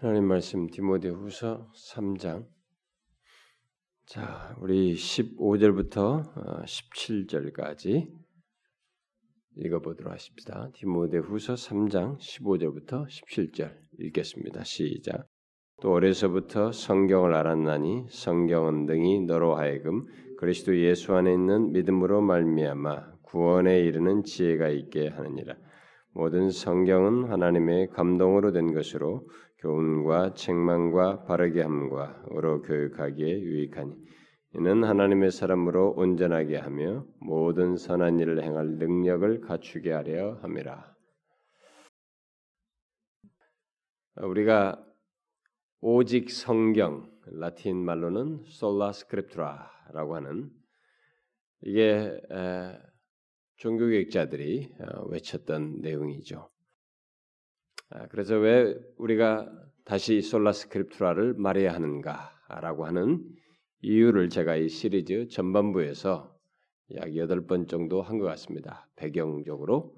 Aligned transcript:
하나님 0.00 0.26
말씀 0.26 0.68
디모데후서 0.68 1.72
3장 1.74 2.46
자, 4.06 4.54
우리 4.60 4.94
15절부터 4.94 6.62
17절까지 6.64 8.06
어, 8.06 8.18
읽어 9.56 9.80
보도록 9.80 10.12
하십시다. 10.12 10.70
디모데후서 10.74 11.54
3장 11.54 12.16
15절부터 12.20 13.08
17절 13.08 13.76
읽겠습니다. 13.98 14.62
시작. 14.62 15.26
또 15.82 15.90
어려서부터 15.94 16.70
성경을 16.70 17.34
알았나니 17.34 18.04
성경은 18.08 18.86
등이 18.86 19.22
너로 19.22 19.56
하여금 19.56 20.06
그리스도 20.38 20.78
예수 20.78 21.12
안에 21.16 21.32
있는 21.32 21.72
믿음으로 21.72 22.20
말미암아 22.20 23.14
구원에 23.22 23.80
이르는 23.80 24.22
지혜가 24.22 24.68
있게 24.68 25.08
하느니라. 25.08 25.56
모든 26.14 26.50
성경은 26.50 27.30
하나님의 27.30 27.88
감동으로 27.88 28.52
된 28.52 28.72
것으로 28.72 29.26
교훈과 29.58 30.34
책망과 30.34 31.24
바르게 31.24 31.62
함과 31.62 32.22
의로 32.30 32.62
교육하기에 32.62 33.40
유익하니 33.40 33.94
이는 34.54 34.84
하나님의 34.84 35.30
사람으로 35.30 35.94
온전하게 35.96 36.56
하며 36.56 37.04
모든 37.20 37.76
선한 37.76 38.18
일을 38.20 38.42
행할 38.42 38.66
능력을 38.78 39.40
갖추게 39.42 39.92
하려 39.92 40.38
함이라. 40.42 40.96
우리가 44.22 44.84
오직 45.80 46.30
성경 46.30 47.10
라틴 47.26 47.84
말로는 47.84 48.44
Sola 48.46 48.92
Scriptura라고 48.92 50.16
하는 50.16 50.50
이게 51.62 52.18
종교개혁자들이 53.56 54.72
어, 54.80 55.04
외쳤던 55.08 55.80
내용이죠. 55.80 56.48
아, 57.90 58.06
그래서 58.08 58.36
왜 58.38 58.74
우리가 58.96 59.50
다시 59.84 60.20
솔라 60.20 60.52
스크립트라를 60.52 61.34
말해야 61.34 61.72
하는가라고 61.72 62.84
하는 62.84 63.24
이유를 63.80 64.28
제가 64.28 64.56
이 64.56 64.68
시리즈 64.68 65.28
전반부에서 65.28 66.36
약 66.96 67.16
여덟 67.16 67.46
번 67.46 67.66
정도 67.66 68.02
한 68.02 68.18
것 68.18 68.26
같습니다. 68.26 68.88
배경적으로 68.96 69.96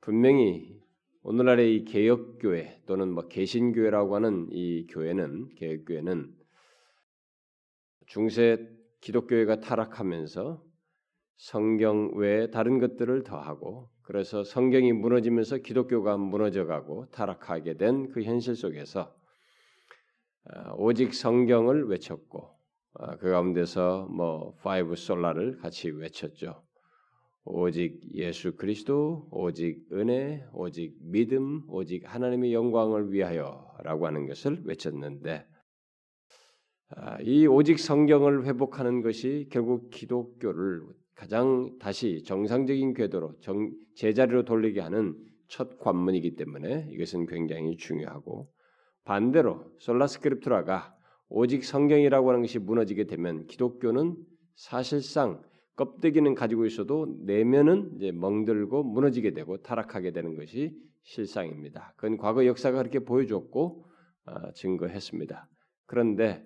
분명히 0.00 0.80
오늘날의 1.22 1.74
이 1.74 1.84
개혁교회 1.84 2.82
또는 2.86 3.10
뭐 3.12 3.26
개신교회라고 3.26 4.14
하는 4.14 4.48
이 4.52 4.86
교회는 4.88 5.48
개혁교회는 5.56 6.32
중세 8.06 8.68
기독교회가 9.00 9.58
타락하면서 9.60 10.62
성경 11.36 12.12
외에 12.14 12.50
다른 12.50 12.78
것들을 12.78 13.22
더하고 13.24 13.90
그래서 14.02 14.44
성경이 14.44 14.92
무너지면서 14.92 15.58
기독교가 15.58 16.16
무너져가고 16.16 17.10
타락하게 17.10 17.76
된 17.76 18.08
그 18.12 18.22
현실 18.22 18.56
속에서 18.56 19.14
어, 20.44 20.74
오직 20.76 21.12
성경을 21.14 21.88
외쳤고 21.88 22.56
어, 22.94 23.16
그 23.18 23.30
가운데서 23.30 24.06
뭐 24.10 24.54
five 24.62 24.96
sola를 24.96 25.58
같이 25.58 25.90
외쳤죠. 25.90 26.62
오직 27.44 28.00
예수 28.14 28.56
그리스도, 28.56 29.28
오직 29.30 29.86
은혜, 29.92 30.44
오직 30.52 30.96
믿음, 31.00 31.62
오직 31.68 32.02
하나님의 32.12 32.52
영광을 32.52 33.12
위하여라고 33.12 34.06
하는 34.06 34.26
것을 34.26 34.62
외쳤는데 34.64 35.46
아, 36.90 37.18
이 37.20 37.46
오직 37.46 37.78
성경을 37.78 38.46
회복하는 38.46 39.02
것이 39.02 39.48
결국 39.52 39.90
기독교를 39.90 40.82
가장 41.16 41.76
다시 41.78 42.22
정상적인 42.22 42.94
궤도로 42.94 43.40
정, 43.40 43.72
제자리로 43.94 44.44
돌리게 44.44 44.80
하는 44.80 45.16
첫 45.48 45.78
관문이기 45.78 46.36
때문에 46.36 46.88
이것은 46.90 47.26
굉장히 47.26 47.76
중요하고 47.76 48.48
반대로 49.04 49.64
솔라스크립트라가 49.78 50.94
오직 51.28 51.64
성경이라고 51.64 52.28
하는 52.28 52.42
것이 52.42 52.58
무너지게 52.58 53.04
되면 53.04 53.46
기독교는 53.46 54.16
사실상 54.54 55.42
껍데기는 55.76 56.34
가지고 56.34 56.66
있어도 56.66 57.16
내면은 57.24 57.92
이제 57.96 58.12
멍들고 58.12 58.84
무너지게 58.84 59.32
되고 59.32 59.56
타락하게 59.58 60.12
되는 60.12 60.36
것이 60.36 60.76
실상입니다. 61.02 61.94
그건 61.96 62.18
과거 62.18 62.46
역사가 62.46 62.78
그렇게 62.78 62.98
보여줬고 63.00 63.84
어, 64.26 64.52
증거했습니다. 64.52 65.48
그런데 65.86 66.44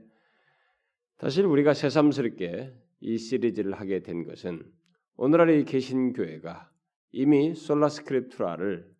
사실 1.18 1.44
우리가 1.44 1.74
새삼스럽게 1.74 2.74
이 3.00 3.18
시리즈를 3.18 3.74
하게 3.74 4.02
된 4.02 4.24
것은 4.24 4.62
오늘날의 5.16 5.64
계신 5.64 6.12
교회가 6.12 6.70
이미 7.12 7.54
솔라스크립트라를 7.54 8.90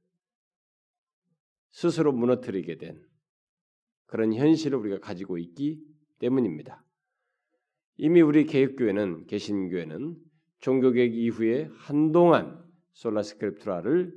스스로 1.70 2.12
무너뜨리게 2.12 2.78
된 2.78 3.00
그런 4.06 4.34
현실을 4.34 4.78
우리가 4.78 4.98
가지고 4.98 5.38
있기 5.38 5.80
때문입니다. 6.18 6.84
이미 7.96 8.20
우리 8.22 8.44
개혁교회는 8.44 9.26
개신교회는 9.26 10.16
종교개혁 10.60 11.14
이후에 11.14 11.68
한동안 11.72 12.62
솔라스크립트라를 12.92 14.12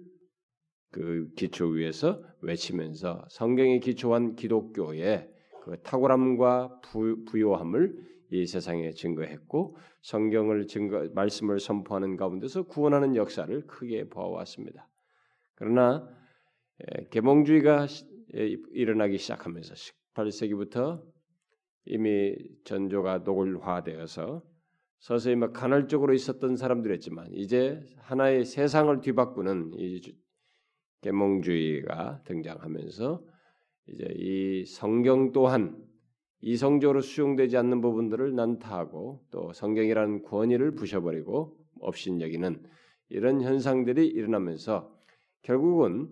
그 0.90 1.32
기초 1.36 1.68
위에서 1.68 2.24
외치면서 2.42 3.26
성경에 3.30 3.80
기초한 3.80 4.36
기독교의 4.36 5.30
그 5.64 5.82
탁월함과 5.82 6.82
부, 6.82 7.24
부요함을 7.26 7.98
이 8.34 8.48
세상에 8.48 8.92
증거했고 8.92 9.78
성경을 10.02 10.66
증거 10.66 11.08
말씀을 11.14 11.60
선포하는 11.60 12.18
가운데서 12.18 12.64
구원하는 12.64 13.16
역사를 13.16 13.68
크게 13.68 14.10
보아왔습니다. 14.10 14.90
그러나 15.54 16.10
계몽주의가 17.12 17.86
일어나기 18.72 19.20
시작하면서 19.20 19.76
18세기부터 20.16 21.04
이미 21.86 22.36
전조가 22.64 23.20
노골화되어서 23.20 24.42
서서히 24.98 25.36
막 25.36 25.54
간헐적으로 25.54 26.14
있었던 26.14 26.56
사람들이었지만 26.56 27.28
이제 27.34 27.84
하나의 27.98 28.46
세상을 28.46 29.00
뒤바꾸는 29.02 29.74
이 29.78 30.02
계몽주의가 31.02 32.24
등장하면서 32.24 33.24
이제 33.90 34.08
이 34.16 34.66
성경 34.66 35.32
또한 35.34 35.83
이성적으로 36.46 37.00
수용되지 37.00 37.56
않는 37.56 37.80
부분들을 37.80 38.36
난타하고 38.36 39.26
또 39.32 39.54
성경이라는 39.54 40.24
권위를 40.24 40.76
부셔버리고 40.76 41.58
업신여기는 41.80 42.62
이런 43.10 43.42
현상들이 43.42 44.06
일어나면서 44.08 44.94
결국은 45.42 46.10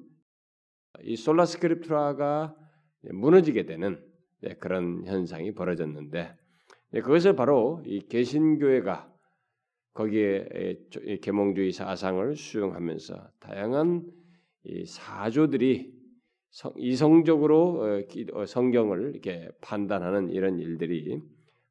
이 1.03 1.17
솔라스크립트라가 1.17 2.55
무너지게 3.11 3.65
되는 3.65 4.01
네, 4.39 4.55
그런 4.55 5.05
현상이 5.05 5.53
벌어졌는데 5.53 6.33
네, 6.91 7.01
그것을 7.01 7.35
바로 7.35 7.81
이 7.85 8.07
개신교회가 8.07 9.11
거기에 9.93 10.77
계몽주의 11.21 11.73
사상을 11.73 12.37
수용하면서 12.37 13.31
다양한 13.39 14.09
사조들이 14.85 16.00
이성적으로 16.75 17.81
어, 17.81 18.39
어, 18.39 18.45
성경을 18.45 19.11
이렇게 19.11 19.49
판단하는 19.61 20.29
이런 20.29 20.59
일들이 20.59 21.21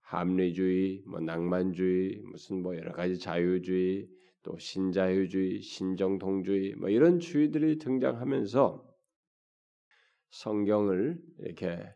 합리주의, 0.01 1.03
뭐 1.07 1.21
낭만주의, 1.21 2.23
무슨 2.25 2.63
뭐 2.63 2.77
여러 2.77 2.93
가지 2.93 3.19
자유주의, 3.19 4.09
또 4.43 4.59
신자유주의, 4.59 5.61
신정통주의 5.61 6.75
뭐 6.77 6.89
이런 6.89 7.21
주의들이 7.21 7.79
등장하면서 7.79 8.85
성경을 10.31 11.21
이렇게 11.41 11.95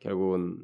결국은 0.00 0.58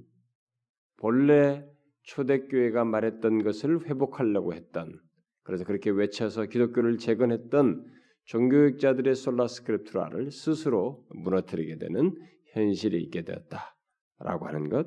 본래 0.97 1.67
초대교회가 2.03 2.85
말했던 2.85 3.43
것을 3.43 3.87
회복하려고 3.87 4.53
했던 4.53 5.01
그래서 5.43 5.65
그렇게 5.65 5.91
외쳐서 5.91 6.47
기독교를 6.47 6.99
재건했던 6.99 7.94
종교육자들의 8.25 9.15
솔라스크립트라를 9.15 10.31
스스로 10.31 11.07
무너뜨리게 11.11 11.79
되는 11.79 12.15
현실이 12.53 13.03
있게 13.05 13.23
되었다라고 13.23 14.47
하는 14.47 14.69
것. 14.69 14.87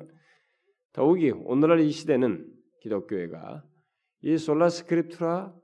더욱이 0.92 1.30
오늘날 1.30 1.80
이 1.80 1.90
시대는 1.90 2.50
기독교회가 2.80 3.64
이 4.22 4.36
솔라스크립트라 4.36 5.54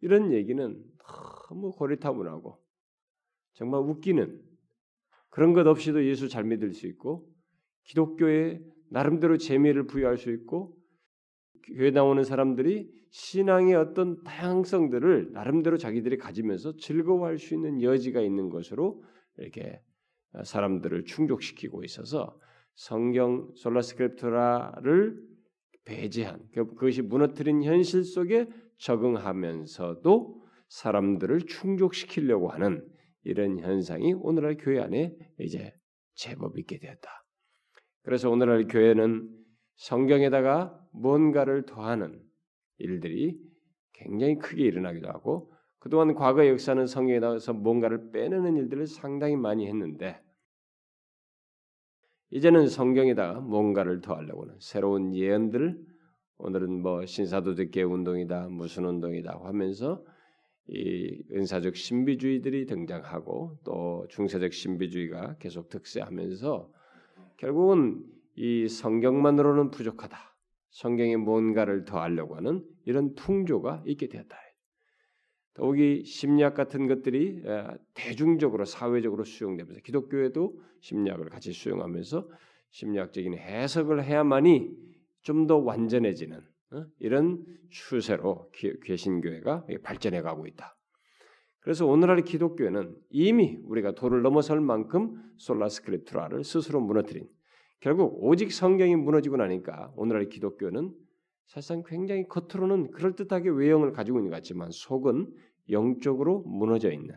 이런 0.00 0.32
얘기는 0.32 0.82
너무 1.48 1.70
고리타분하고 1.72 2.58
정말 3.52 3.80
웃기는 3.82 4.40
그런 5.28 5.52
것 5.52 5.66
없이도 5.66 6.04
예수 6.06 6.28
잘 6.28 6.44
믿을 6.44 6.72
수 6.72 6.86
있고 6.86 7.28
기독교에 7.84 8.60
나름대로 8.90 9.36
재미를 9.36 9.86
부여할 9.86 10.16
수 10.16 10.30
있고 10.30 10.76
교회 11.64 11.90
나오는 11.90 12.22
사람들이 12.24 12.90
신앙의 13.10 13.74
어떤 13.74 14.22
다양성들을 14.24 15.32
나름대로 15.32 15.76
자기들이 15.76 16.16
가지면서 16.18 16.76
즐거워할 16.76 17.38
수 17.38 17.54
있는 17.54 17.82
여지가 17.82 18.20
있는 18.20 18.48
것으로 18.48 19.02
이렇게 19.38 19.80
사람들을 20.44 21.04
충족시키고 21.04 21.84
있어서 21.84 22.38
성경 22.74 23.50
솔라스크립트라를 23.56 25.20
배제한 25.84 26.40
그, 26.54 26.66
그것이 26.68 27.02
무너뜨린 27.02 27.62
현실 27.62 28.04
속에 28.04 28.48
적응하면서도 28.78 30.42
사람들을 30.68 31.40
충족시키려고 31.42 32.48
하는 32.48 32.86
이런 33.24 33.58
현상이 33.58 34.14
오늘날 34.14 34.56
교회 34.56 34.80
안에 34.80 35.14
이제 35.38 35.74
제법 36.14 36.58
있게 36.58 36.78
되었다. 36.78 37.24
그래서 38.02 38.30
오늘날 38.30 38.66
교회는 38.66 39.41
성경에다가 39.76 40.78
뭔가를 40.92 41.66
더하는 41.66 42.22
일들이 42.78 43.38
굉장히 43.92 44.36
크게 44.38 44.64
일어나기도 44.64 45.08
하고 45.08 45.52
그동안 45.78 46.14
과거 46.14 46.46
역사는 46.46 46.86
성경에 46.86 47.18
나와서 47.18 47.52
뭔가를 47.52 48.10
빼내는 48.12 48.56
일들을 48.56 48.86
상당히 48.86 49.36
많이 49.36 49.66
했는데 49.66 50.20
이제는 52.30 52.68
성경에다가 52.68 53.40
뭔가를 53.40 54.00
더하려고는 54.00 54.56
새로운 54.60 55.14
예언들을 55.14 55.78
오늘은 56.38 56.82
뭐 56.82 57.04
신사도덕계 57.04 57.82
운동이다 57.82 58.48
무슨 58.48 58.84
운동이다 58.86 59.40
하면서 59.42 60.04
이 60.68 61.22
은사적 61.32 61.76
신비주의들이 61.76 62.66
등장하고 62.66 63.58
또 63.64 64.06
중세적 64.08 64.52
신비주의가 64.52 65.36
계속 65.38 65.68
득세하면서 65.68 66.70
결국은 67.36 68.04
이 68.34 68.68
성경만으로는 68.68 69.70
부족하다. 69.70 70.18
성경에 70.70 71.16
뭔가를 71.16 71.84
더하려고 71.84 72.36
하는 72.36 72.64
이런 72.84 73.14
풍조가 73.14 73.84
있게 73.86 74.08
되었다. 74.08 74.36
더욱이 75.54 76.04
심리학 76.04 76.54
같은 76.54 76.86
것들이 76.88 77.42
대중적으로 77.92 78.64
사회적으로 78.64 79.24
수용되면서 79.24 79.80
기독교에도 79.82 80.58
심리학을 80.80 81.28
같이 81.28 81.52
수용하면서 81.52 82.28
심리학적인 82.70 83.34
해석을 83.34 84.02
해야만이 84.02 84.92
좀 85.22 85.46
더 85.46 85.58
완전해지는 85.58 86.40
어? 86.72 86.86
이런 86.98 87.44
추세로 87.70 88.50
개신교회가 88.84 89.66
발전해 89.82 90.20
가고 90.22 90.46
있다. 90.46 90.76
그래서 91.60 91.86
오늘날의 91.86 92.24
기독교회는 92.24 92.96
이미 93.10 93.58
우리가 93.64 93.94
도를 93.94 94.22
넘어설 94.22 94.60
만큼 94.60 95.22
솔라스크립트라를 95.36 96.42
스스로 96.44 96.80
무너뜨린 96.80 97.28
결국 97.82 98.22
오직 98.22 98.52
성경이 98.52 98.94
무너지고 98.94 99.36
나니까 99.36 99.92
오늘날의 99.96 100.28
기독교는 100.28 100.94
사실상 101.48 101.82
굉장히 101.84 102.24
겉으로는 102.28 102.92
그럴듯하게 102.92 103.50
외형을 103.50 103.92
가지고 103.92 104.18
있는 104.18 104.30
것 104.30 104.36
같지만 104.36 104.70
속은 104.70 105.34
영적으로 105.68 106.42
무너져 106.46 106.92
있는 106.92 107.16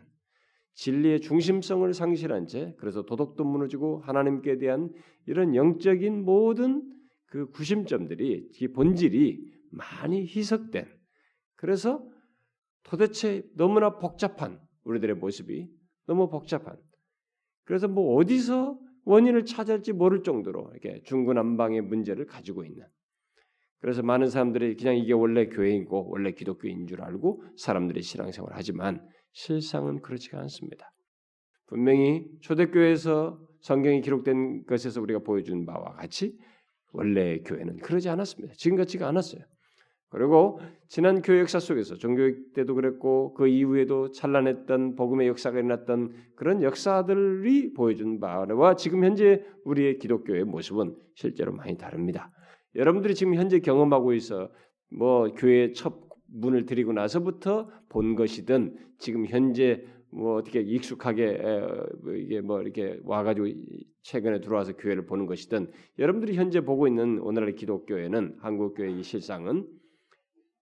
진리의 0.74 1.20
중심성을 1.20 1.94
상실한 1.94 2.48
채 2.48 2.74
그래서 2.78 3.02
도덕도 3.02 3.44
무너지고 3.44 4.00
하나님께 4.00 4.58
대한 4.58 4.92
이런 5.26 5.54
영적인 5.54 6.24
모든 6.24 6.82
그 7.26 7.48
구심점들이 7.50 8.50
이 8.60 8.68
본질이 8.68 9.40
많이 9.70 10.22
희석된 10.26 10.84
그래서 11.54 12.04
도대체 12.82 13.44
너무나 13.54 13.98
복잡한 13.98 14.60
우리들의 14.82 15.14
모습이 15.14 15.68
너무 16.06 16.28
복잡한 16.28 16.76
그래서 17.62 17.86
뭐 17.86 18.16
어디서 18.16 18.80
원인을 19.06 19.44
찾을지 19.44 19.92
모를 19.92 20.22
정도로 20.22 20.70
이렇게 20.72 21.00
중구난방의 21.04 21.80
문제를 21.82 22.26
가지고 22.26 22.64
있는 22.64 22.84
그래서 23.80 24.02
많은 24.02 24.28
사람들이 24.28 24.76
그냥 24.76 24.96
이게 24.96 25.12
원래 25.12 25.46
교회이고 25.46 26.10
원래 26.10 26.32
기독교인 26.32 26.86
줄 26.86 27.02
알고 27.02 27.44
사람들이 27.56 28.02
신앙생활을 28.02 28.56
하지만 28.56 29.06
실상은 29.32 30.02
그렇지가 30.02 30.38
않습니다. 30.40 30.92
분명히 31.66 32.26
초대교회에서 32.40 33.38
성경이 33.60 34.00
기록된 34.00 34.64
것에서 34.66 35.00
우리가 35.00 35.20
보여준 35.20 35.66
바와 35.66 35.94
같이 35.94 36.36
원래 36.92 37.38
교회는 37.40 37.78
그러지 37.78 38.08
않았습니다. 38.08 38.54
지금 38.56 38.76
같지가 38.76 39.08
않았어요. 39.08 39.42
그리고 40.08 40.60
지난 40.88 41.20
교회 41.20 41.40
역사 41.40 41.58
속에서 41.58 41.96
종교육 41.96 42.52
때도 42.54 42.74
그랬고 42.74 43.34
그 43.34 43.48
이후에도 43.48 44.10
찬란했던 44.12 44.94
복음의 44.94 45.26
역사가 45.28 45.58
일어났던 45.58 46.12
그런 46.36 46.62
역사들이 46.62 47.72
보여준 47.74 48.20
바와 48.20 48.76
지금 48.76 49.04
현재 49.04 49.42
우리의 49.64 49.98
기독교의 49.98 50.44
모습은 50.44 50.94
실제로 51.14 51.52
많이 51.52 51.76
다릅니다. 51.76 52.30
여러분들이 52.76 53.14
지금 53.14 53.34
현재 53.34 53.58
경험하고 53.58 54.12
있어 54.14 54.50
뭐 54.90 55.28
교회 55.34 55.72
첫 55.72 56.06
문을 56.28 56.66
들이고 56.66 56.92
나서부터 56.92 57.68
본 57.88 58.14
것이든 58.14 58.76
지금 58.98 59.26
현재 59.26 59.84
뭐 60.10 60.36
어떻게 60.36 60.60
익숙하게 60.60 61.38
뭐 62.02 62.14
이게 62.14 62.40
뭐 62.40 62.62
이렇게 62.62 62.98
와가지고 63.04 63.48
최근에 64.02 64.40
들어와서 64.40 64.76
교회를 64.76 65.06
보는 65.06 65.26
것이든 65.26 65.70
여러분들이 65.98 66.36
현재 66.36 66.60
보고 66.60 66.86
있는 66.86 67.18
오늘날 67.18 67.54
기독교회는 67.54 68.36
한국 68.40 68.74
교회의 68.74 69.02
실상은 69.02 69.66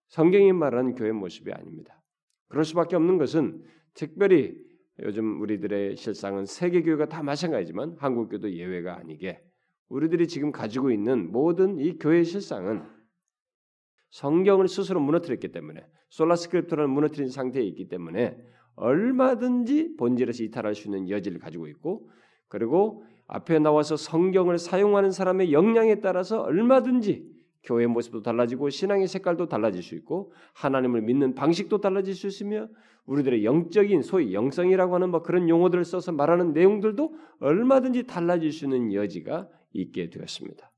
성경이 0.07 0.53
말하는 0.53 0.95
교회 0.95 1.11
모습이 1.11 1.51
아닙니다. 1.51 2.01
그럴 2.47 2.63
수밖에 2.63 2.95
없는 2.95 3.17
것은 3.17 3.63
특별히 3.93 4.55
요즘 4.99 5.41
우리들의 5.41 5.97
실상은 5.97 6.45
세계 6.45 6.81
교회가 6.81 7.07
다 7.07 7.21
마찬가지지만 7.23 7.95
한국 7.99 8.29
교도 8.29 8.51
예외가 8.53 8.97
아니게 8.97 9.41
우리들이 9.89 10.27
지금 10.27 10.51
가지고 10.51 10.91
있는 10.91 11.31
모든 11.31 11.79
이 11.79 11.97
교회 11.97 12.23
실상은 12.23 12.83
성경을 14.11 14.67
스스로 14.67 14.99
무너뜨렸기 15.01 15.49
때문에 15.51 15.85
솔라스크립토를 16.09 16.87
무너뜨린 16.87 17.29
상태에 17.29 17.63
있기 17.63 17.89
때문에 17.89 18.37
얼마든지 18.75 19.95
본질에서 19.97 20.43
이탈할 20.43 20.75
수 20.75 20.87
있는 20.87 21.09
여지를 21.09 21.39
가지고 21.39 21.67
있고 21.67 22.09
그리고 22.47 23.03
앞에 23.27 23.59
나와서 23.59 23.97
성경을 23.97 24.57
사용하는 24.57 25.11
사람의 25.11 25.51
역량에 25.51 25.99
따라서 25.99 26.41
얼마든지 26.41 27.34
교회 27.65 27.87
모습도 27.87 28.21
달라지고 28.21 28.69
신앙의 28.69 29.07
색깔도 29.07 29.49
달라질 29.49 29.83
수 29.83 29.95
있고 29.95 30.31
하나님을 30.53 31.01
믿는 31.01 31.35
방식도 31.35 31.81
달라질 31.81 32.13
수 32.13 32.27
있으며 32.27 32.67
우리들의 33.05 33.43
영적인 33.43 34.01
소위 34.01 34.33
영성이라고 34.33 34.95
하는 34.95 35.09
뭐 35.09 35.21
그런 35.21 35.49
용어들을 35.49 35.83
써서 35.83 36.11
말하는 36.11 36.53
내용들도 36.53 37.15
얼마든지 37.39 38.07
달라질 38.07 38.51
수 38.51 38.65
있는 38.65 38.93
여지가 38.93 39.47
있게 39.73 40.09
되었습니다. 40.09 40.71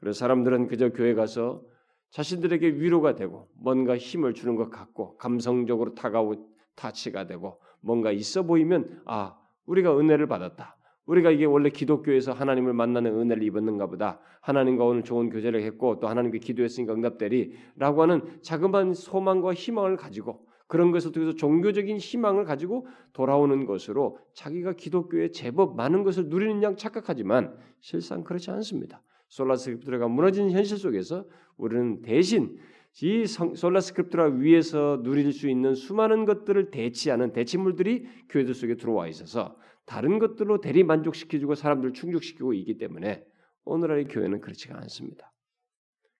그래서 0.00 0.18
사람들은 0.18 0.68
그저 0.68 0.90
교회 0.90 1.14
가서 1.14 1.62
자신들에게 2.10 2.66
위로가 2.66 3.14
되고 3.14 3.48
뭔가 3.54 3.96
힘을 3.98 4.32
주는 4.32 4.56
것 4.56 4.70
같고 4.70 5.16
감성적으로 5.16 5.94
다가오 5.94 6.48
타치가 6.74 7.26
되고 7.26 7.60
뭔가 7.80 8.12
있어 8.12 8.44
보이면 8.44 9.02
아 9.04 9.36
우리가 9.66 9.98
은혜를 9.98 10.26
받았다. 10.26 10.77
우리가 11.08 11.30
이게 11.30 11.46
원래 11.46 11.70
기독교에서 11.70 12.32
하나님을 12.32 12.74
만나는 12.74 13.18
은혜를 13.18 13.42
입었는가 13.42 13.86
보다. 13.86 14.20
하나님과 14.42 14.84
오늘 14.84 15.02
좋은 15.02 15.30
교제를 15.30 15.62
했고 15.62 16.00
또 16.00 16.06
하나님께 16.06 16.38
기도했으니까 16.38 16.92
응답되리라고 16.92 18.02
하는 18.02 18.22
자그마한 18.42 18.92
소망과 18.92 19.54
희망을 19.54 19.96
가지고 19.96 20.46
그런 20.66 20.90
것을 20.92 21.12
통해서 21.12 21.34
종교적인 21.34 21.96
희망을 21.96 22.44
가지고 22.44 22.86
돌아오는 23.14 23.64
것으로 23.64 24.18
자기가 24.34 24.74
기독교에 24.74 25.30
제법 25.30 25.76
많은 25.76 26.04
것을 26.04 26.28
누리는 26.28 26.62
양 26.62 26.76
착각하지만 26.76 27.56
실상 27.80 28.22
그렇지 28.22 28.50
않습니다. 28.50 29.02
솔라스크립트가 29.28 30.08
무너진 30.08 30.50
현실 30.50 30.76
속에서 30.76 31.24
우리는 31.56 32.02
대신 32.02 32.58
이 33.02 33.24
솔라스크립트라 33.26 34.26
위에서 34.26 35.00
누릴 35.02 35.32
수 35.32 35.48
있는 35.48 35.74
수많은 35.74 36.26
것들을 36.26 36.70
대치하는 36.70 37.32
대치물들이 37.32 38.06
교회들 38.28 38.52
속에 38.54 38.76
들어와 38.76 39.08
있어서 39.08 39.56
다른 39.88 40.18
것들로 40.18 40.60
대리 40.60 40.84
만족시켜주고 40.84 41.54
사람들을 41.54 41.94
충족시키고 41.94 42.52
있기 42.52 42.76
때문에 42.76 43.24
오늘날의 43.64 44.04
교회는 44.08 44.40
그렇지가 44.40 44.76
않습니다. 44.82 45.32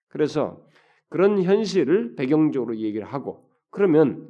그래서 0.07 0.65
그런 1.07 1.43
현실을 1.43 2.15
배경적으로 2.15 2.77
얘기를 2.77 3.05
하고 3.05 3.47
그러면 3.69 4.27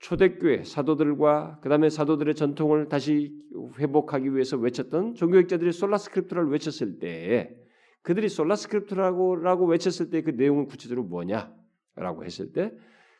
초대교회 0.00 0.64
사도들과 0.64 1.60
그 1.62 1.68
다음에 1.68 1.90
사도들의 1.90 2.34
전통을 2.34 2.88
다시 2.88 3.32
회복하기 3.78 4.34
위해서 4.34 4.56
외쳤던 4.56 5.14
종교학자들이 5.14 5.70
솔라스크립트를 5.70 6.50
외쳤을 6.50 6.98
때 6.98 7.56
그들이 8.02 8.28
솔라스크립트라고 8.28 9.66
외쳤을 9.66 10.10
때 10.10 10.22
그 10.22 10.30
내용은 10.30 10.66
구체적으로 10.66 11.06
뭐냐라고 11.06 12.24
했을 12.24 12.52
때 12.52 12.72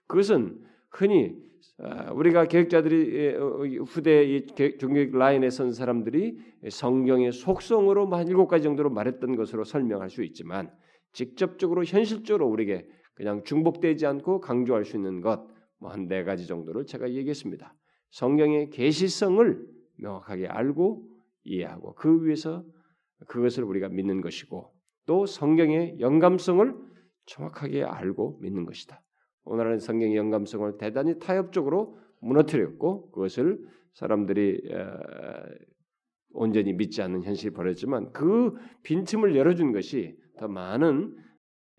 그것은 0.09 0.59
흔히 0.91 1.35
아, 1.79 2.13
우리가 2.13 2.47
개혁자들이 2.47 3.37
어, 3.37 3.47
어, 3.47 3.65
후대 3.85 4.47
종교육 4.79 5.17
라인에 5.17 5.51
선 5.51 5.73
사람들이 5.73 6.39
성경의 6.69 7.33
속성으로 7.33 8.07
한 8.09 8.29
일곱 8.29 8.49
가지 8.49 8.65
정도로 8.65 8.91
말했던 8.91 9.37
것으로 9.37 9.65
설명할 9.65 10.11
수 10.11 10.23
있지만 10.23 10.71
직접적으로 11.13 11.85
현실적으로 11.85 12.49
우리에게 12.49 12.87
그냥 13.15 13.43
중복되지 13.45 14.07
않고 14.07 14.41
강조할 14.41 14.85
수 14.85 14.97
있는 14.97 15.21
것 15.21 15.61
뭐 15.81 15.91
한 15.91 16.07
네 16.07 16.25
가지 16.25 16.47
정도를 16.47 16.87
제가 16.87 17.11
얘기했습니다. 17.11 17.75
성경의 18.11 18.71
계시성을 18.71 19.67
명확하게 19.99 20.47
알고 20.47 21.09
이해하고 21.45 21.95
그 21.95 22.25
위에서 22.25 22.65
그것을 23.27 23.65
우리가 23.65 23.89
믿는 23.89 24.21
것이고 24.21 24.73
또 25.07 25.27
성경의 25.27 25.99
영감성을 26.01 26.75
정확하게 27.27 27.85
알고 27.85 28.39
믿는 28.43 28.67
것이다. 28.67 29.01
오늘은 29.45 29.79
성경의 29.79 30.17
영감성을 30.17 30.79
대단히 30.79 31.19
타협적으로 31.19 31.99
무너뜨렸고 32.21 33.11
그것을 33.11 33.59
사람들이 33.95 34.63
온전히 36.33 36.73
믿지 36.73 37.03
않는 37.03 37.23
현실이 37.25 37.53
벌어졌지만 37.55 38.13
그 38.13 38.55
빈틈을 38.83 39.37
열어준 39.37 39.73
것이 39.73 40.17
더 40.39 40.49
많은 40.49 41.17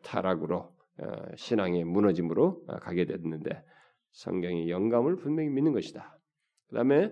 타락으로 0.03 0.73
신앙의 1.35 1.85
무너짐으로 1.85 2.65
가게 2.81 3.05
됐는데 3.05 3.63
성경의 4.11 4.69
영감을 4.69 5.15
분명히 5.15 5.49
믿는 5.49 5.71
것이다. 5.71 6.19
그 6.67 6.75
다음에 6.75 7.11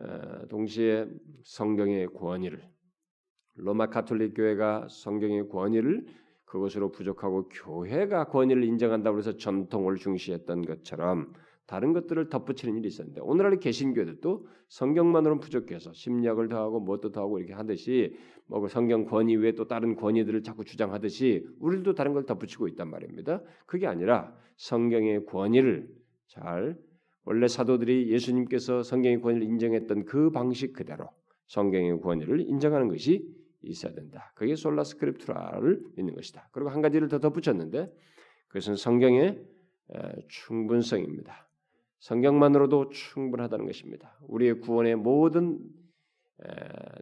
어, 0.00 0.46
동시에 0.48 1.08
성경의 1.42 2.06
권위를 2.14 2.62
로마 3.54 3.88
카톨릭 3.88 4.34
교회가 4.34 4.86
성경의 4.88 5.48
권위를 5.48 6.06
그것으로 6.48 6.90
부족하고 6.90 7.48
교회가 7.48 8.28
권위를 8.28 8.64
인정한다고 8.64 9.18
해서 9.18 9.36
전통을 9.36 9.96
중시했던 9.96 10.62
것처럼 10.62 11.32
다른 11.66 11.92
것들을 11.92 12.30
덧붙이는 12.30 12.78
일이 12.78 12.88
있었는데 12.88 13.20
오늘날 13.20 13.60
개신교들도 13.60 14.46
성경만으로는 14.68 15.40
부족해서 15.40 15.92
심리학을 15.92 16.48
더하고 16.48 16.80
뭣도 16.80 17.12
더하고 17.12 17.38
이렇게 17.38 17.52
하듯이 17.52 18.16
뭐그 18.46 18.68
성경 18.68 19.04
권위 19.04 19.36
외에 19.36 19.52
또 19.52 19.68
다른 19.68 19.94
권위들을 19.94 20.42
자꾸 20.42 20.64
주장하듯이 20.64 21.46
우리도 21.60 21.94
다른 21.94 22.14
걸 22.14 22.24
덧붙이고 22.24 22.68
있단 22.68 22.88
말입니다. 22.88 23.42
그게 23.66 23.86
아니라 23.86 24.34
성경의 24.56 25.26
권위를 25.26 25.88
잘 26.26 26.78
원래 27.24 27.46
사도들이 27.46 28.10
예수님께서 28.10 28.82
성경의 28.82 29.20
권위를 29.20 29.46
인정했던 29.46 30.06
그 30.06 30.30
방식 30.30 30.72
그대로 30.72 31.10
성경의 31.48 32.00
권위를 32.00 32.40
인정하는 32.40 32.88
것이 32.88 33.28
있어야 33.62 33.92
된다. 33.92 34.32
그게 34.34 34.54
솔라 34.54 34.84
스크립트라를 34.84 35.82
믿는 35.96 36.14
것이다. 36.14 36.48
그리고 36.52 36.70
한 36.70 36.82
가지를 36.82 37.08
더 37.08 37.18
덧붙였는데 37.18 37.92
그것은 38.48 38.76
성경의 38.76 39.42
충분성입니다. 40.28 41.48
성경만으로도 42.00 42.90
충분하다는 42.90 43.66
것입니다. 43.66 44.18
우리의 44.28 44.60
구원의 44.60 44.96
모든 44.96 45.58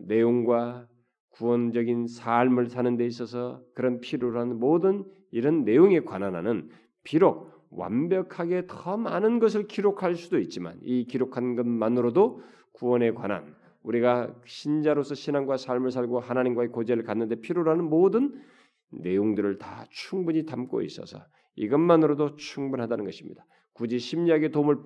내용과 0.01 0.89
구원적인 1.31 2.07
삶을 2.07 2.69
사는 2.69 2.97
데 2.97 3.05
있어서 3.07 3.63
그런 3.75 4.01
필요로 4.01 4.41
하는 4.41 4.59
모든 4.59 5.05
이런 5.31 5.65
내용에 5.65 6.01
관한 6.01 6.35
하는 6.35 6.71
비록 7.03 7.67
완벽하게 7.71 8.67
더 8.69 8.97
많은 8.97 9.39
것을 9.39 9.67
기록할 9.67 10.15
수도 10.15 10.39
있지만 10.39 10.79
이 10.83 11.05
기록한 11.05 11.57
것만으로도 11.57 12.43
구원에 12.73 13.13
관한 13.13 13.56
우리가 13.87 14.35
신자로서 14.45 15.15
신앙과 15.15 15.57
삶을 15.57 15.93
살고 15.93 16.19
하나님과의 16.19 16.71
고제를 16.71 17.05
갖는데 17.05 17.37
필요로 17.37 17.71
하는 17.71 17.85
모든 17.85 18.43
내용들을 18.91 19.59
다 19.59 19.87
충분히 19.91 20.45
담고 20.45 20.83
있어서 20.83 21.25
이것만으로도 21.55 22.37
충분하다는 22.37 23.05
것입니다. 23.05 23.47
굳이 23.73 23.99
심리학의 23.99 24.51
도움을 24.51 24.83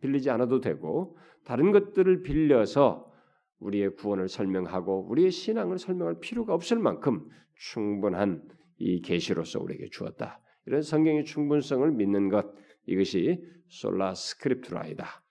빌리지 0.00 0.30
않아도 0.30 0.60
되고 0.60 1.16
다른 1.44 1.72
것들을 1.72 2.22
빌려서 2.22 3.10
우리의 3.58 3.96
구원을 3.96 4.28
설명하고 4.28 5.08
우리의 5.08 5.30
신앙을 5.30 5.78
설명할 5.78 6.20
필요가 6.20 6.54
없을 6.54 6.78
만큼 6.78 7.28
충분한 7.56 8.42
이 8.78 9.00
계시로서 9.00 9.60
우리에게 9.60 9.88
주었다. 9.90 10.40
이런 10.66 10.82
성경의 10.82 11.24
충분성을 11.24 11.90
믿는 11.92 12.28
것 12.28 12.46
이것이 12.86 13.42
솔라 13.68 14.14
스크립트라이다. 14.14 15.25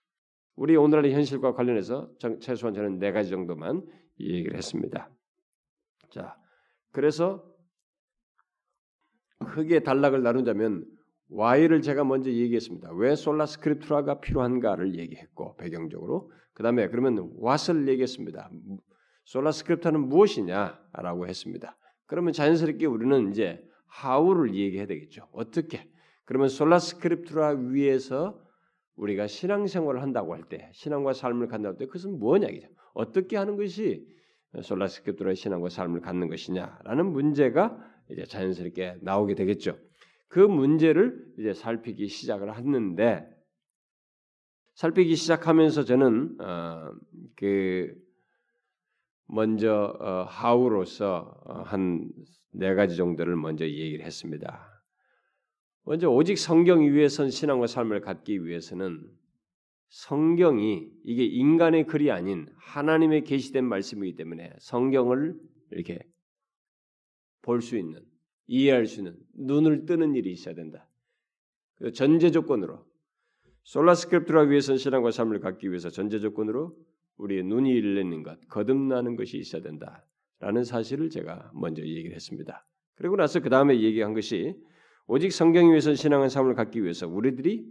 우리 0.56 0.74
오늘날의 0.74 1.12
현실과 1.12 1.52
관련해서 1.52 2.10
최소한 2.40 2.74
저는 2.74 2.98
네 2.98 3.12
가지 3.12 3.30
정도만 3.30 3.86
얘기를 4.18 4.56
했습니다. 4.56 5.10
자, 6.10 6.36
그래서 6.92 7.44
크게 9.38 9.80
단락을 9.80 10.22
나누자면 10.22 10.86
Why를 11.28 11.82
제가 11.82 12.04
먼저 12.04 12.30
얘기했습니다. 12.30 12.92
왜 12.94 13.14
Sola 13.14 13.46
Scriptura가 13.46 14.20
필요한가를 14.20 14.98
얘기했고 14.98 15.56
배경적으로 15.56 16.32
그 16.54 16.62
다음에 16.62 16.88
그러면 16.88 17.32
what을 17.42 17.86
얘기했습니다. 17.88 18.50
Sola 19.24 19.52
Scriptura는 19.52 20.08
무엇이냐라고 20.08 21.26
했습니다. 21.26 21.76
그러면 22.06 22.32
자연스럽게 22.32 22.86
우리는 22.86 23.30
이제 23.30 23.62
how를 24.02 24.54
얘기해야 24.54 24.86
되겠죠. 24.86 25.28
어떻게? 25.32 25.86
그러면 26.24 26.48
Sola 26.48 26.78
Scriptura 26.78 27.48
위에서 27.58 28.40
우리가 28.96 29.26
신앙생활을 29.26 30.02
한다고 30.02 30.34
할 30.34 30.42
때, 30.44 30.70
신앙과 30.72 31.12
삶을 31.12 31.48
갖는다고 31.48 31.74
할 31.74 31.78
때, 31.78 31.86
그것은 31.86 32.18
뭐냐 32.18 32.48
이죠. 32.48 32.68
어떻게 32.94 33.36
하는 33.36 33.56
것이 33.56 34.06
Sola 34.62 34.88
Scriptura의 34.88 35.36
신앙과 35.36 35.68
삶을 35.68 36.00
갖는 36.00 36.28
것이냐라는 36.28 37.06
문제가 37.06 37.78
이제 38.10 38.24
자연스럽게 38.24 38.98
나오게 39.02 39.34
되겠죠. 39.34 39.78
그 40.28 40.40
문제를 40.40 41.34
이제 41.38 41.52
살피기 41.52 42.08
시작을 42.08 42.56
했는데 42.56 43.28
살피기 44.74 45.14
시작하면서 45.14 45.84
저는 45.84 46.40
어, 46.40 46.92
그 47.36 47.94
먼저 49.26 49.96
어, 49.98 50.24
하우로서 50.28 51.40
어, 51.44 51.62
한네 51.62 52.74
가지 52.74 52.96
정도를 52.96 53.36
먼저 53.36 53.64
얘기를 53.64 54.04
했습니다. 54.04 54.75
먼저 55.86 56.10
오직 56.10 56.36
성경 56.36 56.82
위에 56.82 57.08
선 57.08 57.30
신앙과 57.30 57.68
삶을 57.68 58.00
갖기 58.00 58.44
위해서는 58.44 59.08
성경이 59.88 60.90
이게 61.04 61.24
인간의 61.24 61.86
글이 61.86 62.10
아닌 62.10 62.48
하나님의 62.56 63.22
계시된 63.22 63.64
말씀이기 63.64 64.16
때문에 64.16 64.52
성경을 64.58 65.38
이렇게 65.70 66.00
볼 67.42 67.62
수 67.62 67.78
있는 67.78 68.00
이해할 68.48 68.86
수 68.86 68.98
있는 68.98 69.16
눈을 69.34 69.86
뜨는 69.86 70.16
일이 70.16 70.32
있어야 70.32 70.56
된다. 70.56 70.88
그 71.76 71.92
전제 71.92 72.32
조건으로 72.32 72.84
솔라스크립트라 73.62 74.42
위해선 74.42 74.78
신앙과 74.78 75.12
삶을 75.12 75.38
갖기 75.38 75.68
위해서 75.68 75.88
전제 75.88 76.18
조건으로 76.18 76.76
우리의 77.16 77.44
눈이 77.44 77.70
열리는 77.70 78.22
것, 78.24 78.40
거듭나는 78.48 79.14
것이 79.14 79.38
있어야 79.38 79.62
된다라는 79.62 80.64
사실을 80.64 81.10
제가 81.10 81.52
먼저 81.54 81.82
얘기를 81.82 82.12
했습니다. 82.12 82.66
그리고 82.96 83.14
나서 83.14 83.38
그 83.40 83.50
다음에 83.50 83.80
얘기한 83.80 84.14
것이 84.14 84.56
오직 85.06 85.32
성경 85.32 85.70
위해서 85.70 85.94
신앙의 85.94 86.30
삶을 86.30 86.54
갖기 86.54 86.82
위해서 86.82 87.06
우리들이 87.06 87.64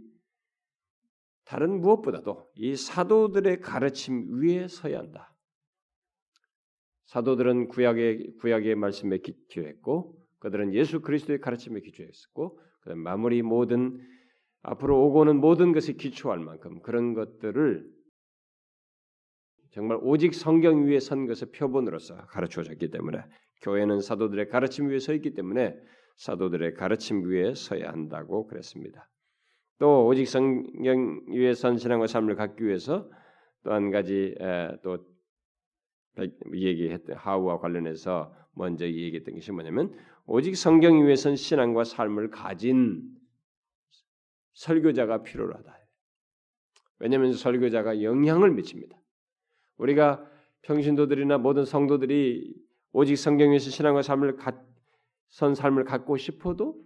다른 1.44 1.80
무엇보다도 1.80 2.50
이 2.56 2.74
사도들의 2.74 3.60
가르침 3.60 4.40
위에 4.40 4.68
서야 4.68 4.98
한다. 4.98 5.32
사도들은 7.06 7.68
구약의 7.68 8.36
구약의 8.40 8.74
말씀에 8.74 9.18
기초했고 9.18 10.16
그들은 10.40 10.74
예수 10.74 11.00
그리스도의 11.00 11.40
가르침에 11.40 11.80
기초했었고 11.80 12.60
마무리 12.96 13.42
모든 13.42 14.00
앞으로 14.62 15.04
오고 15.06 15.24
는 15.24 15.36
모든 15.36 15.72
것에 15.72 15.92
기초할 15.92 16.40
만큼 16.40 16.80
그런 16.82 17.14
것들을 17.14 17.88
정말 19.70 19.98
오직 20.02 20.34
성경 20.34 20.86
위에 20.86 20.98
선 20.98 21.26
것의 21.26 21.52
표본으로서 21.54 22.16
가르쳐졌기 22.26 22.90
때문에 22.90 23.22
교회는 23.62 24.00
사도들의 24.00 24.48
가르침 24.48 24.88
위에 24.88 24.98
서 24.98 25.12
있기 25.12 25.34
때문에 25.34 25.76
사도들의 26.16 26.74
가르침 26.74 27.28
위에 27.28 27.54
서야 27.54 27.90
한다고 27.90 28.46
그랬습니다. 28.46 29.08
또 29.78 30.06
오직 30.06 30.26
성경 30.26 31.22
위에 31.28 31.54
선 31.54 31.76
신앙과 31.76 32.06
삶을 32.06 32.34
갖기 32.34 32.64
위해서 32.64 33.08
또 33.62 33.72
한 33.72 33.90
가지 33.90 34.34
또 34.82 34.98
얘기했던 36.54 37.16
하우와 37.16 37.58
관련해서 37.58 38.34
먼저 38.52 38.86
얘기했던 38.86 39.34
것이 39.34 39.52
뭐냐면 39.52 39.94
오직 40.24 40.56
성경 40.56 41.04
위에 41.04 41.16
선 41.16 41.36
신앙과 41.36 41.84
삶을 41.84 42.30
가진 42.30 43.02
설교자가 44.54 45.22
필요하다. 45.22 45.78
왜냐하면 47.00 47.34
설교자가 47.34 48.02
영향을 48.02 48.52
미칩니다. 48.52 48.96
우리가 49.76 50.26
평신도들이나 50.62 51.36
모든 51.38 51.66
성도들이 51.66 52.54
오직 52.92 53.16
성경 53.16 53.50
위에서 53.50 53.68
신앙과 53.68 54.00
삶을 54.00 54.36
가, 54.36 54.58
선 55.28 55.54
삶을 55.54 55.84
갖고 55.84 56.16
싶어도 56.16 56.76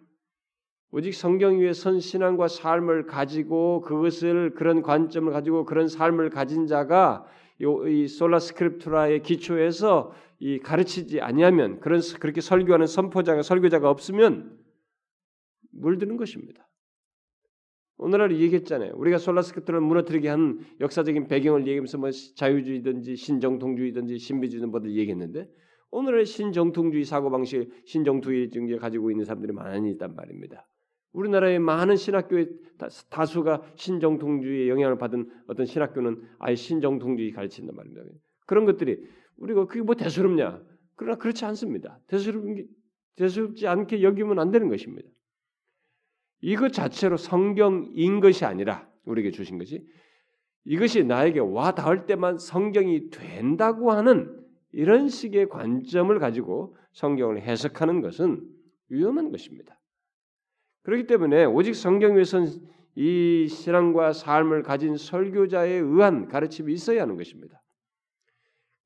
오직 0.93 1.15
성경 1.15 1.59
위에 1.61 1.73
선 1.73 2.01
신앙과 2.01 2.49
삶을 2.49 3.07
가지고 3.07 3.81
그것을 3.83 4.55
그런 4.55 4.83
관점을 4.83 5.33
가지고 5.33 5.65
그런 5.65 5.87
삶을 5.87 6.31
가진 6.31 6.67
자가 6.67 7.27
이 7.61 8.09
Sola 8.09 8.39
Scriptura의 8.39 9.23
기초에서 9.23 10.13
이 10.41 10.59
가르치지 10.59 11.21
아니하면 11.21 11.79
그런 11.81 12.01
그렇게 12.19 12.41
설교하는 12.41 12.87
선포자가 12.87 13.43
설교자가 13.43 13.89
없으면 13.89 14.59
물드는 15.73 16.17
것입니다. 16.17 16.67
오늘날 17.99 18.35
얘기했잖아요. 18.35 18.95
우리가 18.97 19.19
Sola 19.19 19.43
Scriptura를 19.43 19.81
무너뜨리게 19.83 20.29
한 20.29 20.61
역사적인 20.81 21.29
배경을 21.29 21.67
얘기하면서 21.67 21.99
뭐 21.99 22.11
자유주의든지 22.11 23.15
신정통주의든지 23.15 24.19
신비주의든 24.19 24.71
뭐들 24.71 24.97
얘기했는데 24.97 25.47
오늘의 25.91 26.27
신정통주의 26.27 27.05
사고방식, 27.05 27.83
신정통주의 27.85 28.79
가지고 28.79 29.11
있는 29.11 29.25
사람들이 29.25 29.53
많이 29.53 29.91
있단 29.93 30.15
말입니다. 30.15 30.67
우리나라의 31.13 31.59
많은 31.59 31.97
신학교의 31.97 32.49
다수가 33.11 33.73
신정통주의의 33.75 34.69
영향을 34.69 34.99
받은 34.99 35.29
어떤 35.49 35.67
신학교는 35.67 36.23
아예 36.39 36.55
신정통주의 36.55 37.33
가르친단 37.33 37.75
말입니다. 37.75 38.05
그런 38.47 38.65
것들이 38.65 39.03
우리가 39.37 39.67
그게 39.67 39.83
뭐 39.83 39.97
대수롭냐? 39.97 40.63
그러나 40.95 41.19
그렇지 41.19 41.45
않습니다. 41.47 41.99
대수롭 42.07 42.45
대수롭지 43.17 43.67
않게 43.67 44.03
여기면 44.03 44.39
안 44.39 44.51
되는 44.51 44.69
것입니다. 44.69 45.09
이것 46.43 46.73
자체로 46.73 47.17
성경인 47.17 48.21
것이 48.21 48.45
아니라 48.45 48.89
우리에게 49.05 49.31
주신 49.31 49.59
것이 49.59 49.85
이것이 50.65 51.05
나에게 51.05 51.41
와 51.41 51.75
닿을 51.75 52.07
때만 52.07 52.39
성경이 52.39 53.11
된다고 53.11 53.91
하는 53.91 54.40
이런 54.73 55.09
식의 55.09 55.49
관점을 55.49 56.17
가지고 56.19 56.77
성경을 56.93 57.43
해석하는 57.43 58.01
것은 58.01 58.47
위험한 58.89 59.31
것입니다. 59.31 59.81
그렇기 60.83 61.07
때문에 61.07 61.45
오직 61.45 61.75
성경 61.75 62.17
위에선 62.17 62.47
이 62.95 63.47
신앙과 63.49 64.13
삶을 64.13 64.63
가진 64.63 64.97
설교자에 64.97 65.73
의한 65.73 66.29
가르침이 66.29 66.73
있어야 66.73 67.03
하는 67.03 67.17
것입니다. 67.17 67.63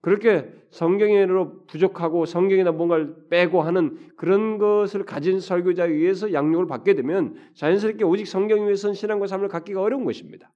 그렇게 0.00 0.52
성경으로 0.70 1.64
부족하고 1.64 2.26
성경이나 2.26 2.72
뭔가를 2.72 3.28
빼고 3.30 3.62
하는 3.62 3.96
그런 4.16 4.58
것을 4.58 5.04
가진 5.04 5.40
설교자에 5.40 5.88
의해서 5.88 6.34
양육을 6.34 6.66
받게 6.66 6.94
되면 6.94 7.36
자연스럽게 7.54 8.04
오직 8.04 8.26
성경 8.26 8.66
위에서는 8.66 8.94
신앙과 8.94 9.26
삶을 9.26 9.48
갖기가 9.48 9.80
어려운 9.80 10.04
것입니다. 10.04 10.52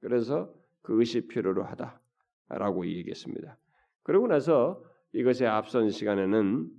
그래서 0.00 0.52
그것이 0.82 1.26
필요로 1.26 1.64
하다라고 1.64 2.86
얘기했습니다. 2.86 3.56
그러고 4.02 4.26
나서 4.26 4.82
이것에 5.12 5.46
앞선 5.46 5.90
시간에는 5.90 6.70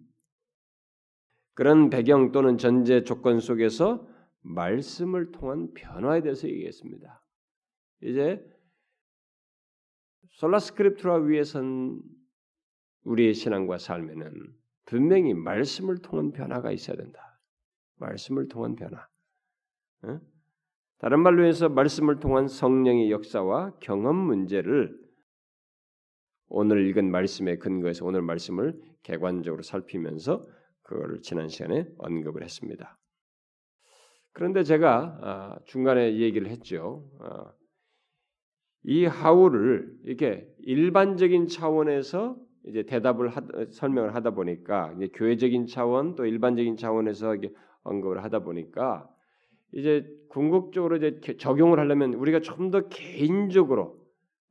그런 1.53 1.89
배경 1.89 2.31
또는 2.31 2.57
전제 2.57 3.03
조건 3.03 3.39
속에서 3.39 4.07
말씀을 4.41 5.31
통한 5.31 5.73
변화에 5.73 6.21
대해서 6.21 6.47
얘기했습니다. 6.47 7.23
이제 8.03 8.43
솔라스크립트라 10.31 11.17
위에선 11.17 12.01
우리의 13.03 13.33
신앙과 13.33 13.77
삶에는 13.77 14.33
분명히 14.85 15.33
말씀을 15.33 15.97
통한 15.99 16.31
변화가 16.31 16.71
있어야 16.71 16.97
된다. 16.97 17.39
말씀을 17.97 18.47
통한 18.47 18.75
변화. 18.75 19.07
응? 20.05 20.19
다른 20.97 21.21
말로 21.21 21.45
해서 21.45 21.69
말씀을 21.69 22.19
통한 22.19 22.47
성령의 22.47 23.11
역사와 23.11 23.77
경험 23.79 24.15
문제를 24.15 25.00
오늘 26.53 26.85
읽은 26.87 27.09
말씀에 27.09 27.57
근거해서 27.57 28.05
오늘 28.05 28.21
말씀을 28.21 28.77
객관적으로 29.03 29.63
살피면서 29.63 30.45
그거를 30.83 31.21
지난 31.21 31.47
시간에 31.47 31.87
언급을 31.97 32.43
했습니다. 32.43 32.97
그런데 34.33 34.63
제가 34.63 35.19
아, 35.21 35.59
중간에 35.65 36.17
얘기를 36.17 36.49
했죠. 36.49 37.09
아, 37.21 37.53
이 38.83 39.05
하우를 39.05 39.93
이렇게 40.03 40.45
일반적인 40.59 41.47
차원에서 41.47 42.37
이제 42.67 42.83
대답을 42.83 43.29
하, 43.29 43.41
설명을 43.71 44.13
하다 44.15 44.31
보니까 44.31 44.93
이제 44.97 45.07
교회적인 45.13 45.67
차원 45.67 46.15
또 46.15 46.25
일반적인 46.25 46.75
차원에서 46.75 47.35
이게 47.35 47.51
언급을 47.83 48.23
하다 48.25 48.39
보니까 48.39 49.09
이제 49.73 50.05
궁극적으로 50.29 50.97
이제 50.97 51.21
적용을 51.37 51.79
하려면 51.79 52.13
우리가 52.13 52.41
좀 52.41 52.71
더 52.71 52.89
개인적으로 52.89 54.00
어, 54.00 54.00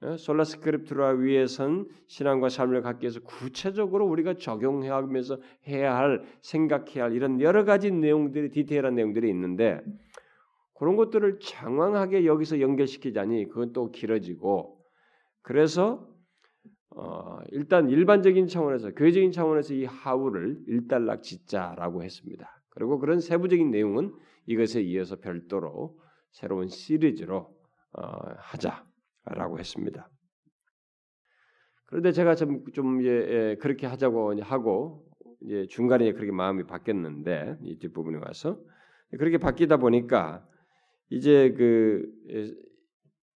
솔라스크립트라 0.01 1.11
위에선 1.11 1.89
신앙과 2.07 2.49
삶을 2.49 2.83
갖기 2.83 3.05
위해서 3.05 3.21
구체적으로 3.21 4.07
우리가 4.07 4.35
적용하면서 4.35 5.39
해야 5.69 5.97
할 5.97 6.23
생각해야 6.41 7.05
할 7.05 7.15
이런 7.15 7.41
여러 7.41 7.65
가지 7.65 7.91
내용들이 7.91 8.51
디테일한 8.51 8.95
내용들이 8.95 9.29
있는데 9.29 9.81
그런 10.75 10.97
것들을 10.97 11.41
장황하게 11.41 12.25
여기서 12.25 12.61
연결시키자니 12.61 13.49
그건 13.49 13.75
또 13.75 13.91
길어지고 13.91 14.81
그래서 15.43 16.09
어, 16.97 17.39
일단 17.51 17.89
일반적인 17.89 18.49
차원에서 18.49 18.93
교회적인 18.93 19.33
차원에서 19.33 19.75
이 19.75 19.85
하우를 19.85 20.59
일단락 20.67 21.23
짓자라고 21.23 22.03
했습니다. 22.03 22.63
그리고 22.71 22.99
그런 22.99 23.21
세부적인 23.21 23.71
내용은 23.71 24.15
이것에 24.47 24.81
이어서 24.83 25.17
별도로 25.17 25.99
새로운 26.31 26.69
시리즈로 26.69 27.55
어, 27.93 28.03
하자. 28.39 28.90
라고 29.25 29.59
했습니다. 29.59 30.09
그런데 31.87 32.13
제가 32.13 32.35
좀, 32.35 32.65
좀 32.73 33.05
예, 33.05 33.57
그렇게 33.61 33.87
하자고 33.87 34.41
하고 34.43 35.05
이제 35.43 35.67
중간에 35.69 36.13
그렇게 36.13 36.31
마음이 36.33 36.65
바뀌었는데 36.65 37.59
이 37.63 37.79
뒷부분에 37.79 38.19
와서 38.19 38.61
그렇게 39.11 39.39
바뀌다 39.39 39.79
보니까 39.79 40.47
이제 41.11 41.53
그 41.53 42.09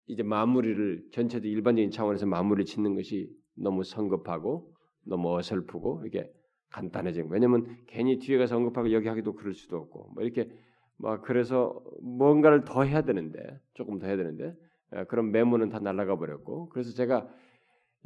이제 0.07 0.23
마무리를 0.23 1.05
전체도 1.11 1.47
일반적인 1.47 1.91
차원에서 1.91 2.25
마무리 2.25 2.65
짓는 2.65 2.95
것이 2.95 3.29
너무 3.55 3.83
성급하고 3.83 4.73
너무 5.05 5.33
어설프고 5.37 6.03
이게 6.05 6.29
간단해진 6.71 7.27
왜냐면 7.29 7.77
괜히 7.87 8.19
뒤에 8.19 8.37
가서 8.37 8.57
언급하고 8.57 8.91
여기 8.91 9.07
하기도 9.07 9.33
그럴 9.33 9.53
수도 9.53 9.77
없고 9.77 10.11
뭐 10.13 10.23
이렇게 10.23 10.49
막 10.97 11.21
그래서 11.21 11.81
뭔가를 12.01 12.65
더 12.65 12.83
해야 12.83 13.01
되는데 13.01 13.39
조금 13.73 13.99
더 13.99 14.07
해야 14.07 14.17
되는데 14.17 14.45
예, 14.45 14.70
그런 15.07 15.31
메모는 15.31 15.69
다 15.69 15.79
날아가 15.79 16.17
버렸고 16.17 16.69
그래서 16.69 16.93
제가 16.93 17.27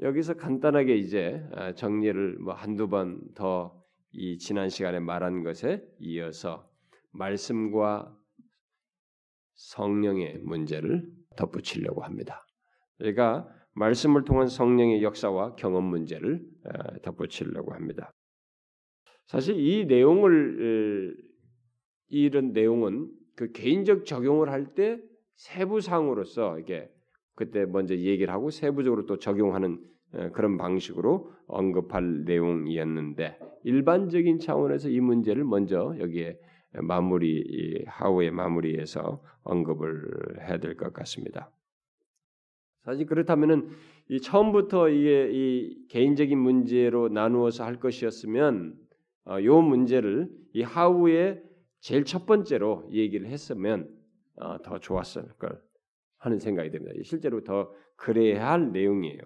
여기서 0.02 0.36
간단하게 0.36 0.96
이제 0.98 1.44
아, 1.54 1.74
정리를 1.74 2.38
뭐 2.40 2.54
한두 2.54 2.88
번 2.90 3.34
더 3.36 3.86
이 4.18 4.38
지난 4.38 4.70
시간에 4.70 5.00
말한 5.00 5.44
것에 5.44 5.86
이어서 6.00 6.70
말씀과 7.12 8.16
성령의 9.56 10.40
문제를 10.40 11.06
덧붙이려고 11.36 12.02
합니다. 12.04 12.46
저희가 13.00 13.50
말씀을 13.74 14.24
통한 14.24 14.48
성령의 14.48 15.04
역사와 15.04 15.56
경험 15.56 15.84
문제를 15.86 16.42
아, 16.64 16.98
덧붙이려고 17.00 17.74
합니다. 17.74 18.14
사실 19.28 19.60
이 19.60 19.86
내용을 19.86 21.18
이런 22.08 22.54
내용은 22.54 23.12
그 23.36 23.52
개인적 23.52 24.06
적용을 24.06 24.50
할때 24.50 25.02
세부상으로서 25.36 26.60
이게 26.60 26.90
그때 27.36 27.66
먼저 27.66 27.96
얘기를 27.96 28.34
하고 28.34 28.50
세부적으로 28.50 29.06
또 29.06 29.18
적용하는 29.20 29.80
어, 30.14 30.30
그런 30.32 30.58
방식으로 30.58 31.32
언급할 31.48 32.24
내용이었는데 32.26 33.40
일반적인 33.64 34.40
차원에서 34.40 34.90
이 34.90 35.00
문제를 35.00 35.44
먼저 35.44 35.96
여기에 36.00 36.40
마무리 36.84 37.84
하우의 37.88 38.32
마무리에서 38.32 39.22
언급을 39.44 40.40
해야 40.42 40.58
될 40.58 40.76
것 40.76 40.94
같습니다. 40.94 41.52
사실 42.84 43.06
그렇다면은 43.06 43.70
이 44.10 44.22
처음부터 44.22 44.90
이게 44.90 45.30
이 45.32 45.88
개인적인 45.88 46.38
문제로 46.38 47.10
나누어서 47.10 47.64
할 47.66 47.80
것이었으면 47.80 48.76
어, 49.26 49.44
요 49.44 49.62
문제를 49.62 50.30
이 50.54 50.62
하우의 50.62 51.42
제일 51.80 52.06
첫 52.06 52.26
번째로 52.26 52.88
얘기를 52.92 53.28
했으면 53.28 53.90
어, 53.90 53.95
더 54.64 54.80
좋았을 54.80 55.24
걸 55.38 55.62
하는 56.18 56.40
생각이 56.40 56.72
듭니다. 56.72 56.94
실제로 57.04 57.44
더 57.44 57.72
그래야 57.96 58.52
할 58.52 58.72
내용이에요. 58.72 59.20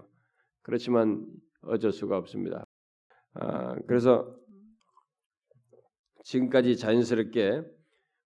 그렇지만 0.61 1.25
어쩔 1.61 1.91
수가 1.91 2.17
없습니다. 2.17 2.63
아, 3.33 3.75
그래서 3.87 4.35
지금까지 6.23 6.77
자연스럽게 6.77 7.63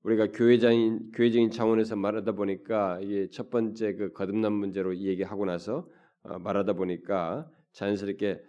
우리가 0.04 0.32
교회적인 0.32 1.12
교회적인 1.14 1.52
차원에서 1.52 1.96
말하다 1.96 2.34
보니까 2.34 3.00
이게 3.02 3.30
첫 3.30 3.50
번째 3.50 3.94
그 3.94 4.12
거듭난 4.12 4.52
문제로 4.52 4.96
얘기하고 4.96 5.46
나서 5.46 5.88
어, 6.24 6.40
말하다 6.40 6.74
보니까 6.74 7.50
자연스럽게 7.72 8.44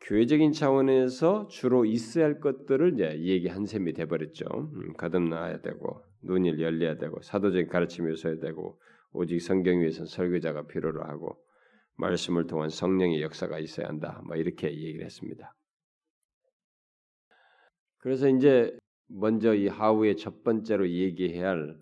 교회적인 0.00 0.52
차원에서 0.52 1.48
주로 1.48 1.84
있어야 1.84 2.24
할 2.24 2.40
것들을 2.40 2.94
이제 2.94 3.20
얘기한 3.20 3.66
셈이 3.66 3.92
돼버렸죠. 3.92 4.46
음, 4.50 4.92
거듭나야 4.94 5.60
되고 5.60 6.02
눈이 6.22 6.60
열려야 6.60 6.96
되고 6.96 7.20
사도적인 7.22 7.68
가르침이 7.68 8.12
있어야 8.12 8.38
되고 8.38 8.80
오직 9.12 9.40
성경 9.40 9.80
위에서 9.80 10.04
설교자가 10.04 10.66
필요로 10.66 11.02
하고 11.04 11.38
말씀을 11.96 12.46
통한 12.46 12.70
성령의 12.70 13.22
역사가 13.22 13.58
있어야 13.58 13.88
한다. 13.88 14.22
뭐 14.26 14.36
이렇게 14.36 14.68
얘기를 14.68 15.04
했습니다. 15.04 15.54
그래서 17.98 18.28
이제 18.28 18.76
먼저 19.08 19.54
이 19.54 19.66
하우의 19.66 20.16
첫 20.16 20.44
번째로 20.44 20.88
얘기해야 20.88 21.48
할 21.48 21.76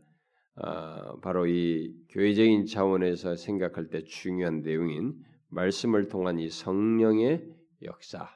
어, 0.56 1.20
바로 1.20 1.46
이 1.46 1.94
교회적인 2.08 2.64
차원에서 2.64 3.36
생각할 3.36 3.90
때 3.90 4.04
중요한 4.04 4.62
내용인 4.62 5.14
말씀을 5.48 6.08
통한 6.08 6.38
이 6.38 6.48
성령의 6.48 7.46
역사, 7.82 8.30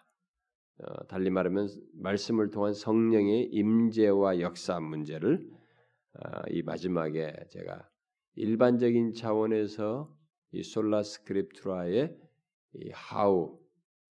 어, 0.78 1.06
달리 1.06 1.30
말하면 1.30 1.68
말씀을 1.94 2.50
통한 2.50 2.74
성령의 2.74 3.44
임재와 3.44 4.40
역사 4.40 4.78
문제를 4.80 5.48
어, 5.48 5.59
이 6.48 6.62
마지막에 6.62 7.34
제가 7.50 7.88
일반적인 8.34 9.14
차원에서 9.14 10.14
이 10.52 10.62
솔라 10.62 11.02
스크립트라의 11.02 12.16
이 12.74 12.90
하우 12.92 13.58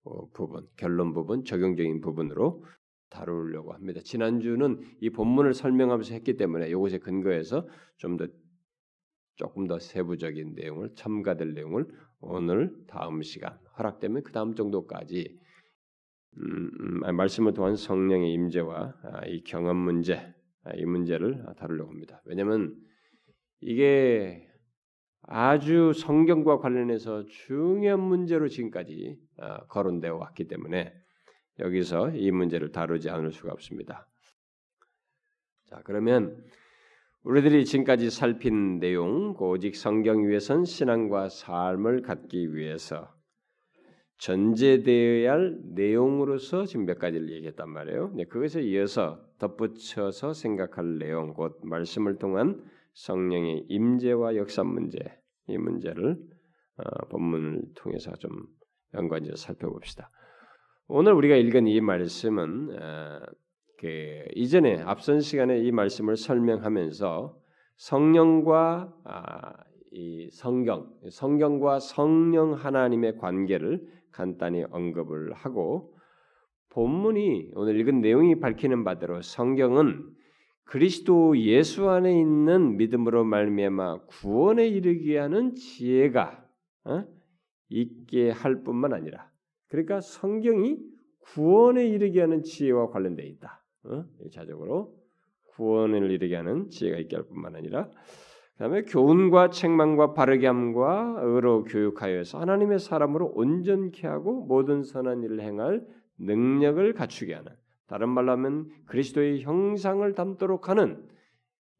어, 0.03 0.29
부분, 0.31 0.67
결론 0.77 1.13
부분, 1.13 1.43
적용적인 1.45 2.01
부분으로 2.01 2.63
다루려고 3.09 3.73
합니다. 3.73 4.01
지난주는 4.03 4.81
이 5.01 5.09
본문을 5.09 5.53
설명하면서 5.53 6.13
했기 6.13 6.37
때문에 6.37 6.69
이것에 6.69 6.99
근거해서 6.99 7.67
좀 7.97 8.17
더 8.17 8.27
조금 9.35 9.67
더 9.67 9.79
세부적인 9.79 10.53
내용을 10.55 10.95
첨가될 10.95 11.53
내용을 11.53 11.87
오늘 12.19 12.73
다음 12.87 13.21
시간 13.21 13.57
허락되면 13.77 14.23
그 14.23 14.31
다음 14.31 14.55
정도까지 14.55 15.39
음, 16.37 16.71
음, 16.79 17.15
말씀을 17.15 17.53
통한 17.53 17.75
성령의 17.75 18.33
임재와 18.33 18.93
아, 19.03 19.25
이 19.25 19.43
경험 19.43 19.77
문제 19.77 20.15
아, 20.15 20.34
이 20.75 20.85
문제를 20.85 21.45
다루려고 21.57 21.91
합니다. 21.91 22.21
왜냐하면 22.25 22.75
이게 23.61 24.47
아주 25.21 25.93
성경과 25.93 26.59
관련해서 26.59 27.25
중요한 27.25 27.99
문제로 27.99 28.47
지금까지 28.47 29.17
아, 29.37 29.65
거론되어 29.67 30.15
왔기 30.15 30.47
때문에 30.47 30.93
여기서 31.59 32.11
이 32.11 32.31
문제를 32.31 32.71
다루지 32.71 33.09
않을 33.09 33.31
수가 33.31 33.53
없습니다. 33.53 34.07
자 35.65 35.81
그러면 35.83 36.43
우리들이 37.23 37.65
지금까지 37.65 38.11
살핀 38.11 38.79
내용, 38.79 39.35
오직 39.39 39.75
성경 39.75 40.27
위에선 40.27 40.63
신앙과 40.63 41.29
삶을 41.29 42.03
갖기 42.03 42.53
위해서 42.53 43.14
전제되어야 44.17 45.31
할 45.31 45.57
내용으로서 45.73 46.65
지금 46.65 46.85
몇 46.85 46.99
가지를 46.99 47.31
얘기했단 47.31 47.69
말이에요. 47.69 48.11
네, 48.15 48.25
그것에 48.25 48.61
이어서 48.61 49.19
덧붙여서 49.39 50.33
생각할 50.33 50.97
내용, 50.97 51.33
곧 51.33 51.59
말씀을 51.63 52.17
통한 52.17 52.63
성령의 52.93 53.65
임재와 53.67 54.35
역사 54.35 54.63
문제, 54.63 54.99
이 55.47 55.57
문제를 55.57 56.17
어, 56.77 57.07
본문을 57.09 57.61
통해서 57.75 58.11
좀 58.15 58.31
연관지어 58.93 59.35
살펴봅시다. 59.35 60.09
오늘 60.87 61.13
우리가 61.13 61.35
읽은 61.35 61.67
이 61.67 61.81
말씀은 61.81 62.77
어, 62.79 63.19
그 63.77 64.25
이전에 64.33 64.81
앞선 64.81 65.19
시간에 65.19 65.59
이 65.59 65.71
말씀을 65.71 66.15
설명하면서 66.15 67.37
성령과 67.75 68.93
아, 69.03 69.53
이 69.91 70.29
성경, 70.31 70.89
성경과 71.09 71.79
성령 71.79 72.53
하나님의 72.53 73.17
관계를 73.17 73.85
간단히 74.15 74.63
언급을 74.63 75.33
하고 75.33 75.93
본문이 76.69 77.51
오늘 77.55 77.77
읽은 77.79 77.99
내용이 77.99 78.39
밝히는 78.39 78.85
바대로 78.85 79.21
성경은 79.21 80.09
그리스도 80.63 81.37
예수 81.37 81.89
안에 81.89 82.17
있는 82.17 82.77
믿음으로 82.77 83.25
말미암아 83.25 84.05
구원에 84.05 84.67
이르게 84.67 85.17
하는 85.17 85.53
지혜가 85.53 86.45
어? 86.85 87.03
있게 87.69 88.31
할 88.31 88.63
뿐만 88.63 88.93
아니라 88.93 89.29
그러니까 89.67 89.99
성경이 89.99 90.77
구원에 91.19 91.85
이르게 91.85 92.21
하는 92.21 92.41
지혜와 92.43 92.91
관련되어 92.91 93.25
있다. 93.25 93.63
어? 93.83 94.05
자적으로 94.31 94.95
구원을 95.55 96.09
이르게 96.11 96.35
하는 96.35 96.69
지혜가 96.69 96.97
있게 96.99 97.17
할 97.17 97.25
뿐만 97.25 97.55
아니라 97.55 97.89
그다음에 98.55 98.83
교훈과 98.83 99.49
책망과 99.49 100.13
바르게 100.13 100.47
함과 100.47 101.19
의로 101.21 101.63
교육하여서 101.65 102.39
하나님의 102.39 102.79
사람으로 102.79 103.33
온전케 103.35 104.07
하고 104.07 104.45
모든 104.45 104.83
선한 104.83 105.23
일을 105.23 105.41
행할 105.41 105.85
능력을 106.17 106.93
갖추게 106.93 107.33
하는 107.33 107.51
다른 107.87 108.09
말로 108.09 108.31
하면 108.33 108.69
그리스도의 108.85 109.41
형상을 109.41 110.13
담도록 110.13 110.69
하는 110.69 111.03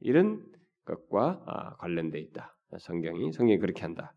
이런 0.01 0.43
것과 0.83 1.43
아, 1.45 1.75
관련돼 1.77 2.19
있다. 2.19 2.55
성경이 2.77 3.31
성경이 3.31 3.59
그렇게 3.59 3.81
한다. 3.81 4.13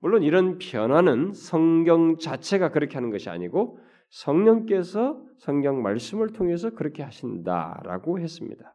물론 0.00 0.24
이런 0.24 0.58
변화는 0.58 1.32
성경 1.32 2.18
자체가 2.18 2.72
그렇게 2.72 2.96
하는 2.96 3.10
것이 3.10 3.30
아니고 3.30 3.78
성령께서 4.10 5.22
성경 5.38 5.82
말씀을 5.82 6.32
통해서 6.32 6.70
그렇게 6.70 7.04
하신다라고 7.04 8.18
했습니다. 8.18 8.74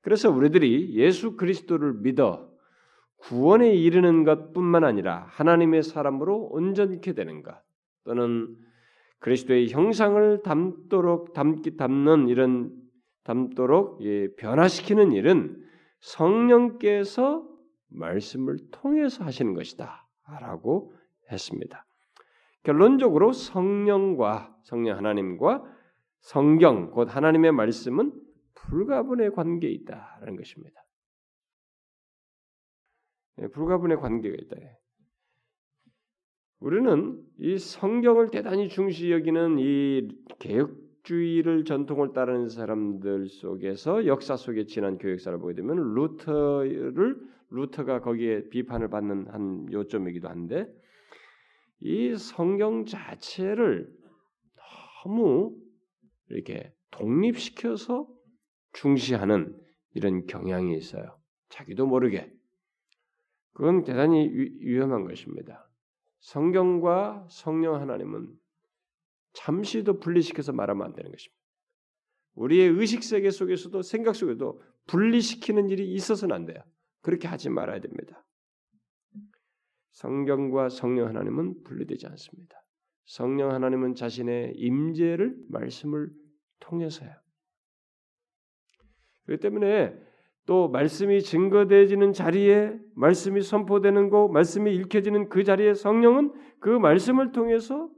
그래서 0.00 0.30
우리들이 0.30 0.94
예수 0.94 1.36
그리스도를 1.36 1.94
믿어 1.94 2.48
구원에 3.18 3.74
이르는 3.74 4.24
것뿐만 4.24 4.84
아니라 4.84 5.26
하나님의 5.30 5.82
사람으로 5.82 6.48
온전케 6.52 7.14
되는 7.14 7.42
것 7.42 7.54
또는 8.04 8.56
그리스도의 9.18 9.70
형상을 9.70 10.42
담도록 10.42 11.32
담기 11.32 11.76
담는 11.76 12.28
이런 12.28 12.70
담도록 13.24 14.02
예, 14.02 14.34
변화시키는 14.36 15.12
일은 15.12 15.62
성령께서 16.00 17.46
말씀을 17.88 18.58
통해서 18.70 19.24
하시는 19.24 19.54
것이다라고 19.54 20.94
했습니다. 21.30 21.84
결론적으로 22.62 23.32
성령과 23.32 24.54
성령 24.62 24.96
하나님과 24.98 25.64
성경 26.20 26.90
곧 26.90 27.14
하나님의 27.14 27.52
말씀은 27.52 28.12
불가분의 28.68 29.32
관계에 29.32 29.70
있다라는 29.70 30.36
것입니다. 30.36 30.84
예, 33.40 33.48
불가분의 33.48 33.98
관계가 33.98 34.36
있다. 34.40 34.56
우리는 36.60 37.22
이 37.38 37.56
성경을 37.56 38.30
대단히 38.30 38.68
중시 38.68 39.12
여기는 39.12 39.58
이 39.60 40.08
개혁주의를 40.40 41.64
전통을 41.64 42.12
따르는 42.12 42.48
사람들 42.48 43.28
속에서 43.28 44.06
역사 44.06 44.36
속에 44.36 44.66
지난 44.66 44.98
교역사를 44.98 45.38
보게 45.38 45.54
되면 45.54 45.94
루터를 45.94 47.16
루터가 47.50 48.00
거기에 48.00 48.48
비판을 48.48 48.90
받는 48.90 49.28
한 49.28 49.72
요점이기도 49.72 50.28
한데 50.28 50.66
이 51.80 52.16
성경 52.16 52.84
자체를 52.84 53.88
너무 55.04 55.56
이렇게 56.28 56.72
독립시켜서 56.90 58.08
중시하는 58.78 59.58
이런 59.94 60.26
경향이 60.26 60.76
있어요. 60.76 61.18
자기도 61.48 61.86
모르게. 61.86 62.32
그건 63.52 63.82
대단히 63.82 64.28
위험한 64.28 65.04
것입니다. 65.04 65.68
성경과 66.20 67.26
성령 67.28 67.74
하나님은 67.74 68.32
잠시도 69.32 69.98
분리시켜서 69.98 70.52
말하면 70.52 70.86
안 70.86 70.92
되는 70.92 71.10
것입니다. 71.10 71.38
우리의 72.34 72.68
의식 72.68 73.02
세계 73.02 73.30
속에서도 73.30 73.82
생각 73.82 74.14
속에도 74.14 74.62
분리시키는 74.86 75.70
일이 75.70 75.92
있어서는 75.94 76.34
안 76.34 76.46
돼요. 76.46 76.62
그렇게 77.00 77.26
하지 77.26 77.50
말아야 77.50 77.80
됩니다. 77.80 78.24
성경과 79.90 80.68
성령 80.68 81.08
하나님은 81.08 81.64
분리되지 81.64 82.06
않습니다. 82.06 82.64
성령 83.06 83.50
하나님은 83.50 83.96
자신의 83.96 84.54
임재를 84.54 85.36
말씀을 85.48 86.12
통해서요. 86.60 87.10
그렇기 89.28 89.42
때문에 89.42 89.94
또 90.46 90.68
말씀이 90.70 91.22
증거되어지는 91.22 92.14
자리에 92.14 92.74
말씀이 92.94 93.42
선포되는 93.42 94.08
곳, 94.08 94.30
말씀이 94.30 94.74
읽혀지는 94.74 95.28
그 95.28 95.44
자리에 95.44 95.74
성령은 95.74 96.32
그 96.60 96.70
말씀을 96.70 97.32
통해서 97.32 97.90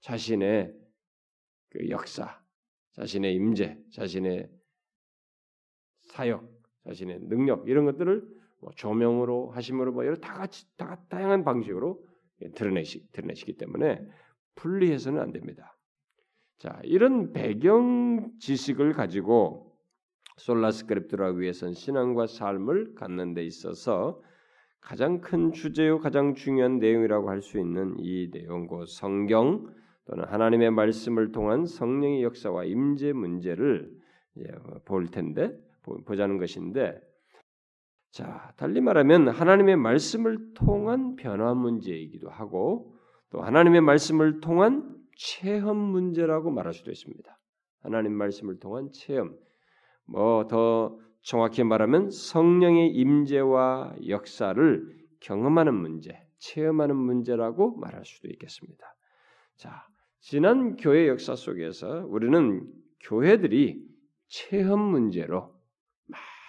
자신의 0.00 0.72
그 1.70 1.90
역사, 1.90 2.40
자신의 2.92 3.34
임재, 3.34 3.76
자신의 3.92 4.48
사역, 6.02 6.48
자신의 6.86 7.18
능력 7.22 7.68
이런 7.68 7.84
것들을 7.84 8.22
뭐 8.60 8.70
조명으로 8.76 9.50
하심으로 9.50 9.92
뭐 9.92 10.06
여러 10.06 10.14
다 10.14 10.34
같이 10.34 10.64
다 10.76 11.04
다양한 11.08 11.42
방식으로 11.42 12.00
드러내시 12.54 13.10
드러내시기 13.10 13.56
때문에 13.56 14.00
분리해서는 14.54 15.20
안 15.20 15.32
됩니다. 15.32 15.76
자, 16.58 16.80
이런 16.84 17.32
배경 17.32 18.30
지식을 18.38 18.92
가지고 18.92 19.71
솔라스크립트라 20.36 21.30
위해선 21.32 21.74
신앙과 21.74 22.26
삶을 22.26 22.94
갖는 22.94 23.34
데 23.34 23.44
있어서 23.44 24.20
가장 24.80 25.20
큰 25.20 25.52
주제요 25.52 26.00
가장 26.00 26.34
중요한 26.34 26.78
내용이라고 26.78 27.30
할 27.30 27.40
수 27.40 27.58
있는 27.58 27.96
이 27.98 28.28
내용고 28.32 28.86
성경 28.86 29.72
또는 30.04 30.24
하나님의 30.24 30.70
말씀을 30.72 31.30
통한 31.32 31.66
성령의 31.66 32.22
역사와 32.24 32.64
임재 32.64 33.12
문제를 33.12 33.90
볼 34.84 35.06
텐데 35.06 35.56
보자는 36.04 36.38
것인데 36.38 37.00
자 38.10 38.52
달리 38.56 38.80
말하면 38.80 39.28
하나님의 39.28 39.76
말씀을 39.76 40.54
통한 40.54 41.16
변화 41.16 41.54
문제이기도 41.54 42.28
하고 42.28 42.94
또 43.30 43.40
하나님의 43.40 43.80
말씀을 43.80 44.40
통한 44.40 44.96
체험 45.16 45.76
문제라고 45.76 46.50
말할 46.50 46.72
수도 46.74 46.90
있습니다. 46.90 47.38
하나님 47.80 48.12
말씀을 48.12 48.58
통한 48.58 48.90
체험 48.92 49.36
뭐 50.06 50.46
더 50.48 50.98
정확히 51.22 51.62
말하면 51.62 52.10
성령의 52.10 52.90
임재와 52.90 53.94
역사를 54.08 55.02
경험하는 55.20 55.74
문제, 55.74 56.20
체험하는 56.38 56.96
문제라고 56.96 57.76
말할 57.76 58.04
수도 58.04 58.28
있겠습니다. 58.28 58.84
자, 59.56 59.86
지난 60.18 60.76
교회 60.76 61.08
역사 61.08 61.36
속에서 61.36 62.04
우리는 62.08 62.66
교회들이 63.04 63.84
체험 64.28 64.80
문제로 64.80 65.54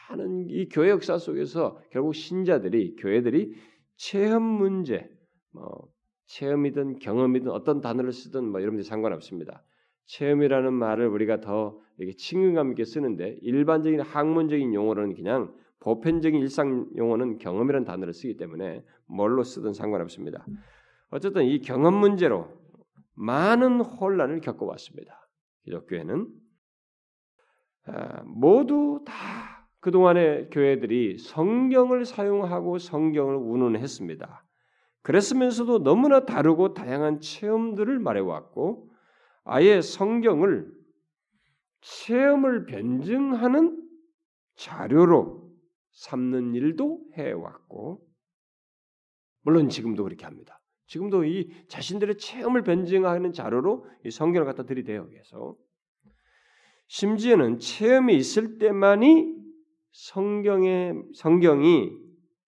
많은 0.10 0.50
이 0.50 0.68
교회 0.70 0.90
역사 0.90 1.18
속에서 1.18 1.80
결국 1.92 2.16
신자들이 2.16 2.96
교회들이 2.96 3.54
체험 3.96 4.42
문제, 4.44 5.08
뭐 5.52 5.88
체험이든 6.26 7.00
경험이든 7.00 7.52
어떤 7.52 7.82
단어를 7.82 8.12
쓰든 8.12 8.46
뭐 8.50 8.62
여러분들 8.62 8.84
상관없습니다. 8.84 9.64
체험이라는 10.06 10.74
말을 10.74 11.08
우리가 11.08 11.40
더 11.40 11.80
이렇게 11.98 12.16
친근감 12.16 12.72
있게 12.72 12.86
쓰는데 12.86 13.38
일반적인 13.42 14.02
학문적인 14.02 14.74
용어로는 14.74 15.16
그냥 15.16 15.54
보편적인 15.80 16.40
일상 16.42 16.90
용어는 16.96 17.38
경험이라는 17.38 17.86
단어를 17.86 18.14
쓰기 18.14 18.38
때문에 18.38 18.84
뭘로 19.06 19.44
쓰든 19.44 19.74
상관없습니다. 19.74 20.46
어쨌든 21.10 21.44
이 21.44 21.60
경험 21.62 21.96
문제로 21.96 22.48
많은 23.16 23.82
혼란을 23.82 24.42
겪어왔습니다. 24.42 25.28
기독교회는 25.66 26.28
아, 27.86 28.24
모두 28.24 29.04
다 29.06 29.68
그동안의 29.82 30.50
교회들이 30.50 31.18
성경을 31.18 32.06
사용하고 32.06 32.78
성경을 32.78 33.36
운운했습니다. 33.36 34.46
그랬으면서도 35.02 35.84
너무나 35.84 36.26
다르고 36.26 36.74
다양한 36.74 37.20
체험들을 37.20 38.00
말해왔고 38.00 38.93
아예 39.44 39.82
성경을 39.82 40.72
체험을 41.82 42.66
변증하는 42.66 43.82
자료로 44.56 45.52
삼는 45.92 46.56
일도 46.56 47.06
해왔고 47.14 48.06
물론 49.42 49.70
지금도 49.70 50.04
그렇게 50.04 50.26
합니다. 50.26 50.62
지금도 50.88 51.26
이 51.26 51.50
자신들의 51.68 52.18
체험을 52.18 52.64
변증하는 52.64 53.34
자료로 53.34 53.86
이 54.06 54.12
성경을 54.12 54.46
갖다 54.46 54.64
들이대요. 54.64 55.08
그래서 55.10 55.56
심지어는 56.88 57.60
체험이 57.60 58.16
있을 58.16 58.58
때만이 58.58 59.34
성경의 59.92 60.94
성경이 61.16 61.92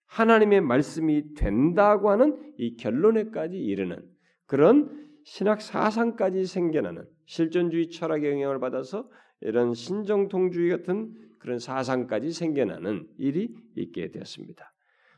하나님의 0.05 0.61
말씀이 0.61 1.33
된다고 1.33 2.09
하는 2.09 2.53
이 2.57 2.75
결론에까지 2.77 3.57
이르는 3.57 4.01
그런 4.45 5.04
신학 5.25 5.59
사상까지 5.59 6.45
생겨나는 6.45 7.09
실존주의 7.25 7.89
철학의 7.89 8.31
영향을 8.31 8.59
받아서 8.59 9.09
이런 9.41 9.73
신정통주의 9.73 10.69
같은 10.69 11.13
그런 11.39 11.57
사상까지 11.57 12.31
생겨나는 12.31 13.09
일이 13.17 13.55
있게 13.75 14.11
되었습니다. 14.11 14.71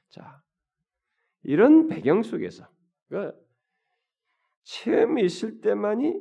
자, 0.09 0.41
이런 1.43 1.87
배경 1.87 2.23
속에서 2.23 2.69
그러니까 3.09 3.37
체험이 4.63 5.25
있을 5.25 5.59
때만이 5.59 6.17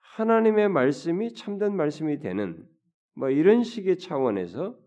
하나님의 0.00 0.68
말씀이 0.68 1.32
참된 1.32 1.74
말씀이 1.74 2.18
되는 2.18 2.68
뭐 3.14 3.30
이런 3.30 3.64
식의 3.64 3.98
차원에서 3.98 4.78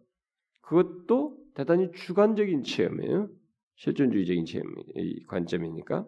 그것도 0.62 1.36
대단히 1.56 1.92
주관적인 1.92 2.62
체험이에요. 2.64 3.30
실존주의적인 3.76 4.46
체험 4.46 4.72
관점이니까 5.28 6.08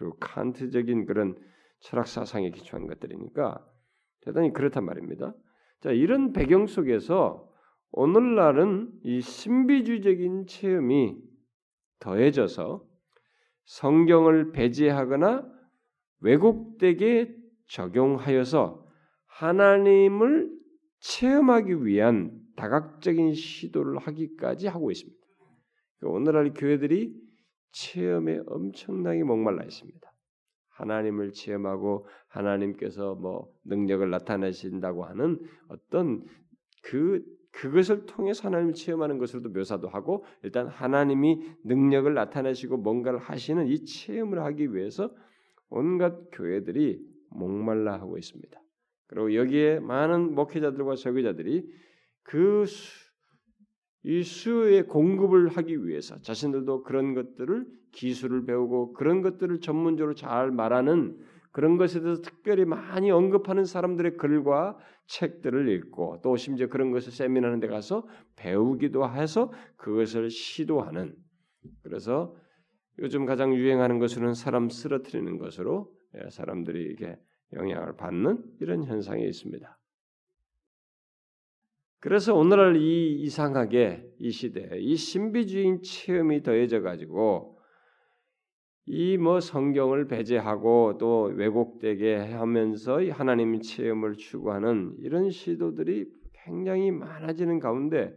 그리고 0.00 0.16
칸트적인 0.18 1.04
그런 1.04 1.36
철학 1.80 2.08
사상에 2.08 2.50
기초한 2.50 2.86
것들이니까 2.86 3.62
대단히 4.22 4.50
그렇단 4.50 4.82
말입니다. 4.82 5.34
자 5.80 5.90
이런 5.92 6.32
배경 6.32 6.66
속에서 6.66 7.46
오늘날은 7.92 8.92
이 9.02 9.20
신비주의적인 9.20 10.46
체험이 10.46 11.18
더해져서 11.98 12.82
성경을 13.64 14.52
배제하거나 14.52 15.46
왜곡되게 16.20 17.36
적용하여서 17.68 18.86
하나님을 19.26 20.50
체험하기 21.00 21.84
위한 21.84 22.40
다각적인 22.56 23.34
시도를 23.34 23.98
하기까지 23.98 24.66
하고 24.66 24.90
있습니다. 24.90 25.18
그러니까 25.98 26.16
오늘날 26.16 26.54
교회들이 26.54 27.29
체험에 27.72 28.40
엄청나게 28.46 29.24
목말라 29.24 29.64
있습니다. 29.64 30.10
하나님을 30.68 31.32
체험하고 31.32 32.06
하나님께서 32.28 33.14
뭐 33.14 33.52
능력을 33.64 34.08
나타내신다고 34.08 35.04
하는 35.04 35.38
어떤 35.68 36.24
그 36.82 37.22
그것을 37.52 38.06
통해서 38.06 38.48
하나님을 38.48 38.74
체험하는 38.74 39.18
것으로도 39.18 39.50
묘사도 39.50 39.88
하고 39.88 40.24
일단 40.42 40.68
하나님이 40.68 41.42
능력을 41.64 42.12
나타내시고 42.14 42.76
뭔가를 42.78 43.18
하시는 43.18 43.66
이 43.66 43.84
체험을 43.84 44.42
하기 44.44 44.72
위해서 44.74 45.12
온갖 45.68 46.14
교회들이 46.32 47.00
목말라 47.30 47.94
하고 47.94 48.18
있습니다. 48.18 48.60
그리고 49.08 49.34
여기에 49.34 49.80
많은 49.80 50.34
목회자들과 50.34 50.94
설교자들이 50.96 51.68
그 52.22 52.64
이 54.02 54.22
수의 54.22 54.86
공급을 54.86 55.48
하기 55.48 55.86
위해서 55.86 56.20
자신들도 56.22 56.82
그런 56.84 57.14
것들을 57.14 57.66
기술을 57.92 58.46
배우고 58.46 58.92
그런 58.94 59.22
것들을 59.22 59.60
전문적으로 59.60 60.14
잘 60.14 60.50
말하는 60.50 61.18
그런 61.52 61.76
것에 61.76 62.00
대해서 62.00 62.22
특별히 62.22 62.64
많이 62.64 63.10
언급하는 63.10 63.64
사람들의 63.64 64.16
글과 64.16 64.78
책들을 65.06 65.68
읽고 65.68 66.20
또 66.22 66.36
심지어 66.36 66.68
그런 66.68 66.92
것을 66.92 67.12
세미나하는 67.12 67.58
데 67.58 67.66
가서 67.66 68.06
배우기도 68.36 69.08
해서 69.10 69.52
그것을 69.76 70.30
시도하는 70.30 71.14
그래서 71.82 72.36
요즘 73.00 73.26
가장 73.26 73.54
유행하는 73.54 73.98
것으로는 73.98 74.34
사람 74.34 74.68
쓰러뜨리는 74.68 75.38
것으로 75.38 75.92
예, 76.16 76.30
사람들이 76.30 76.92
이게 76.92 77.16
영향을 77.52 77.96
받는 77.96 78.44
이런 78.60 78.84
현상이 78.84 79.26
있습니다. 79.26 79.79
그래서 82.00 82.34
오늘날 82.34 82.76
이 82.76 83.12
이상하게 83.22 84.14
이 84.18 84.30
시대에 84.30 84.78
이 84.80 84.96
신비주의 84.96 85.82
체험이 85.82 86.42
더해져 86.42 86.80
가지고 86.80 87.58
이 88.86 89.18
뭐 89.18 89.38
성경을 89.38 90.08
배제하고 90.08 90.96
또 90.98 91.30
왜곡되게 91.34 92.16
하면서 92.16 92.98
하나님 93.12 93.60
체험을 93.60 94.16
추구하는 94.16 94.96
이런 94.98 95.30
시도들이 95.30 96.10
굉장히 96.44 96.90
많아지는 96.90 97.60
가운데 97.60 98.16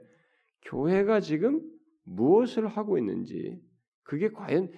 교회가 0.64 1.20
지금 1.20 1.62
무엇을 2.06 2.68
하고 2.68 2.98
있는지 2.98 3.60
그게 4.04 4.30
과연 4.30 4.72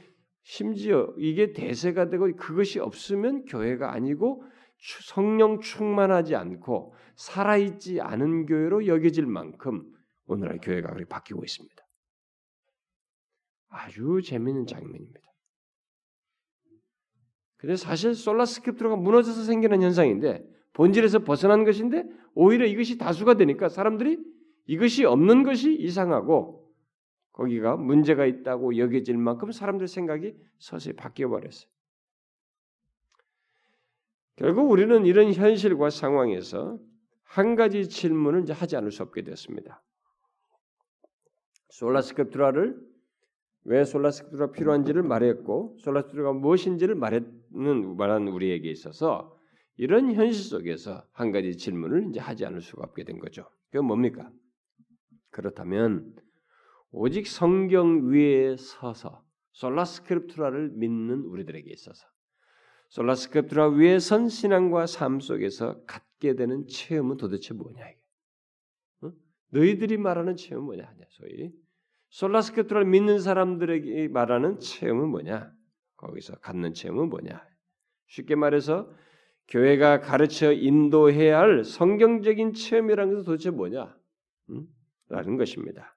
심지어 0.44 1.14
이게 1.18 1.54
대세가 1.54 2.10
되고 2.10 2.30
그것이 2.36 2.80
없으면 2.80 3.46
교회가 3.46 3.94
아니고 3.94 4.44
성령 4.78 5.60
충만하지 5.62 6.36
않고 6.36 6.94
살아있지 7.16 8.02
않은 8.02 8.46
교회로 8.46 8.88
여겨질 8.88 9.26
만큼 9.26 9.84
오늘날 10.28 10.60
교회가 10.60 10.90
그렇게 10.90 11.08
바뀌고 11.08 11.44
있습니다. 11.44 11.76
아주 13.70 14.22
재미있는 14.24 14.68
장면입니다. 14.68 15.22
근데 17.58 17.76
사실 17.76 18.14
솔라스크립트가 18.14 18.96
무너져서 18.96 19.44
생기는 19.44 19.82
현상인데 19.82 20.46
본질에서 20.74 21.20
벗어난 21.20 21.64
것인데 21.64 22.04
오히려 22.34 22.66
이것이 22.66 22.98
다수가 22.98 23.36
되니까 23.36 23.70
사람들이 23.70 24.20
이것이 24.68 25.06
없는 25.06 25.44
것이 25.44 25.74
이상하고 25.74 26.66
거기가 27.32 27.76
문제가 27.76 28.26
있다고 28.26 28.78
여겨질 28.78 29.18
만큼 29.18 29.52
사람들 29.52 29.88
생각이 29.88 30.36
서서히 30.60 30.96
바뀌어 30.96 31.30
버렸어요. 31.30 31.70
결국 34.36 34.70
우리는 34.70 35.06
이런 35.06 35.34
현실과 35.34 35.90
상황에서 35.90 36.80
한 37.24 37.56
가지 37.56 37.88
질문을 37.88 38.44
이제 38.44 38.54
하지 38.54 38.76
않을 38.76 38.92
수 38.92 39.04
없게 39.04 39.24
됐습니다. 39.24 39.82
솔라스크립트라를 41.70 42.80
왜 43.66 43.84
솔라스크리가 43.84 44.52
필요한지를 44.52 45.04
말했고 45.04 45.78
솔라스크리가 45.80 46.34
무엇인지를 46.34 46.96
말했는 46.96 47.98
말한 47.98 48.28
우리에게 48.28 48.70
있어서 48.70 49.36
이런 49.78 50.14
현실 50.14 50.44
속에서 50.44 51.04
한 51.12 51.32
가지 51.32 51.58
질문을 51.58 52.10
이제 52.10 52.20
하지 52.20 52.46
않을 52.46 52.62
수가 52.62 52.84
없게 52.84 53.04
된 53.04 53.20
거죠. 53.20 53.50
그건 53.72 53.88
뭡니까? 53.88 54.32
그렇다면 55.32 56.16
오직 56.92 57.28
성경 57.28 58.10
위에 58.10 58.56
서서 58.58 59.26
솔라스크립트라를 59.54 60.70
믿는 60.76 61.22
우리들에게 61.24 61.70
있어서 61.72 62.06
솔라스크립트라 62.96 63.70
위에 63.72 64.00
선 64.00 64.30
신앙과 64.30 64.88
삶 64.88 65.20
속에서 65.20 65.84
갖게 65.86 66.36
되는 66.36 66.66
체험은 66.68 67.18
도대체 67.18 67.54
뭐냐 67.54 67.90
이게? 67.90 68.00
어? 69.02 69.12
너희들이 69.50 69.98
말하는 69.98 70.38
체험은 70.38 70.66
뭐냐 70.66 70.86
하냐 70.86 71.06
소위 71.10 71.52
솔라스크토를 72.10 72.86
믿는 72.86 73.20
사람들에게 73.20 74.08
말하는 74.08 74.60
체험은 74.60 75.10
뭐냐? 75.10 75.52
거기서 75.98 76.38
갖는 76.38 76.74
체험은 76.74 77.10
뭐냐? 77.10 77.46
쉽게 78.08 78.36
말해서 78.36 78.90
교회가 79.50 80.00
가르쳐 80.00 80.54
인도해야 80.54 81.40
할 81.40 81.66
성경적인 81.66 82.54
체험이라는 82.54 83.14
것은 83.14 83.26
도대체 83.26 83.50
뭐냐? 83.50 83.94
음? 84.52 84.68
라는 85.10 85.36
것입니다. 85.36 85.95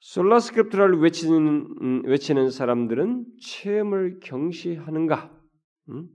Sola 0.00 0.23
Scriptura를 0.23 0.98
외치는 1.00 1.66
음, 1.82 2.02
외치는 2.06 2.50
사람들은 2.50 3.26
체험을 3.40 4.20
경시하는가? 4.20 5.30
음? 5.90 6.08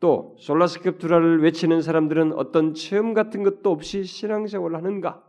또 0.00 0.36
Sola 0.40 0.64
Scriptura를 0.64 1.42
외치는 1.42 1.82
사람들은 1.82 2.32
어떤 2.32 2.74
체험 2.74 3.14
같은 3.14 3.42
것도 3.42 3.70
없이 3.70 4.04
신앙생활을 4.04 4.76
하는가? 4.76 5.24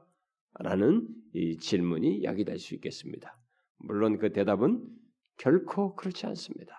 라는 0.59 1.07
이 1.33 1.57
질문이 1.57 2.23
야기될 2.23 2.57
수 2.57 2.73
있겠습니다. 2.75 3.39
물론 3.77 4.17
그 4.17 4.31
대답은 4.31 4.83
결코 5.37 5.95
그렇지 5.95 6.25
않습니다. 6.25 6.75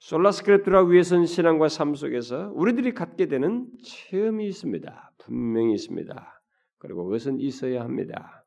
Sola 0.00 0.26
Scriptura 0.26 0.84
위에 0.86 1.03
선 1.03 1.26
신앙과 1.26 1.68
삶 1.68 1.94
속에서 1.94 2.50
우리들이 2.54 2.92
갖게 2.92 3.26
되는 3.26 3.70
체험이 3.84 4.48
있습니다. 4.48 5.12
분명히 5.18 5.74
있습니다. 5.74 6.42
그리고 6.78 7.04
그것은 7.04 7.38
있어야 7.38 7.82
합니다. 7.82 8.41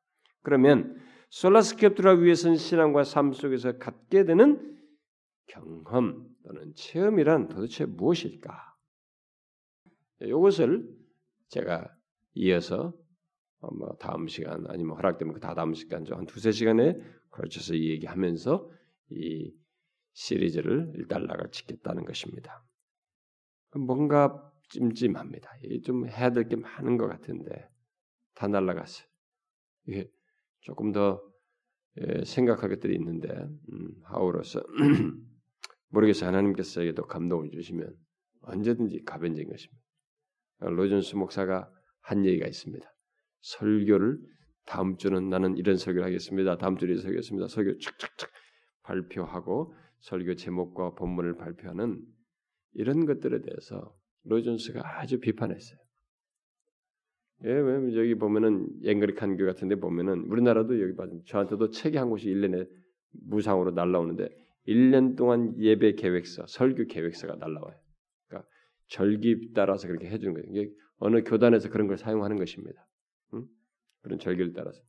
그러면 0.46 0.96
솔라스크립트라 1.30 2.14
위에선 2.14 2.56
신앙과 2.56 3.04
삶 3.04 3.34
속에서 3.34 3.78
갖게 3.78 4.24
되는 4.24 4.80
경험 5.48 6.30
또는 6.44 6.74
체험이란 6.76 7.50
도대체 7.50 7.86
무엇일까? 7.86 8.76
이것을 10.22 10.88
제가 11.50 11.94
이어서 12.36 12.94
어, 13.60 13.74
뭐 13.74 13.96
다음 14.00 14.28
시간 14.28 14.66
아니면 14.68 14.96
허락되면 14.96 15.34
그 15.34 15.40
다다음 15.40 15.74
시간 15.74 16.06
한 16.10 16.26
두세 16.26 16.52
시간에 16.52 16.98
걸쳐서 17.32 17.74
이 17.74 17.90
얘기하면서 17.90 18.72
이 19.12 19.54
시리즈를 20.14 20.94
일단락을 20.96 21.52
짓겠다는 21.52 22.06
것입니다. 22.06 22.64
뭔가 23.76 24.52
찜찜합니다. 24.70 25.50
좀 25.84 26.08
해야 26.08 26.32
될 26.32 26.48
게 26.48 26.56
많은 26.56 26.98
것 26.98 27.08
같은데 27.08 27.70
다 28.34 28.48
날라갔어요. 28.48 29.08
이게 29.88 30.10
조금 30.66 30.92
더 30.92 31.22
예, 32.02 32.26
생각할 32.26 32.70
것들이 32.70 32.96
있는데 32.96 33.30
음, 33.30 33.92
하우로서 34.04 34.62
모르겠어요. 35.90 36.28
하나님께서에게도 36.28 37.06
감동을 37.06 37.52
주시면 37.52 37.96
언제든지 38.42 39.04
가변적인 39.06 39.50
것입니다. 39.50 39.82
로존스 40.60 41.16
목사가 41.16 41.72
한 42.02 42.26
얘기가 42.26 42.48
있습니다. 42.48 42.86
설교를 43.42 44.18
다음 44.66 44.98
주는 44.98 45.30
나는 45.30 45.56
이런 45.58 45.78
설교를 45.78 46.06
하겠습니다. 46.06 46.58
다음 46.58 46.78
주에 46.78 46.96
설교했습니다. 46.98 47.48
설교 47.48 47.78
착착착 47.78 48.30
발표하고 48.84 49.74
설교 50.02 50.36
제목과 50.36 50.96
본문을 50.96 51.38
발표하는 51.38 52.02
이런 52.74 53.06
것들에 53.06 53.42
대해서 53.42 53.96
로존스가 54.24 55.00
아주 55.00 55.20
비판했어요. 55.20 55.80
예, 57.46 57.52
왜냐면 57.52 57.96
여기 57.96 58.16
보면은 58.16 58.68
앵그리칸 58.84 59.38
교 59.38 59.46
같은데 59.46 59.76
보면은 59.76 60.26
우리나라도 60.30 60.82
여기 60.82 60.96
봐도 60.96 61.22
저한테도 61.26 61.70
책이 61.70 61.96
한 61.98 62.10
곳이 62.10 62.28
1년에 62.28 62.68
무상으로 63.12 63.72
날라오는데 63.72 64.30
1년 64.68 65.16
동안 65.16 65.56
예배 65.60 65.94
계획서, 65.94 66.48
설교 66.48 66.86
계획서가 66.86 67.36
날라와요. 67.36 67.78
그러니까 68.28 68.50
절기 68.88 69.52
따라서 69.54 69.88
그렇게 69.88 70.08
해주는 70.10 70.34
거예요. 70.34 70.48
이게 70.50 70.74
어느 70.98 71.24
교단에서 71.24 71.70
그런 71.70 71.88
걸 71.88 71.98
사용하는 71.98 72.38
것입니다. 72.38 72.84
응? 73.36 73.46
그런 74.02 74.18
절기를 74.18 74.54
따라서. 74.54 74.82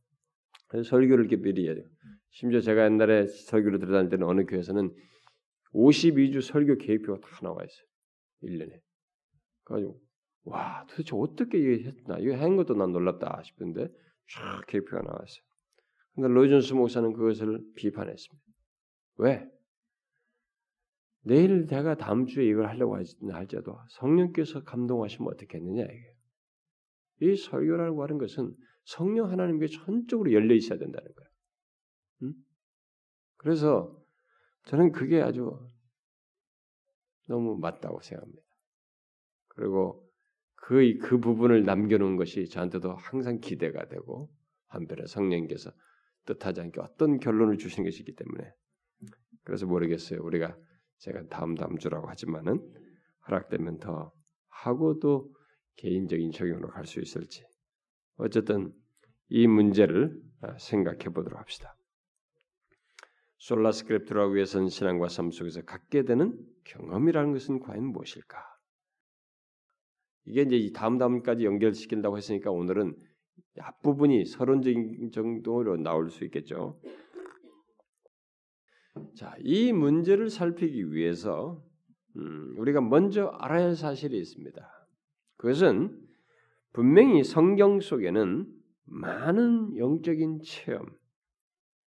그래서 0.67 0.89
설교를 0.89 1.25
이렇게 1.25 1.41
미리 1.41 1.65
해야 1.67 1.75
돼요. 1.75 1.85
심지어 2.31 2.59
제가 2.59 2.85
옛날에 2.85 3.27
설교를 3.27 3.77
들어다닐 3.79 4.09
때는 4.09 4.25
어느 4.25 4.45
교회에서는 4.45 4.91
52주 5.73 6.41
설교 6.41 6.77
계획표가 6.77 7.19
다 7.19 7.27
나와 7.43 7.63
있어요. 7.63 7.87
1년에. 8.43 8.79
그래가지고 9.63 10.06
와 10.47 10.85
도대체 10.87 11.11
어떻게 11.13 11.57
이게 11.59 11.83
했나 11.89 12.17
이거 12.19 12.35
한 12.37 12.55
것도 12.55 12.73
난 12.73 12.91
놀랍다 12.91 13.41
싶은데 13.43 13.89
쫙 14.29 14.65
계획표가 14.67 15.03
나왔어요. 15.03 15.43
근데 16.15 16.29
로이존스 16.29 16.73
목사는 16.73 17.13
그것을 17.13 17.61
비판했습니다. 17.75 18.45
왜? 19.17 19.49
내일 21.21 21.67
내가 21.67 21.95
다음 21.95 22.25
주에 22.25 22.45
이걸 22.45 22.67
하려고 22.67 22.95
할지라도 22.95 23.77
성령께서 23.89 24.63
감동하시면 24.63 25.33
어떻겠느냐 25.33 25.83
이게. 25.83 26.15
이 27.19 27.35
설교라고 27.35 28.03
하는 28.03 28.17
것은 28.17 28.55
성령 28.85 29.29
하나님께 29.29 29.67
전적으로 29.67 30.31
열려 30.31 30.55
있어야 30.55 30.79
된다는 30.79 31.13
거예요. 31.13 31.29
음? 32.23 32.33
그래서 33.35 34.01
저는 34.65 34.93
그게 34.93 35.21
아주 35.21 35.69
너무 37.25 37.57
맞다고 37.57 37.99
생각합니다. 38.01 38.41
그리고 39.49 40.06
그, 40.57 40.97
그 40.97 41.19
부분을 41.19 41.63
남겨놓은 41.63 42.17
것이 42.17 42.49
저한테도 42.49 42.93
항상 42.95 43.39
기대가 43.39 43.87
되고 43.87 44.29
한편에 44.67 45.05
성령께서 45.07 45.71
뜻하지 46.25 46.61
않게 46.61 46.81
어떤 46.81 47.19
결론을 47.19 47.57
주시는 47.57 47.89
것이기 47.89 48.15
때문에 48.15 48.51
그래서 49.43 49.65
모르겠어요. 49.65 50.21
우리가 50.23 50.57
제가 50.97 51.27
다음 51.29 51.55
다음 51.55 51.77
주라고 51.77 52.09
하지만은 52.09 52.61
허락되면 53.27 53.79
더 53.79 54.11
하고도 54.49 55.33
개인적인 55.77 56.31
적용으로 56.31 56.69
갈 56.69 56.85
수 56.85 56.99
있을지 56.99 57.45
어쨌든 58.17 58.73
이 59.29 59.47
문제를 59.47 60.19
아, 60.41 60.57
생각해 60.57 61.05
보도록 61.13 61.39
합시다. 61.39 61.75
솔라스크립트라고 63.37 64.33
위해서는 64.33 64.67
신앙과 64.69 65.09
삶 65.09 65.31
속에서 65.31 65.61
갖게 65.61 66.03
되는 66.03 66.37
경험이라는 66.65 67.33
것은 67.33 67.59
과연 67.59 67.85
무엇일까? 67.85 68.56
이게 70.27 70.41
이제 70.41 70.71
다음 70.73 70.97
다음까지 70.97 71.45
연결시킨다고 71.45 72.17
했으니까 72.17 72.51
오늘은 72.51 72.95
앞부분이 73.59 74.25
서론적인 74.25 75.11
정도로 75.11 75.77
나올 75.77 76.09
수 76.09 76.25
있겠죠. 76.25 76.79
자, 79.15 79.35
이 79.39 79.71
문제를 79.71 80.29
살피기 80.29 80.91
위해서 80.91 81.63
음, 82.17 82.55
우리가 82.57 82.81
먼저 82.81 83.27
알아야 83.27 83.65
할 83.65 83.75
사실이 83.75 84.17
있습니다. 84.17 84.87
그것은 85.37 85.97
분명히 86.73 87.23
성경 87.23 87.79
속에는 87.79 88.47
많은 88.85 89.77
영적인 89.77 90.41
체험, 90.43 90.85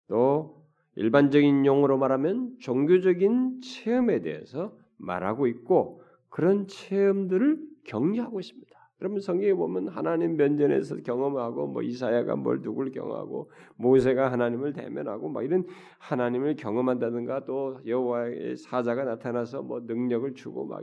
또 0.09 0.67
일반적인 0.97 1.65
용어로 1.65 1.99
말하면 1.99 2.57
종교적인 2.61 3.61
체험에 3.61 4.21
대해서 4.21 4.77
말하고 4.97 5.47
있고 5.47 6.03
그런 6.29 6.67
체험들을 6.67 7.76
격려하고 7.87 8.41
있습니다. 8.41 8.77
여러분 9.03 9.21
성경에 9.21 9.53
보면 9.53 9.89
하나님 9.89 10.37
면전에서 10.37 10.97
경험하고 11.03 11.67
뭐 11.67 11.83
이사야가 11.83 12.37
뭘 12.37 12.63
누굴 12.63 12.91
경험하고 12.91 13.51
모세가 13.77 14.33
하나님을 14.33 14.73
대면하고 14.73 15.29
막 15.29 15.45
이런 15.45 15.67
하나님을 15.99 16.57
경험한다든가 16.57 17.45
또 17.45 17.79
여호와의 17.87 18.57
사자가 18.57 19.05
나타나서 19.05 19.63
뭐 19.63 19.81
능력을 19.81 20.33
주고 20.35 20.67
막 20.67 20.83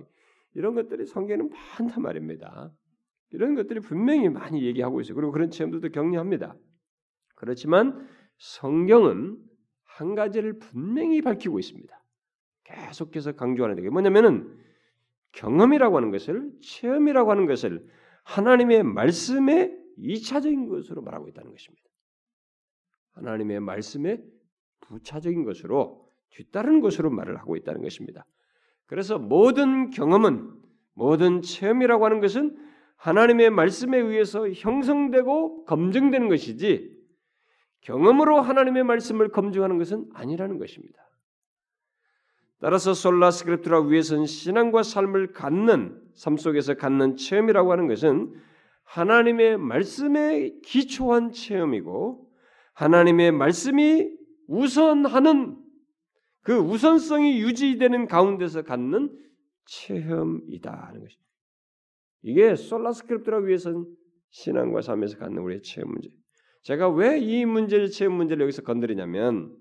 이런 0.54 0.76
것들이 0.76 1.06
성경에는 1.06 1.50
많단 1.50 2.04
말입니다. 2.04 2.72
이런 3.32 3.56
것들이 3.56 3.80
분명히 3.80 4.30
많이 4.30 4.64
얘기하고 4.64 5.02
있어요. 5.02 5.16
그리고 5.16 5.32
그런 5.32 5.50
체험들도 5.50 5.90
격려합니다. 5.90 6.56
그렇지만 7.36 8.08
성경은 8.38 9.40
한 9.84 10.14
가지를 10.14 10.60
분명히 10.60 11.22
밝히고 11.24 11.58
있습니다. 11.58 12.04
계속해서 12.66 13.32
강조하는 13.32 13.82
게 13.82 13.90
뭐냐면은 13.90 14.63
경험이라고 15.34 15.98
하는 15.98 16.12
것을 16.12 16.52
체험이라고 16.62 17.32
하는 17.32 17.46
것을 17.46 17.86
하나님의 18.24 18.84
말씀의 18.84 19.78
이차적인 19.98 20.70
것으로 20.70 21.02
말하고 21.02 21.28
있다는 21.28 21.52
것입니다. 21.52 21.84
하나님의 23.14 23.60
말씀의 23.60 24.24
부차적인 24.82 25.44
것으로 25.44 26.08
뒤따른 26.30 26.82
것으로 26.82 27.10
말을 27.10 27.38
하고 27.38 27.56
있다는 27.56 27.82
것입니다. 27.82 28.26
그래서 28.86 29.20
모든 29.20 29.90
경험은 29.90 30.52
모든 30.94 31.42
체험이라고 31.42 32.06
하는 32.06 32.20
것은 32.20 32.58
하나님의 32.98 33.50
말씀에 33.50 33.98
의해서 33.98 34.50
형성되고 34.50 35.66
검증되는 35.66 36.30
것이지 36.30 36.94
경험으로 37.82 38.40
하나님의 38.40 38.84
말씀을 38.84 39.30
검증하는 39.30 39.78
것은 39.78 40.10
아니라는 40.14 40.58
것입니다. 40.58 41.04
따라서 42.64 42.94
솔라 42.94 43.30
스크립트라 43.30 43.82
위해서는 43.82 44.26
신앙과 44.26 44.84
삶을 44.84 45.34
갖는 45.34 46.02
삶 46.14 46.38
속에서 46.38 46.76
갖는 46.76 47.18
체험이라고 47.18 47.70
하는 47.74 47.90
것은 47.90 48.34
하나님의 48.86 49.58
말씀에 49.58 50.54
기초한 50.64 51.34
체험이고 51.34 52.26
하나님의 52.72 53.34
말씀이 53.34 54.10
우선하는 54.48 55.58
그 56.44 56.56
우선성이 56.56 57.42
유지되는 57.42 58.08
가운데서 58.08 58.62
갖는 58.62 59.14
체험이다 59.66 60.72
하는 60.88 61.02
것이. 61.02 61.18
이게 62.22 62.56
솔라스크립트라 62.56 63.40
위해서는 63.40 63.86
신앙과 64.30 64.82
삶에서 64.82 65.18
갖는 65.18 65.40
우리의 65.40 65.64
체험 65.64 65.92
문제. 65.92 66.10
제가 66.62 66.88
왜 66.88 67.20
이 67.20 67.44
문제를 67.44 67.90
체험 67.90 68.14
문제를 68.14 68.44
여기서 68.44 68.62
건드리냐면 68.62 69.54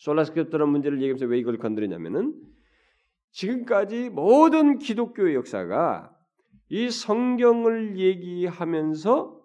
솔라스크립트라는 0.00 0.70
문제를 0.70 0.98
얘기하면서 0.98 1.26
왜 1.26 1.38
이걸 1.38 1.58
건드리냐면은 1.58 2.34
지금까지 3.32 4.10
모든 4.10 4.78
기독교의 4.78 5.34
역사가 5.34 6.14
이 6.68 6.90
성경을 6.90 7.98
얘기하면서 7.98 9.40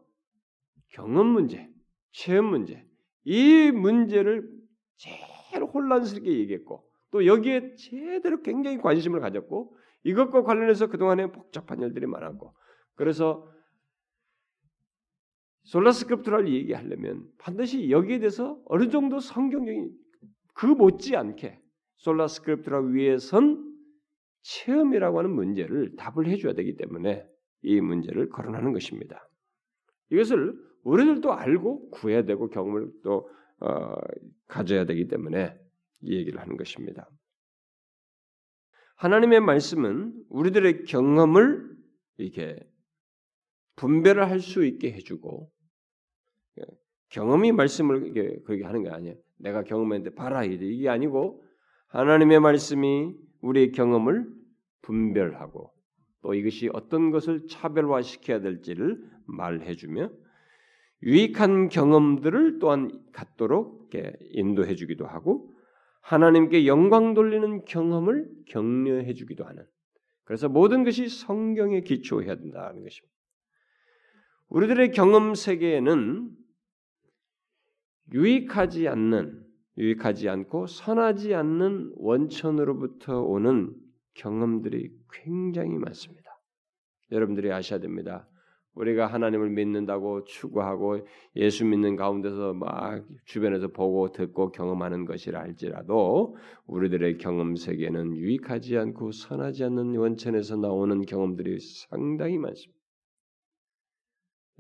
경험 0.90 1.28
문제, 1.28 1.70
체험 2.12 2.46
문제, 2.46 2.86
이 3.26 3.72
문제를 3.72 4.50
제일 4.98 5.64
혼란스럽게 5.64 6.32
얘기했고 6.40 6.88
또 7.12 7.26
여기에 7.26 7.76
제대로 7.76 8.42
굉장히 8.42 8.78
관심을 8.78 9.20
가졌고 9.20 9.76
이것과 10.04 10.44
관련해서 10.44 10.88
그동안에 10.88 11.32
복잡한 11.32 11.82
일들이 11.82 12.06
많았고 12.06 12.56
그래서 12.96 13.52
솔라스크립트를 15.64 16.48
얘기하려면 16.48 17.28
반드시 17.40 17.90
여기에 17.90 18.20
대해서 18.20 18.62
어느 18.66 18.90
정도 18.90 19.20
성경적인 19.20 20.05
그 20.56 20.66
못지않게 20.66 21.62
솔라스크립트라 21.98 22.80
위에선 22.80 23.74
체험이라고 24.42 25.20
하는 25.20 25.32
문제를 25.32 25.96
답을 25.98 26.28
해줘야 26.28 26.54
되기 26.54 26.78
때문에 26.78 27.28
이 27.62 27.82
문제를 27.82 28.30
거론하는 28.30 28.74
것입니다. 28.74 29.30
이것을 30.12 30.56
우리들도 30.84 31.34
알고 31.34 31.90
구해야 31.90 32.24
되고 32.24 32.50
경험을 32.50 32.92
또 33.04 33.30
어, 33.60 33.96
가져야 34.48 34.86
되기 34.86 35.08
때문에 35.08 35.60
이 36.02 36.16
얘기를 36.16 36.40
하는 36.40 36.58
것입니다. 36.58 37.10
하나님의 38.96 39.42
말씀은 39.42 40.26
우리들의 40.30 40.84
경험을 40.86 41.76
이렇게 42.18 42.58
분별을 43.76 44.30
할 44.30 44.40
수 44.40 44.64
있게 44.66 44.94
해주고 44.94 45.52
경험이 47.10 47.52
말씀을 47.52 48.14
그렇게 48.44 48.64
하는 48.64 48.84
게 48.84 48.90
아니에요. 48.90 49.25
내가 49.38 49.64
경험했는데 49.64 50.16
봐라 50.16 50.44
이게 50.44 50.90
아니고 50.90 51.44
하나님의 51.88 52.40
말씀이 52.40 53.14
우리의 53.42 53.72
경험을 53.72 54.28
분별하고 54.82 55.72
또 56.22 56.34
이것이 56.34 56.70
어떤 56.74 57.12
것을 57.12 57.48
차별화시켜야 57.48 58.40
될지를 58.40 58.98
말해주며 59.28 60.10
유익한 61.04 61.70
경험들을 61.70 62.60
또한 62.60 62.92
갖도록 63.14 63.90
인도해 64.32 64.76
주기도 64.76 65.06
하고 65.06 65.54
하나님께 66.02 66.68
영광 66.68 67.14
돌리는 67.14 67.66
경험을 67.66 68.30
격려해 68.48 69.14
주기도 69.14 69.46
하는 69.46 69.66
그래서 70.24 70.50
모든 70.50 70.84
것이 70.84 71.08
성경에 71.08 71.82
기초해야 71.82 72.36
된다는 72.36 72.84
것입니다. 72.84 73.16
우리들의 74.50 74.92
경험 74.92 75.36
세계에는 75.36 76.30
유익하지 78.14 78.88
않는 78.88 79.44
유익하지 79.78 80.30
않고 80.30 80.68
선하지 80.68 81.34
않는 81.34 81.94
원천으로부터 81.96 83.22
오는 83.22 83.74
경험들이 84.14 84.92
굉장히 85.12 85.78
많습니다. 85.78 86.40
여러분들이 87.12 87.52
아셔야 87.52 87.80
됩니다. 87.80 88.28
우리가 88.76 89.08
하나님을 89.08 89.50
믿는다고 89.50 90.26
추구하고 90.26 91.08
예수 91.36 91.66
믿는 91.66 91.96
가운데서 91.96 92.54
막 92.54 93.06
주변에서 93.26 93.70
보고 93.70 94.12
듣고 94.12 94.52
경험하는 94.52 95.06
것이라 95.06 95.40
할지라도 95.40 96.36
우리들의 96.68 97.18
경험 97.18 97.56
세계는 97.56 98.18
유익하지 98.18 98.78
않고 98.78 99.12
선하지 99.12 99.64
않는 99.66 99.96
원천에서 99.96 100.58
나오는 100.58 101.06
경험들이 101.06 101.60
상당히 101.60 102.38
많습니다. 102.38 102.76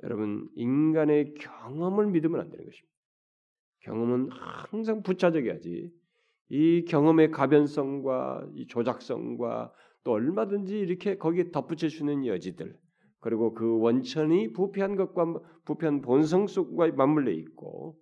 여러분 0.03 0.49
인간의 0.55 1.33
경험을 1.35 2.07
믿으면 2.07 2.39
안 2.39 2.49
되는 2.49 2.65
것입니다. 2.65 2.94
경험은 3.85 4.29
항상 4.31 5.03
부차적이야지. 5.03 5.91
이 6.49 6.85
경험의 6.85 7.31
가변성과 7.31 8.47
이 8.55 8.67
조작성과 8.67 9.71
또 10.03 10.11
얼마든지 10.11 10.77
이렇게 10.77 11.17
거기에 11.17 11.51
덧붙여 11.51 11.87
주는 11.87 12.25
여지들 12.25 12.77
그리고 13.19 13.53
그 13.53 13.79
원천이 13.79 14.53
부패한 14.53 14.95
것과 14.95 15.39
부패한 15.65 16.01
본성 16.01 16.47
속과 16.47 16.91
맞물려 16.91 17.31
있고 17.31 17.97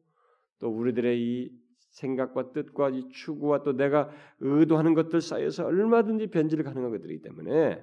또 0.60 0.70
우리들의 0.70 1.22
이 1.22 1.52
생각과 1.92 2.52
뜻과 2.52 2.90
이 2.90 3.08
추구와 3.10 3.64
또 3.64 3.74
내가 3.74 4.10
의도하는 4.40 4.94
것들 4.94 5.22
사이에서 5.22 5.66
얼마든지 5.66 6.28
변질 6.28 6.64
가능한 6.64 6.92
것들이기 6.92 7.22
때문에 7.22 7.82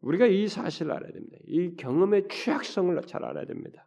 우리가 0.00 0.26
이 0.26 0.48
사실을 0.48 0.92
알아야 0.92 1.12
됩니다. 1.12 1.38
이 1.46 1.76
경험의 1.76 2.28
취약성을 2.28 3.00
잘 3.02 3.24
알아야 3.24 3.46
됩니다. 3.46 3.86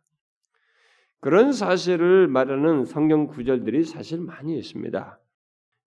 그런 1.19 1.51
사실을 1.51 2.27
말하는 2.27 2.85
성경 2.85 3.27
구절들이 3.27 3.83
사실 3.83 4.21
많이 4.21 4.57
있습니다. 4.57 5.19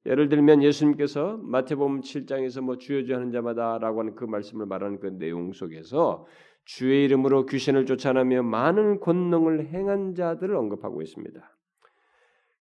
예를 0.06 0.28
들면 0.28 0.62
예수님께서 0.62 1.38
마태복음 1.42 2.00
7장에서 2.00 2.62
뭐 2.62 2.78
주여 2.78 3.04
주 3.04 3.14
하는 3.14 3.30
자마다라고 3.30 4.00
하는 4.00 4.14
그 4.14 4.24
말씀을 4.24 4.66
말하는 4.66 4.98
그 4.98 5.06
내용 5.18 5.52
속에서 5.52 6.26
주의 6.64 7.04
이름으로 7.04 7.46
귀신을 7.46 7.86
쫓아내며 7.86 8.42
많은 8.42 9.00
권능을 9.00 9.66
행한 9.66 10.14
자들을 10.14 10.54
언급하고 10.56 11.02
있습니다. 11.02 11.40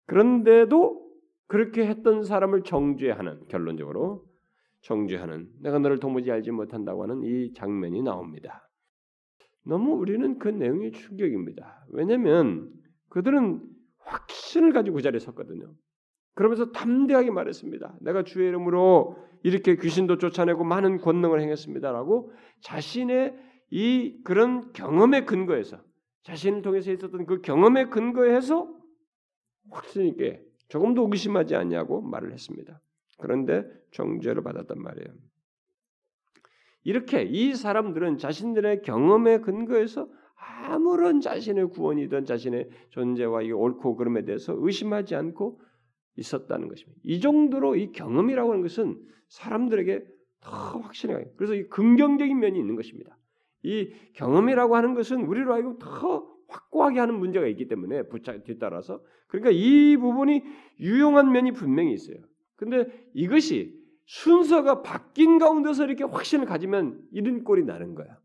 그런데도 0.06 1.06
그렇게 1.48 1.86
했던 1.86 2.24
사람을 2.24 2.64
정죄하는 2.64 3.48
결론적으로 3.48 4.26
정죄하는 4.82 5.50
내가 5.62 5.80
너를 5.80 6.00
도무지 6.00 6.32
알지 6.32 6.52
못한다고 6.52 7.04
하는 7.04 7.24
이 7.24 7.54
장면이 7.54 8.02
나옵니다. 8.04 8.65
너무 9.66 9.94
우리는 9.94 10.38
그 10.40 10.48
내용이 10.48 10.92
충격입니다. 10.92 11.86
왜냐하면 11.90 12.72
그들은 13.10 13.62
확신을 14.00 14.74
가지고 14.74 14.98
그 14.98 15.02
자리에 15.02 15.20
섰거든요. 15.20 15.74
그러면서 16.36 16.72
담대하게 16.72 17.32
말했습니다. 17.32 17.98
내가 18.02 18.24
주의 18.24 18.48
이름으로 18.48 19.18
이렇게 19.44 19.76
귀신도 19.76 20.18
쫓아내고 20.18 20.64
많은 20.64 20.98
권능을 20.98 21.42
행했습니다라고 21.42 22.32
자신의 22.62 23.38
이 23.72 24.22
그런 24.24 24.72
경험의 24.74 25.26
근거에서 25.26 25.82
자신을 26.24 26.62
통해서 26.62 26.92
있었던 26.92 27.26
그 27.26 27.42
경험의 27.42 27.90
근거에서 27.90 28.74
확신 29.72 30.08
있게 30.08 30.44
조금도 30.68 31.08
의심하지 31.12 31.56
않냐고 31.56 32.02
말을 32.02 32.34
했습니다. 32.34 32.82
그런데 33.18 33.64
정죄를 33.92 34.44
받았단 34.44 34.82
말이에요. 34.82 35.16
이렇게 36.86 37.24
이 37.24 37.56
사람들은 37.56 38.20
자신들의 38.20 38.84
경험의 38.84 39.42
근거에서 39.42 40.08
아무런 40.36 41.20
자신의 41.20 41.70
구원이든 41.72 42.26
자신의 42.26 42.70
존재와 42.90 43.42
이 43.42 43.52
옳고 43.52 43.96
그름에 43.96 44.24
대해서 44.24 44.56
의심하지 44.56 45.16
않고 45.16 45.60
있었다는 46.16 46.68
것입니다. 46.70 47.02
이 47.04 47.20
정도로 47.20 47.76
이 47.76 47.92
경험이라고 47.92 48.52
하는 48.52 48.62
것은 48.62 49.02
사람들에게 49.30 50.06
더 50.42 50.80
확신해요. 50.80 51.24
그래서 51.36 51.56
이 51.56 51.68
긍정적인 51.70 52.40
면이 52.40 52.58
있는 52.58 52.76
것입니다. 52.76 53.18
이 53.64 53.92
경험이라고 54.14 54.76
하는 54.76 54.94
것은 54.94 55.26
우리로 55.26 55.54
하여금 55.54 55.80
더 55.80 56.32
확고하게 56.48 57.00
하는 57.00 57.18
문제가 57.18 57.48
있기 57.48 57.68
때문에 57.68 58.04
뒤따라서 58.46 59.02
그러니까 59.28 59.50
이 59.52 59.98
부분이 59.98 60.44
유용한 60.80 61.32
면이 61.32 61.54
분명히 61.54 61.94
있어요. 61.94 62.18
근데 62.58 62.88
이것이 63.16 63.85
순서가 64.06 64.82
바뀐 64.82 65.40
가운데서 65.40 65.86
이렇게 65.86 66.04
확신을 66.04 66.46
가지면 66.46 67.02
이런 67.12 67.44
꼴이 67.44 67.64
나는 67.64 67.96
거야. 67.96 68.20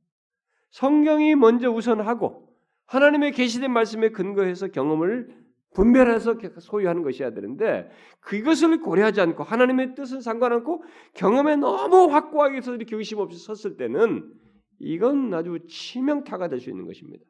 성경이 0.70 1.34
먼저 1.34 1.70
우선하고 1.70 2.48
하나님의 2.86 3.32
계시된 3.32 3.72
말씀에 3.72 4.10
근거해서 4.10 4.68
경험을 4.68 5.34
분별해서 5.74 6.36
소유하는 6.58 7.02
것이어야 7.02 7.30
되는데 7.32 7.88
그것을 8.20 8.80
고려하지 8.80 9.20
않고 9.20 9.44
하나님의 9.44 9.94
뜻은 9.94 10.20
상관않고 10.20 10.82
경험에 11.14 11.56
너무 11.56 12.12
확고하게 12.12 12.56
해서 12.56 12.74
이렇게 12.74 12.96
의심 12.96 13.18
없이 13.18 13.38
섰을 13.38 13.76
때는 13.76 14.32
이건 14.80 15.32
아주 15.32 15.58
치명타가 15.68 16.48
될 16.48 16.58
수 16.60 16.70
있는 16.70 16.86
것입니다. 16.86 17.24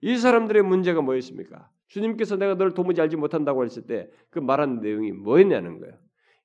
이 0.00 0.16
사람들의 0.16 0.62
문제가 0.62 1.02
뭐였습니까? 1.02 1.68
주님께서 1.88 2.36
내가 2.36 2.54
너를 2.54 2.72
도무지 2.74 3.00
알지 3.00 3.16
못한다고 3.16 3.64
했을 3.64 3.86
때 3.86 4.08
그 4.30 4.38
말한 4.38 4.80
내용이 4.80 5.12
뭐였냐는 5.12 5.80
거예요. 5.80 5.94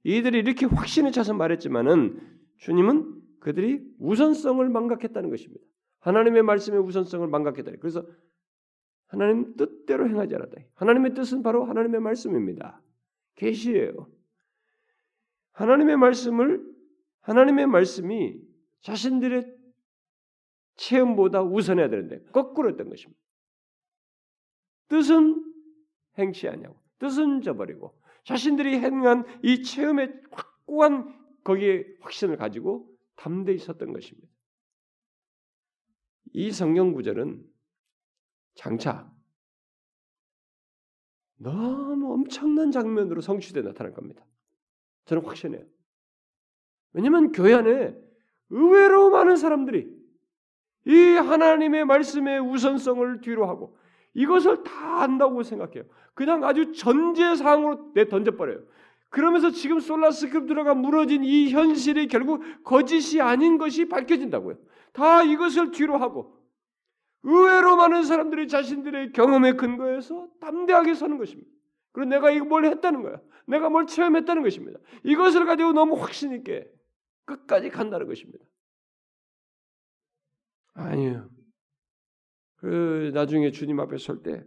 이들이 0.04 0.40
이렇게 0.40 0.66
확신에 0.66 1.12
차서 1.12 1.34
말했지만은 1.34 2.20
주님은 2.58 3.22
그들이 3.40 3.84
우선성을 4.00 4.68
망각했다는 4.68 5.30
것입니다. 5.30 5.64
하나님의 6.00 6.44
말씀의 6.44 6.82
우선성을 6.82 7.28
망각했다. 7.28 7.72
그래서 7.80 8.06
하나님 9.08 9.56
뜻대로 9.56 10.08
행하지 10.08 10.36
않았다. 10.36 10.62
하나님의 10.76 11.14
뜻은 11.14 11.44
바로 11.44 11.66
하나님의 11.66 12.02
말씀입니다. 12.02 12.82
계시예요. 13.36 14.10
하나님의 15.54 15.98
말씀을 15.98 16.66
하나님의 17.22 17.68
말씀이 17.68 18.42
자신들의 18.82 19.56
체험보다 20.76 21.44
우선해야 21.44 21.90
되는데 21.90 22.22
거꾸로 22.32 22.70
했던 22.70 22.90
것입니다. 22.90 23.22
뜻은 24.88 25.54
행치 26.18 26.48
아니하고 26.48 26.78
뜻은 27.00 27.42
저버리고 27.42 27.96
자신들이 28.24 28.80
행한 28.80 29.26
이 29.44 29.64
체험의 29.64 30.22
확고한 30.32 31.24
거기에 31.44 31.86
확신을 32.02 32.38
가지고 32.38 32.90
담대히 33.16 33.58
섰던 33.58 33.94
것입니다. 33.94 34.30
이 36.34 36.52
성경 36.52 36.94
구절은 36.94 37.46
장차 38.56 39.12
너무 41.38 42.14
엄청난 42.14 42.72
장면으로 42.72 43.22
성취되 43.22 43.62
나타날 43.62 43.94
겁니다. 43.94 44.26
저는 45.06 45.26
확신해요. 45.26 45.66
왜냐하면 46.94 47.32
교회 47.32 47.54
안에 47.54 47.96
의외로 48.50 49.10
많은 49.10 49.36
사람들이 49.36 49.92
이 50.86 50.92
하나님의 50.92 51.86
말씀의 51.86 52.40
우선성을 52.40 53.22
뒤로 53.22 53.48
하고 53.48 53.78
이것을 54.14 54.64
다 54.64 55.02
안다고 55.02 55.44
생각해요. 55.44 55.84
그냥 56.14 56.44
아주 56.44 56.72
전제사항으로 56.74 57.92
내 57.94 58.08
던져버려요. 58.08 58.64
그러면서 59.10 59.52
지금 59.52 59.80
솔라스크립트가 59.80 60.74
무너진 60.74 61.24
이 61.24 61.50
현실이 61.50 62.08
결국 62.08 62.44
거짓이 62.64 63.22
아닌 63.22 63.58
것이 63.58 63.86
밝혀진다고요. 63.86 64.58
다 64.92 65.24
이것을 65.24 65.72
뒤로 65.72 65.98
하고 65.98 66.40
의외로 67.24 67.76
많은 67.76 68.04
사람들이 68.04 68.48
자신들의 68.48 69.12
경험에 69.14 69.54
근거해서 69.54 70.28
담대하게 70.42 70.94
서는 70.94 71.18
것입니다. 71.18 71.50
그리고 71.92 72.10
내가 72.10 72.32
뭘 72.44 72.66
했다는 72.66 73.02
거야. 73.04 73.22
내가 73.46 73.70
뭘 73.70 73.86
체험했다는 73.86 74.44
것입니다. 74.44 74.80
이것을 75.04 75.46
가지고 75.46 75.74
너무 75.74 75.96
확신 75.96 76.34
있게 76.34 76.70
끝까지 77.26 77.70
간다는 77.70 78.08
것입니다. 78.08 78.44
아니요. 80.74 81.30
그 82.58 83.12
나중에 83.14 83.52
주님 83.52 83.80
앞에 83.80 83.98
설 83.98 84.24
때 84.24 84.44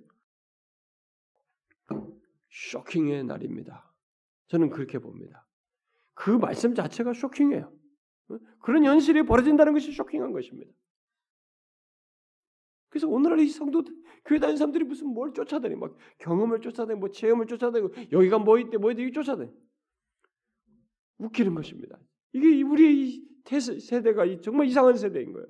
쇼킹의 2.50 3.24
날입니다. 3.24 3.94
저는 4.48 4.70
그렇게 4.70 4.98
봅니다. 4.98 5.46
그 6.14 6.30
말씀 6.30 6.74
자체가 6.74 7.12
쇼킹해요. 7.12 7.72
그런 8.60 8.84
현실이 8.84 9.24
벌어진다는 9.24 9.72
것이 9.72 9.92
쇼킹한 9.92 10.32
것입니다. 10.32 10.72
그래서 12.88 13.08
오늘날 13.08 13.40
이 13.40 13.48
성도 13.48 13.84
교회 14.24 14.38
다니는 14.38 14.56
사람들이 14.56 14.84
무슨 14.84 15.08
뭘 15.08 15.32
쫓아다니 15.32 15.74
막 15.76 15.96
경험을 16.18 16.60
쫓아다니 16.60 16.98
뭐 16.98 17.10
체험을 17.10 17.46
쫓아다니고 17.46 18.12
여기가 18.12 18.38
뭐 18.38 18.58
있대 18.58 18.78
뭐 18.78 18.90
있대 18.90 19.04
이 19.04 19.12
쫓아다니 19.12 19.50
웃기는 21.18 21.54
것입니다. 21.54 21.98
이게 22.32 22.62
우리의 22.62 23.22
세대가 23.80 24.24
정말 24.40 24.66
이상한 24.66 24.96
세대인 24.96 25.32
거예요. 25.32 25.46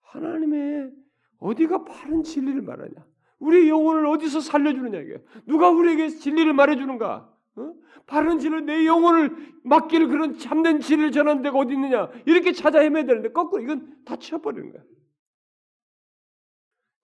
하나님의 0.00 0.92
어디가 1.38 1.84
바른 1.84 2.22
진리를 2.22 2.62
말하냐? 2.62 3.06
우리 3.38 3.68
영혼을 3.68 4.06
어디서 4.06 4.40
살려주느냐 4.40 5.00
이게 5.00 5.22
누가 5.46 5.70
우리에게 5.70 6.08
진리를 6.08 6.52
말해주는가? 6.52 7.34
어? 7.56 7.74
바른 8.06 8.38
진리 8.38 8.62
내 8.62 8.86
영혼을 8.86 9.36
맡길 9.64 10.08
그런 10.08 10.38
참된 10.38 10.80
진리를 10.80 11.12
전하는 11.12 11.42
데가 11.42 11.58
어디 11.58 11.74
있느냐? 11.74 12.10
이렇게 12.26 12.52
찾아 12.52 12.80
헤매야 12.80 13.04
되는데 13.04 13.30
거꾸로 13.32 13.62
이건 13.62 14.02
다 14.04 14.16
치워버리는 14.16 14.72
거야. 14.72 14.82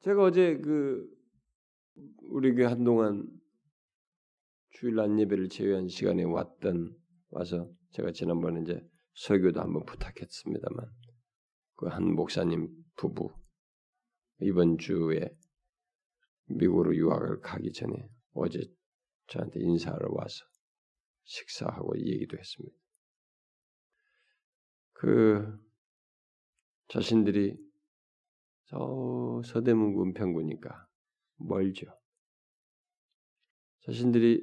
제가 0.00 0.22
어제 0.22 0.58
그 0.58 1.06
우리 2.30 2.54
교 2.54 2.66
한동안 2.66 3.26
주일 4.70 4.98
안 5.00 5.18
예배를 5.18 5.48
제외한 5.48 5.88
시간에 5.88 6.24
왔던 6.24 6.94
와서 7.30 7.68
제가 7.92 8.12
지난번에 8.12 8.60
이제 8.62 8.84
설교도 9.14 9.60
한번 9.60 9.84
부탁했습니다만 9.86 10.86
그 11.76 11.86
한 11.88 12.14
목사님 12.14 12.68
부부 12.96 13.30
이번 14.40 14.78
주에 14.78 15.28
미국으로 16.46 16.94
유학을 16.94 17.40
가기 17.40 17.72
전에 17.72 18.08
어제 18.32 18.60
저한테 19.28 19.60
인사하러 19.60 20.08
와서 20.12 20.44
식사하고 21.24 21.98
얘기도 21.98 22.36
했습니다. 22.36 22.76
그 24.92 25.58
자신들이 26.88 27.56
저 28.66 29.42
서대문구 29.44 30.02
은평구니까 30.04 30.88
멀죠. 31.36 31.86
자신들이 33.86 34.40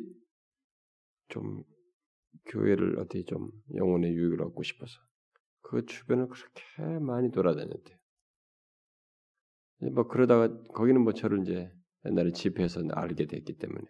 좀 1.30 1.64
교회를 2.46 3.00
어디 3.00 3.26
좀 3.26 3.50
영혼의 3.76 4.14
유익을 4.14 4.42
얻고 4.44 4.64
싶어서 4.64 5.00
그 5.62 5.86
주변을 5.86 6.28
그렇게 6.28 7.00
많이 7.00 7.32
돌아다녔대요. 7.32 7.98
뭐 9.94 10.08
그러다가 10.08 10.62
거기는 10.74 11.02
뭐 11.02 11.14
저를 11.14 11.42
이제 11.42 11.72
옛날에 12.06 12.32
집회에서 12.32 12.82
알게 12.92 13.28
됐기 13.28 13.58
때문에 13.58 13.86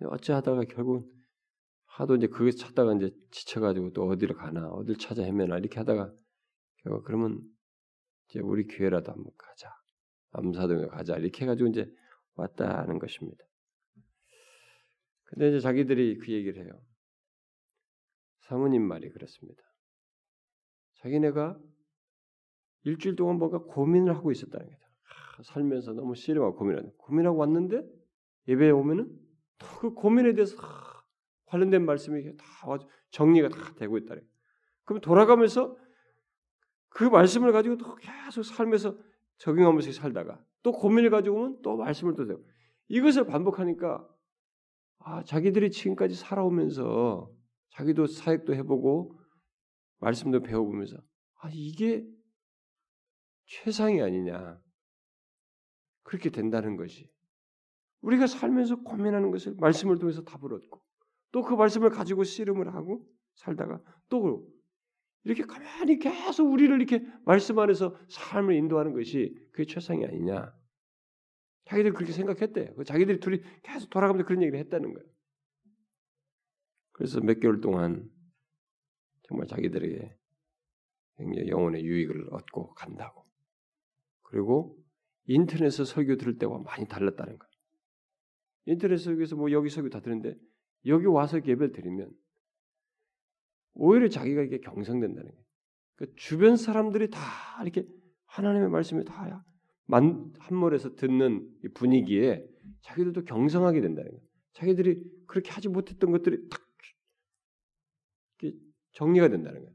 어찌하다가 0.00 0.64
결국 0.64 1.12
하도 1.86 2.16
이제 2.16 2.26
그게 2.26 2.50
찾다가 2.50 2.94
이제 2.94 3.10
지쳐가지고 3.30 3.92
또 3.92 4.08
어디를 4.08 4.34
가나 4.34 4.68
어딜 4.68 4.96
찾아 4.98 5.22
헤매나 5.22 5.58
이렇게 5.58 5.78
하다가 5.78 6.12
결국 6.78 7.04
그러면 7.04 7.40
이제 8.28 8.40
우리 8.40 8.66
교회라도 8.66 9.12
한번 9.12 9.32
가자 9.38 9.70
암사동에 10.32 10.88
가자 10.88 11.16
이렇게 11.16 11.42
해가지고 11.42 11.68
이제 11.68 11.88
왔다는 12.34 12.98
것입니다. 12.98 13.44
근데 15.24 15.48
이제 15.50 15.60
자기들이 15.60 16.18
그 16.18 16.32
얘기를 16.32 16.64
해요. 16.64 16.84
사모님 18.40 18.82
말이 18.82 19.10
그렇습니다. 19.10 19.62
자기네가 20.96 21.58
일주일 22.82 23.16
동안 23.16 23.36
뭔가 23.38 23.58
고민을 23.58 24.14
하고 24.16 24.32
있었다는 24.32 24.66
거죠. 24.66 24.83
살면서 25.42 25.92
너무 25.92 26.14
씨름하고 26.14 26.56
고민하는 26.56 26.92
고민하고 26.96 27.38
왔는데 27.38 27.82
예배에 28.48 28.70
오면은 28.70 29.10
그 29.80 29.92
고민에 29.92 30.34
대해서 30.34 30.56
관련된 31.46 31.84
말씀이 31.84 32.36
다 32.36 32.44
정리가 33.10 33.48
다 33.48 33.74
되고 33.76 33.96
있다. 33.96 34.14
그럼 34.84 35.00
돌아가면서 35.00 35.76
그 36.88 37.04
말씀을 37.04 37.52
가지고 37.52 37.76
또 37.76 37.94
계속 37.96 38.42
살면서 38.42 38.96
적용하면서 39.38 39.92
살다가 39.92 40.42
또 40.62 40.72
고민을 40.72 41.10
가지고 41.10 41.36
오면 41.36 41.62
또 41.62 41.76
말씀을 41.76 42.14
또 42.14 42.26
되고 42.26 42.44
이것을 42.88 43.26
반복하니까 43.26 44.06
아 44.98 45.22
자기들이 45.24 45.70
지금까지 45.70 46.14
살아오면서 46.14 47.30
자기도 47.70 48.06
사역도 48.06 48.54
해보고 48.54 49.18
말씀도 49.98 50.40
배워보면서 50.40 50.96
아 51.40 51.50
이게 51.52 52.06
최상이 53.46 54.00
아니냐 54.00 54.60
그렇게 56.14 56.30
된다는 56.30 56.76
것이 56.76 57.10
우리가 58.02 58.28
살면서 58.28 58.82
고민하는 58.82 59.32
것을 59.32 59.54
말씀을 59.58 59.98
통해서 59.98 60.22
답을 60.22 60.52
얻고 60.52 60.80
또 61.32 61.42
그 61.42 61.54
말씀을 61.54 61.90
가지고 61.90 62.22
씨름을 62.22 62.72
하고 62.72 63.04
살다가 63.34 63.82
또 64.08 64.48
이렇게 65.24 65.42
가만히 65.42 65.98
계속 65.98 66.52
우리를 66.52 66.76
이렇게 66.76 67.04
말씀 67.24 67.58
안에서 67.58 67.96
삶을 68.08 68.54
인도하는 68.54 68.92
것이 68.92 69.34
그게 69.50 69.64
최상이 69.64 70.04
아니냐. 70.04 70.54
자기들 71.64 71.94
그렇게 71.94 72.12
생각했대. 72.12 72.74
그 72.74 72.84
자기들이 72.84 73.18
둘이 73.18 73.40
계속 73.62 73.90
돌아가면서 73.90 74.26
그런 74.26 74.42
얘기를 74.42 74.60
했다는 74.60 74.92
거예요. 74.92 75.08
그래서 76.92 77.20
몇 77.20 77.40
개월 77.40 77.60
동안 77.60 78.08
정말 79.22 79.48
자기들에게 79.48 80.16
굉장히 81.16 81.48
영혼의 81.48 81.84
유익을 81.84 82.28
얻고 82.32 82.74
간다고. 82.74 83.24
그리고 84.22 84.78
인터넷에서 85.26 85.84
설교 85.84 86.16
들을 86.16 86.38
때와 86.38 86.58
많이 86.58 86.86
달랐다는 86.86 87.38
거예요. 87.38 87.50
인터넷 88.66 88.96
설교에서 88.98 89.36
뭐 89.36 89.50
여기 89.52 89.68
설교 89.68 89.90
다 89.90 90.00
듣는데 90.00 90.36
여기 90.86 91.06
와서 91.06 91.38
예배를 91.38 91.72
드리면 91.72 92.10
오히려 93.74 94.08
자기가 94.08 94.42
이게 94.42 94.58
경성된다는 94.60 95.30
거예요. 95.30 95.44
그 95.96 96.14
주변 96.16 96.56
사람들이 96.56 97.10
다 97.10 97.20
이렇게 97.62 97.86
하나님의 98.26 98.68
말씀을 98.70 99.04
다 99.04 99.44
한몰에서 100.38 100.94
듣는 100.96 101.48
분위기에 101.74 102.46
자기들도 102.82 103.24
경성하게 103.24 103.80
된다는 103.80 104.10
거예요. 104.10 104.24
자기들이 104.52 105.02
그렇게 105.26 105.50
하지 105.50 105.68
못했던 105.68 106.10
것들이 106.10 106.48
딱 106.48 106.60
정리가 108.92 109.28
된다는 109.28 109.60
거예요. 109.60 109.74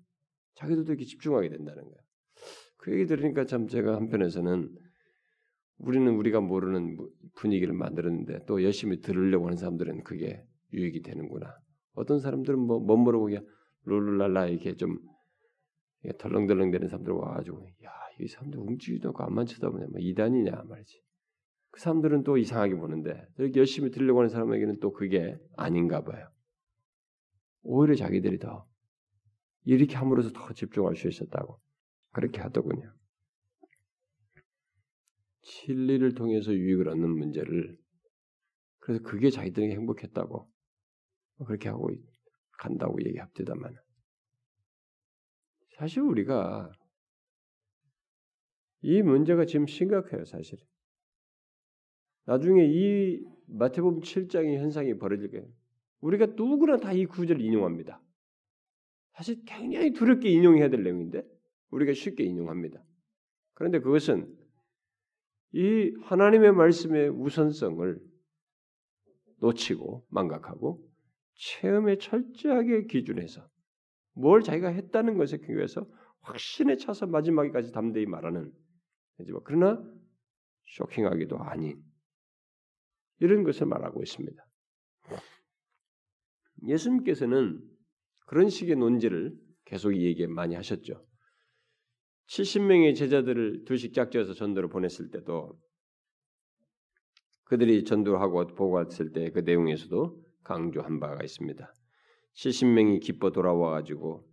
자기들도 0.55 0.93
이렇게 0.93 1.05
집중하게 1.05 1.49
된다는 1.49 1.83
거예요. 1.83 1.97
그 2.77 2.93
얘기 2.93 3.05
들으니까 3.05 3.45
참 3.45 3.67
제가 3.67 3.95
한편에서는 3.95 4.73
우리는 5.79 6.13
우리가 6.15 6.41
모르는 6.41 6.97
분위기를 7.35 7.73
만들었는데 7.73 8.45
또 8.45 8.63
열심히 8.63 9.01
들으려고 9.01 9.45
하는 9.45 9.57
사람들은 9.57 10.03
그게 10.03 10.45
유익이 10.73 11.01
되는구나. 11.01 11.57
어떤 11.93 12.19
사람들은 12.19 12.59
뭐 12.59 12.79
멋모르고 12.79 13.25
그냥 13.25 13.45
룰루랄라 13.85 14.47
이렇게 14.47 14.75
좀 14.75 14.99
덜렁덜렁 16.17 16.71
되는 16.71 16.87
사람들 16.87 17.13
와가지고 17.13 17.65
야이 17.83 18.27
사람들 18.27 18.59
움직이지도 18.59 19.09
않고 19.09 19.23
안만 19.23 19.45
쳐다보냐 19.45 19.87
뭐 19.89 19.99
이단이냐 19.99 20.63
말이지. 20.67 21.01
그 21.71 21.79
사람들은 21.79 22.23
또 22.23 22.37
이상하게 22.37 22.75
보는데 22.75 23.27
이렇게 23.37 23.59
열심히 23.59 23.91
들으려고 23.91 24.19
하는 24.19 24.29
사람에게는 24.29 24.79
또 24.79 24.91
그게 24.91 25.37
아닌가 25.55 26.03
봐요. 26.03 26.29
오히려 27.61 27.95
자기들이 27.95 28.39
더 28.39 28.65
이렇게 29.63 29.95
함으로써 29.95 30.31
더 30.31 30.51
집중할 30.53 30.95
수 30.95 31.07
있었다고 31.07 31.59
그렇게 32.11 32.41
하더군요. 32.41 32.91
진리를 35.41 36.13
통해서 36.15 36.53
유익을 36.53 36.89
얻는 36.89 37.09
문제를 37.09 37.77
그래서 38.79 39.03
그게 39.03 39.29
자기들에게 39.29 39.73
행복했다고 39.73 40.49
그렇게 41.45 41.69
하고 41.69 41.89
간다고 42.57 42.97
얘기합니다만 43.05 43.75
사실 45.77 46.01
우리가 46.01 46.71
이 48.81 49.01
문제가 49.01 49.45
지금 49.45 49.67
심각해요, 49.67 50.25
사실. 50.25 50.57
나중에 52.25 52.65
이 52.65 53.21
마태복음 53.47 54.01
7장의 54.01 54.57
현상이 54.57 54.97
벌어질 54.97 55.31
거예요. 55.31 55.45
우리가 56.01 56.27
누구나 56.27 56.77
다 56.77 56.93
이 56.93 57.05
구절을 57.05 57.41
인용합니다. 57.41 58.01
사실 59.13 59.43
굉장히 59.45 59.91
두렵게 59.91 60.29
인용해야 60.29 60.69
될 60.69 60.83
내용인데 60.83 61.23
우리가 61.71 61.93
쉽게 61.93 62.23
인용합니다. 62.23 62.81
그런데 63.53 63.79
그것은 63.79 64.33
이 65.51 65.93
하나님의 66.03 66.51
말씀의 66.51 67.09
우선성을 67.09 67.99
놓치고 69.37 70.05
망각하고 70.09 70.85
체험에 71.35 71.97
철저하게 71.97 72.85
기준해서 72.85 73.47
뭘 74.13 74.41
자기가 74.41 74.69
했다는 74.69 75.17
것에 75.17 75.37
기해서 75.37 75.87
확신에 76.21 76.75
차서 76.75 77.07
마지막에까지 77.07 77.71
담대히 77.71 78.05
말하는 78.05 78.51
뭐 79.31 79.41
그러나 79.43 79.81
쇼킹하기도 80.67 81.37
아닌 81.39 81.81
이런 83.19 83.43
것을 83.43 83.65
말하고 83.67 84.01
있습니다. 84.03 84.45
예수님께서는 86.67 87.61
그런 88.25 88.49
식의 88.49 88.75
논지를 88.75 89.35
계속 89.65 89.95
얘기 89.95 90.27
많이 90.27 90.55
하셨죠. 90.55 91.05
70명의 92.29 92.95
제자들을 92.95 93.65
둘씩 93.65 93.93
짝지어서 93.93 94.33
전도를 94.33 94.69
보냈을 94.69 95.09
때도 95.09 95.59
그들이 97.45 97.83
전도하고 97.83 98.47
보고했을 98.47 99.11
때 99.11 99.31
그 99.31 99.39
내용에서도 99.39 100.23
강조한 100.43 100.99
바가 100.99 101.23
있습니다. 101.23 101.73
70명이 102.35 103.01
기뻐 103.01 103.31
돌아와 103.31 103.71
가지고 103.71 104.27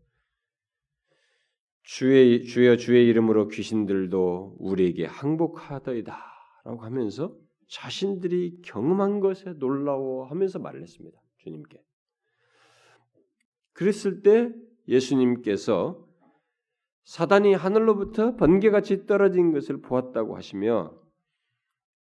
주의 1.82 2.44
주여 2.44 2.76
주의 2.76 3.06
이름으로 3.08 3.48
귀신들도 3.48 4.56
우리에게 4.58 5.06
항복하더이다라고 5.06 6.80
하면서 6.80 7.34
자신들이 7.68 8.60
경험한 8.62 9.20
것에 9.20 9.54
놀라워하면서 9.54 10.58
말을 10.58 10.82
했습니다. 10.82 11.18
주님께. 11.38 11.82
그랬을 13.72 14.22
때 14.22 14.52
예수님께서 14.88 16.05
사단이 17.06 17.54
하늘로부터 17.54 18.34
번개같이 18.34 19.06
떨어진 19.06 19.52
것을 19.52 19.80
보았다고 19.80 20.36
하시며 20.36 20.92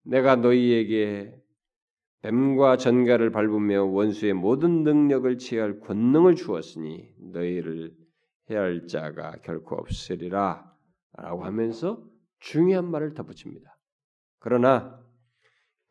내가 0.02 0.34
너희에게 0.34 1.40
뱀과 2.22 2.76
전갈을 2.76 3.30
밟으며 3.30 3.84
원수의 3.84 4.34
모든 4.34 4.82
능력을 4.82 5.38
취할 5.38 5.78
권능을 5.78 6.34
주었으니 6.34 7.08
너희를 7.20 7.94
해할 8.50 8.88
자가 8.88 9.36
결코 9.44 9.76
없으리라 9.76 10.74
라고 11.12 11.44
하면서 11.44 12.04
중요한 12.40 12.90
말을 12.90 13.14
덧붙입니다. 13.14 13.78
그러나 14.40 15.00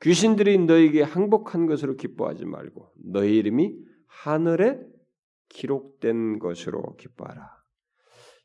귀신들이 0.01 0.57
너에게 0.57 1.03
항복한 1.03 1.67
것으로 1.67 1.95
기뻐하지 1.95 2.43
말고 2.43 2.91
너희 3.05 3.37
이름이 3.37 3.77
하늘에 4.07 4.77
기록된 5.47 6.39
것으로 6.39 6.97
기뻐하라. 6.97 7.54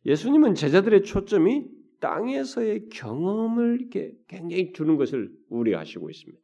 예수님은 0.06 0.54
제자들의 0.54 1.02
초점이 1.04 1.68
땅에서의 2.00 2.88
경험을 2.88 3.80
이렇게 3.80 4.12
굉장히 4.26 4.72
주는 4.72 4.96
것을 4.96 5.30
우려하시고 5.48 6.08
있습니다. 6.08 6.42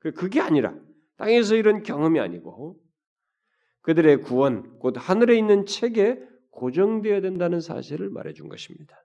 그, 0.00 0.12
그게 0.12 0.40
아니라 0.40 0.76
땅에서 1.16 1.54
이런 1.54 1.82
경험이 1.82 2.20
아니고 2.20 2.80
그들의 3.82 4.22
구원, 4.22 4.78
곧 4.78 4.94
하늘에 4.96 5.36
있는 5.36 5.66
책에 5.66 6.20
고정되어야 6.50 7.20
된다는 7.20 7.60
사실을 7.60 8.10
말해준 8.10 8.48
것입니다. 8.48 8.96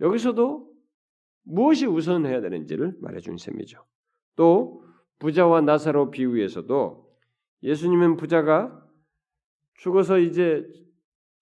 여기서도 0.00 0.70
무엇이 1.42 1.86
우선해야 1.86 2.40
되는지를 2.40 2.96
말해준 3.00 3.36
셈이죠. 3.36 3.84
또 4.36 4.84
부자와 5.18 5.60
나사로 5.60 6.10
비유에서도 6.10 7.10
예수님은 7.62 8.16
부자가 8.16 8.86
죽어서 9.74 10.18
이제 10.18 10.66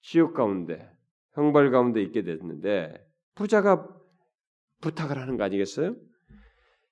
지옥 0.01 0.35
가운데 0.35 0.91
형벌 1.33 1.71
가운데 1.71 2.03
있게 2.03 2.23
됐는데 2.23 2.95
부자가 3.35 3.89
부탁을 4.81 5.19
하는 5.19 5.37
거 5.37 5.45
아니겠어요? 5.45 5.97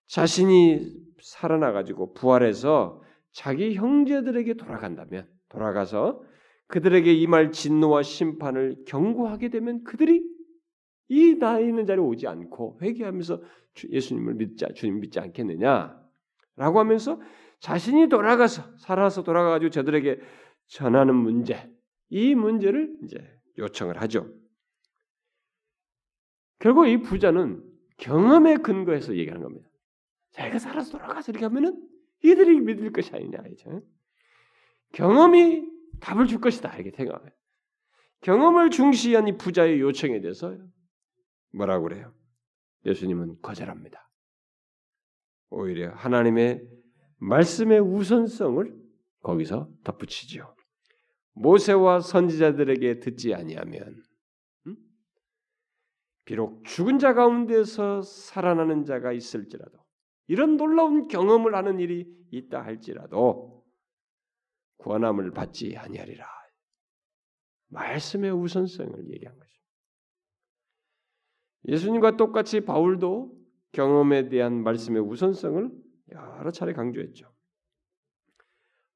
자신이 0.07 0.92
살아나 1.20 1.72
가지고 1.72 2.12
부활해서 2.14 3.02
자기 3.32 3.74
형제들에게 3.74 4.54
돌아간다면 4.54 5.28
돌아가서 5.48 6.22
그들에게 6.68 7.12
이말 7.12 7.52
진노와 7.52 8.02
심판을 8.02 8.84
경고하게 8.86 9.50
되면 9.50 9.84
그들이 9.84 10.24
이나 11.09 11.61
있는 11.61 11.86
자리에 11.86 12.02
오지 12.02 12.26
않고 12.26 12.78
회개하면서 12.82 13.42
예수님을 13.90 14.34
믿자 14.34 14.68
주님 14.74 15.00
믿지 15.00 15.20
않겠느냐라고 15.20 16.00
하면서 16.57 17.20
자신이 17.61 18.09
돌아가서 18.09 18.62
살아서 18.78 19.22
돌아가가지고 19.22 19.70
저들에게 19.70 20.20
전하는 20.66 21.14
문제 21.14 21.70
이 22.09 22.34
문제를 22.34 22.96
이제 23.02 23.18
요청을 23.59 24.00
하죠. 24.02 24.32
결국 26.59 26.86
이 26.86 26.98
부자는 26.98 27.62
경험에 27.98 28.57
근거해서 28.57 29.16
얘기하는 29.16 29.42
겁니다. 29.42 29.68
자기가 30.32 30.59
살아서 30.59 30.92
돌아가서 30.92 31.32
이렇게 31.32 31.44
하면은 31.46 31.88
이들이 32.22 32.61
믿을 32.61 32.92
것이 32.92 33.14
아니냐 33.14 33.38
이죠. 33.52 33.82
경험이 34.92 35.66
답을 36.00 36.26
줄 36.26 36.40
것이다 36.40 36.74
이렇게 36.76 36.90
생각해요. 36.96 37.30
경험을 38.20 38.70
중시한 38.70 39.28
이 39.28 39.36
부자의 39.36 39.80
요청에 39.80 40.20
대해서 40.20 40.57
뭐라고 41.52 41.84
그래요? 41.84 42.14
예수님은 42.84 43.40
거절합니다. 43.42 44.11
오히려 45.50 45.92
하나님의 45.94 46.66
말씀의 47.18 47.80
우선성을 47.80 48.74
거기서 49.22 49.70
덧붙이지요. 49.84 50.55
모세와 51.37 52.01
선지자들에게 52.01 53.01
듣지 53.01 53.34
아니하면 53.34 54.03
음? 54.66 54.76
비록 56.24 56.64
죽은 56.64 56.99
자 56.99 57.14
가운데서 57.14 58.03
살아나는 58.03 58.84
자가 58.84 59.12
있을지라도 59.12 59.78
이런 60.28 60.57
놀라운 60.57 61.09
경험을 61.09 61.55
하는 61.55 61.78
일이 61.78 62.07
있다 62.30 62.62
할지라도 62.62 63.64
구원함을 64.78 65.32
받지 65.32 65.76
아니하리라. 65.76 66.26
말씀의 67.68 68.30
우선성을 68.30 69.11
얘기한 69.11 69.39
것입니다. 69.39 69.66
예수님과 71.68 72.16
똑같이 72.16 72.61
바울도 72.61 73.37
경험에 73.72 74.28
대한 74.28 74.62
말씀의 74.62 75.03
우선성을 75.03 75.70
여러 76.12 76.51
차례 76.51 76.72
강조했죠. 76.72 77.36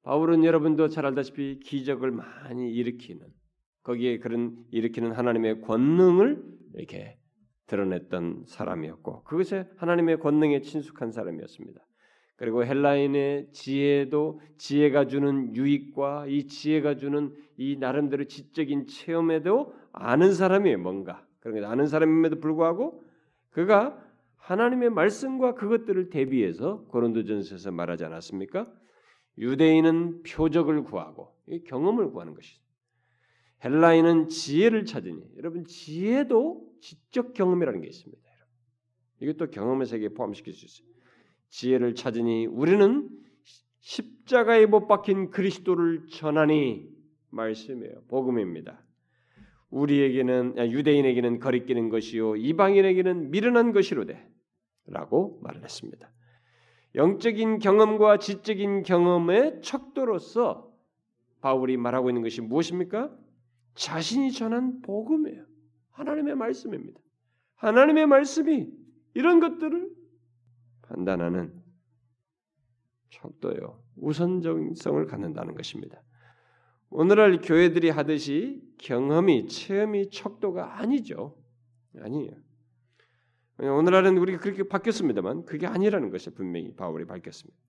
바울은 0.03 0.43
여러분도 0.43 0.87
잘 0.87 1.05
알다시피 1.05 1.59
기적을 1.59 2.11
많이 2.11 2.71
일으키는 2.73 3.25
거기에 3.83 4.19
그런 4.19 4.63
일으키는 4.71 5.11
하나님의 5.11 5.61
권능을 5.61 6.43
이렇게 6.75 7.17
드러냈던 7.67 8.43
사람이었고 8.47 9.23
그것에 9.23 9.69
하나님의 9.77 10.19
권능에 10.19 10.61
친숙한 10.61 11.11
사람이었습니다. 11.11 11.81
그리고 12.35 12.65
헬라인의 12.65 13.51
지혜도 13.51 14.41
지혜가 14.57 15.05
주는 15.05 15.55
유익과 15.55 16.25
이 16.27 16.47
지혜가 16.47 16.95
주는 16.95 17.35
이 17.55 17.77
나름대로 17.77 18.25
지적인 18.25 18.87
체험에도 18.87 19.75
아는 19.93 20.33
사람이에요. 20.33 20.79
뭔가 20.79 21.23
그런 21.39 21.59
게 21.59 21.65
아는 21.65 21.85
사람임에도 21.85 22.39
불구하고 22.39 23.03
그가 23.51 24.03
하나님의 24.37 24.89
말씀과 24.89 25.53
그것들을 25.53 26.09
대비해서 26.09 26.83
고린도전서에서 26.87 27.71
말하지 27.71 28.05
않았습니까? 28.05 28.67
유대인은 29.37 30.23
표적을 30.23 30.83
구하고 30.83 31.35
경험을 31.67 32.11
구하는 32.11 32.33
것이죠. 32.33 32.61
헬라인은 33.63 34.27
지혜를 34.29 34.85
찾으니 34.85 35.23
여러분 35.37 35.65
지혜도 35.65 36.69
지적 36.81 37.33
경험이라는 37.33 37.81
게 37.81 37.87
있습니다. 37.87 38.21
이것도 39.21 39.51
경험의 39.51 39.85
세계에 39.85 40.09
포함시킬 40.09 40.53
수 40.53 40.65
있어요. 40.65 40.87
지혜를 41.49 41.95
찾으니 41.95 42.47
우리는 42.47 43.09
십자가에 43.79 44.65
못 44.65 44.87
박힌 44.87 45.29
그리스도를 45.29 46.07
전하니 46.07 46.89
말씀이에요. 47.29 48.03
복음입니다. 48.07 48.83
우리에게는 49.69 50.55
유대인에게는 50.71 51.39
거리끼는 51.39 51.89
것이요 51.89 52.35
이방인에게는 52.35 53.31
미련한 53.31 53.71
것이로되라고 53.71 55.39
말을 55.41 55.63
했습니다. 55.63 56.11
영적인 56.95 57.59
경험과 57.59 58.17
지적인 58.17 58.83
경험의 58.83 59.61
척도로서 59.61 60.71
바울이 61.39 61.77
말하고 61.77 62.09
있는 62.09 62.21
것이 62.21 62.41
무엇입니까? 62.41 63.15
자신이 63.75 64.31
전한 64.31 64.81
복음이에요. 64.81 65.45
하나님의 65.91 66.35
말씀입니다. 66.35 66.99
하나님의 67.55 68.07
말씀이 68.07 68.69
이런 69.13 69.39
것들을 69.39 69.89
판단하는 70.83 71.61
척도요 73.09 73.81
우선적성을 73.97 75.05
갖는다는 75.05 75.55
것입니다. 75.55 76.01
오늘날 76.89 77.39
교회들이 77.39 77.89
하듯이 77.89 78.61
경험이 78.77 79.47
체험이 79.47 80.09
척도가 80.09 80.79
아니죠. 80.79 81.37
아니에요. 81.97 82.31
오늘날은 83.59 84.17
우리가 84.17 84.39
그렇게 84.39 84.63
바뀌었습니다만 84.63 85.45
그게 85.45 85.67
아니라는 85.67 86.09
것을 86.09 86.33
분명히 86.33 86.73
바울이 86.75 87.05
밝혔습니다. 87.05 87.59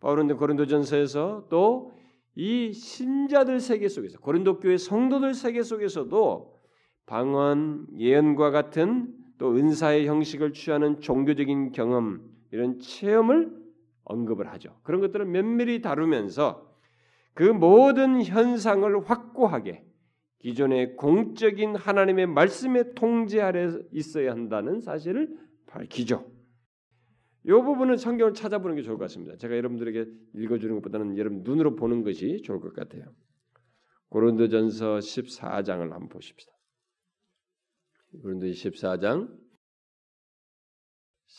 바울은 0.00 0.36
고린도전서에서 0.36 1.46
또 1.48 2.02
이 2.34 2.72
신자들 2.72 3.60
세계 3.60 3.88
속에서 3.88 4.18
고린도 4.18 4.60
교회 4.60 4.76
성도들 4.76 5.34
세계 5.34 5.62
속에서도 5.62 6.60
방언, 7.06 7.88
예언과 7.98 8.50
같은 8.50 9.14
또 9.38 9.54
은사의 9.54 10.06
형식을 10.06 10.52
취하는 10.52 11.00
종교적인 11.00 11.72
경험 11.72 12.22
이런 12.52 12.78
체험을 12.78 13.50
언급을 14.04 14.50
하죠. 14.52 14.78
그런 14.82 15.00
것들을 15.00 15.26
면밀히 15.26 15.82
다루면서 15.82 16.70
그 17.34 17.42
모든 17.42 18.22
현상을 18.22 19.10
확고하게 19.10 19.84
기존의 20.42 20.96
공적인 20.96 21.76
하나님의 21.76 22.26
말씀의 22.26 22.94
통제 22.94 23.40
아래 23.40 23.68
있어야 23.92 24.32
한다는 24.32 24.80
사실을 24.80 25.38
밝히죠. 25.66 26.30
이 27.44 27.50
부분은 27.50 27.96
성경을 27.96 28.34
찾아보는 28.34 28.76
게 28.76 28.82
좋을 28.82 28.98
것 28.98 29.04
같습니다. 29.04 29.36
제가 29.36 29.56
여러분들에게 29.56 30.04
읽어주는 30.34 30.74
것보다는 30.76 31.16
여러분 31.16 31.42
눈으로 31.42 31.76
보는 31.76 32.02
것이 32.02 32.42
좋을 32.42 32.60
것 32.60 32.72
같아요. 32.74 33.04
고린도전서 34.08 34.98
14장을 34.98 35.90
한번 35.90 36.08
보십시다. 36.08 36.52
고린도 38.20 38.46
14장 38.46 39.28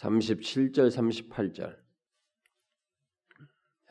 37절 0.02 0.90
38절 0.90 1.78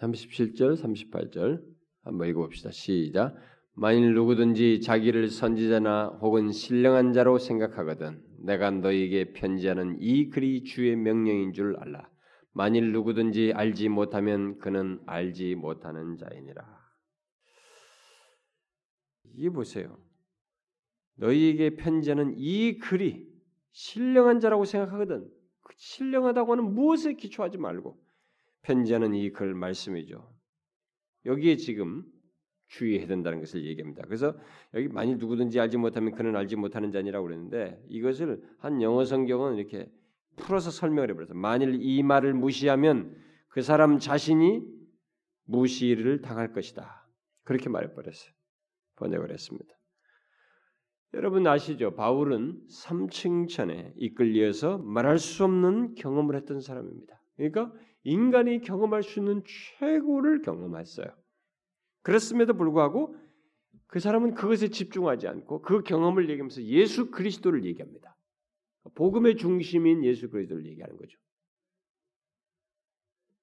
37절 0.00 0.76
38절 0.76 1.64
한번 2.02 2.28
읽어봅시다. 2.28 2.72
시작. 2.72 3.36
만일 3.74 4.14
누구든지 4.14 4.80
자기를 4.80 5.28
선지자나 5.28 6.18
혹은 6.20 6.52
신령한 6.52 7.12
자로 7.12 7.38
생각하거든 7.38 8.22
내가 8.44 8.70
너에게 8.70 9.32
편지하는 9.32 9.96
이 10.00 10.28
글이 10.28 10.64
주의 10.64 10.94
명령인 10.96 11.52
줄 11.52 11.76
알라. 11.78 12.08
만일 12.52 12.92
누구든지 12.92 13.52
알지 13.54 13.88
못하면 13.88 14.58
그는 14.58 15.00
알지 15.06 15.54
못하는 15.54 16.18
자이니라. 16.18 16.62
이게 19.34 19.48
보세요. 19.48 19.96
너희에게 21.16 21.76
편지하는 21.76 22.34
이 22.36 22.78
글이 22.78 23.26
신령한 23.70 24.40
자라고 24.40 24.66
생각하거든. 24.66 25.26
그 25.62 25.74
신령하다고 25.76 26.52
하는 26.52 26.74
무엇에 26.74 27.14
기초하지 27.14 27.56
말고 27.56 27.98
편지하는 28.62 29.14
이 29.14 29.30
글 29.30 29.54
말씀이죠. 29.54 30.30
여기에 31.24 31.56
지금 31.56 32.04
주의해야 32.72 33.06
된다는 33.06 33.40
것을 33.40 33.64
얘기합니다. 33.64 34.02
그래서 34.06 34.34
여기 34.74 34.88
만일 34.88 35.18
누구든지 35.18 35.60
알지 35.60 35.76
못하면 35.76 36.14
그는 36.14 36.34
알지 36.36 36.56
못하는 36.56 36.90
자니라고 36.90 37.26
그랬는데 37.26 37.82
이것을 37.88 38.42
한 38.58 38.80
영어 38.80 39.04
성경은 39.04 39.56
이렇게 39.56 39.90
풀어서 40.36 40.70
설명을 40.70 41.10
해버려서 41.10 41.34
만일 41.34 41.78
이 41.80 42.02
말을 42.02 42.32
무시하면 42.32 43.14
그 43.48 43.60
사람 43.60 43.98
자신이 43.98 44.62
무시를 45.44 46.22
당할 46.22 46.52
것이다. 46.52 47.06
그렇게 47.44 47.68
말해버렸어요. 47.68 48.32
번역을 48.96 49.30
했습니다. 49.30 49.74
여러분 51.14 51.46
아시죠? 51.46 51.94
바울은 51.94 52.58
삼층천에 52.70 53.92
이끌려서 53.96 54.78
말할 54.78 55.18
수 55.18 55.44
없는 55.44 55.94
경험을 55.96 56.36
했던 56.36 56.62
사람입니다. 56.62 57.20
그러니까 57.36 57.70
인간이 58.04 58.62
경험할 58.62 59.02
수 59.02 59.18
있는 59.18 59.42
최고를 59.78 60.40
경험했어요. 60.40 61.06
그렇음에도 62.02 62.54
불구하고 62.54 63.16
그 63.86 64.00
사람은 64.00 64.34
그것에 64.34 64.68
집중하지 64.68 65.28
않고 65.28 65.62
그 65.62 65.82
경험을 65.82 66.28
얘기하면서 66.30 66.62
예수 66.62 67.10
그리스도를 67.10 67.64
얘기합니다. 67.64 68.16
복음의 68.94 69.36
중심인 69.36 70.04
예수 70.04 70.30
그리스도를 70.30 70.66
얘기하는 70.66 70.96
거죠. 70.96 71.18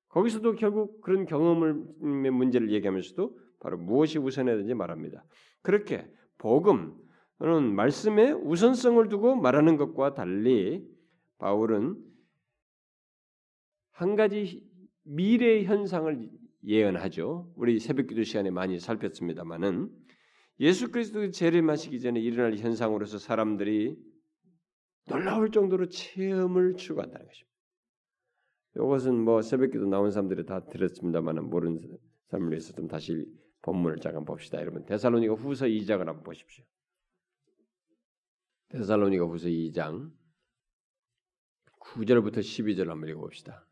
거기서도 0.10 0.55
결국 0.55 1.01
그런 1.01 1.26
경험의 1.26 2.32
문제를 2.32 2.72
얘기하면서도 2.72 3.39
바로 3.60 3.78
무엇이 3.78 4.18
우선해야 4.18 4.55
되는지 4.55 4.74
말합니다. 4.74 5.24
그렇게 5.62 6.10
복음 6.38 6.97
또는 7.38 7.74
말씀의 7.76 8.34
우선성을 8.34 9.07
두고 9.07 9.36
말하는 9.36 9.78
것과 9.78 10.14
달리 10.14 10.86
바울은 11.38 11.95
한 13.91 14.16
가지 14.16 14.68
미래 15.03 15.64
현상을 15.64 16.30
예언하죠. 16.64 17.53
우리 17.55 17.80
새벽기도 17.80 18.24
시간에 18.24 18.51
많이 18.51 18.80
살폈습니다만은 18.80 19.89
예수 20.60 20.91
그리스도 20.91 21.32
재림하시기 21.32 21.99
전에 22.01 22.20
일어날 22.20 22.57
현상으로서 22.57 23.18
사람들이 23.18 23.97
놀라울 25.07 25.51
정도로 25.51 25.88
체험을 25.88 26.76
추구한다는 26.76 27.26
것입니다. 27.26 27.49
이것은 28.76 29.24
뭐 29.24 29.41
새벽기도 29.41 29.86
나온 29.86 30.12
사람들이 30.12 30.45
다 30.45 30.66
들었습니다만은 30.66 31.49
모르는 31.49 31.97
사람을 32.28 32.51
위해서 32.51 32.74
좀 32.74 32.88
다시 32.88 33.26
본문을 33.62 33.97
잠깐 33.97 34.26
봅시다. 34.26 34.60
여러분 34.60 34.86
데살로니가 34.86 35.34
후서 35.34 35.66
2장을 35.66 36.05
한번 36.05 36.24
보십시오. 36.24 36.64
데살로니가 38.70 39.26
후서 39.26 39.47
2장 39.47 40.12
9절부터 41.80 42.38
12절 42.39 42.88
한번 42.88 43.10
읽어봅시다. 43.10 43.66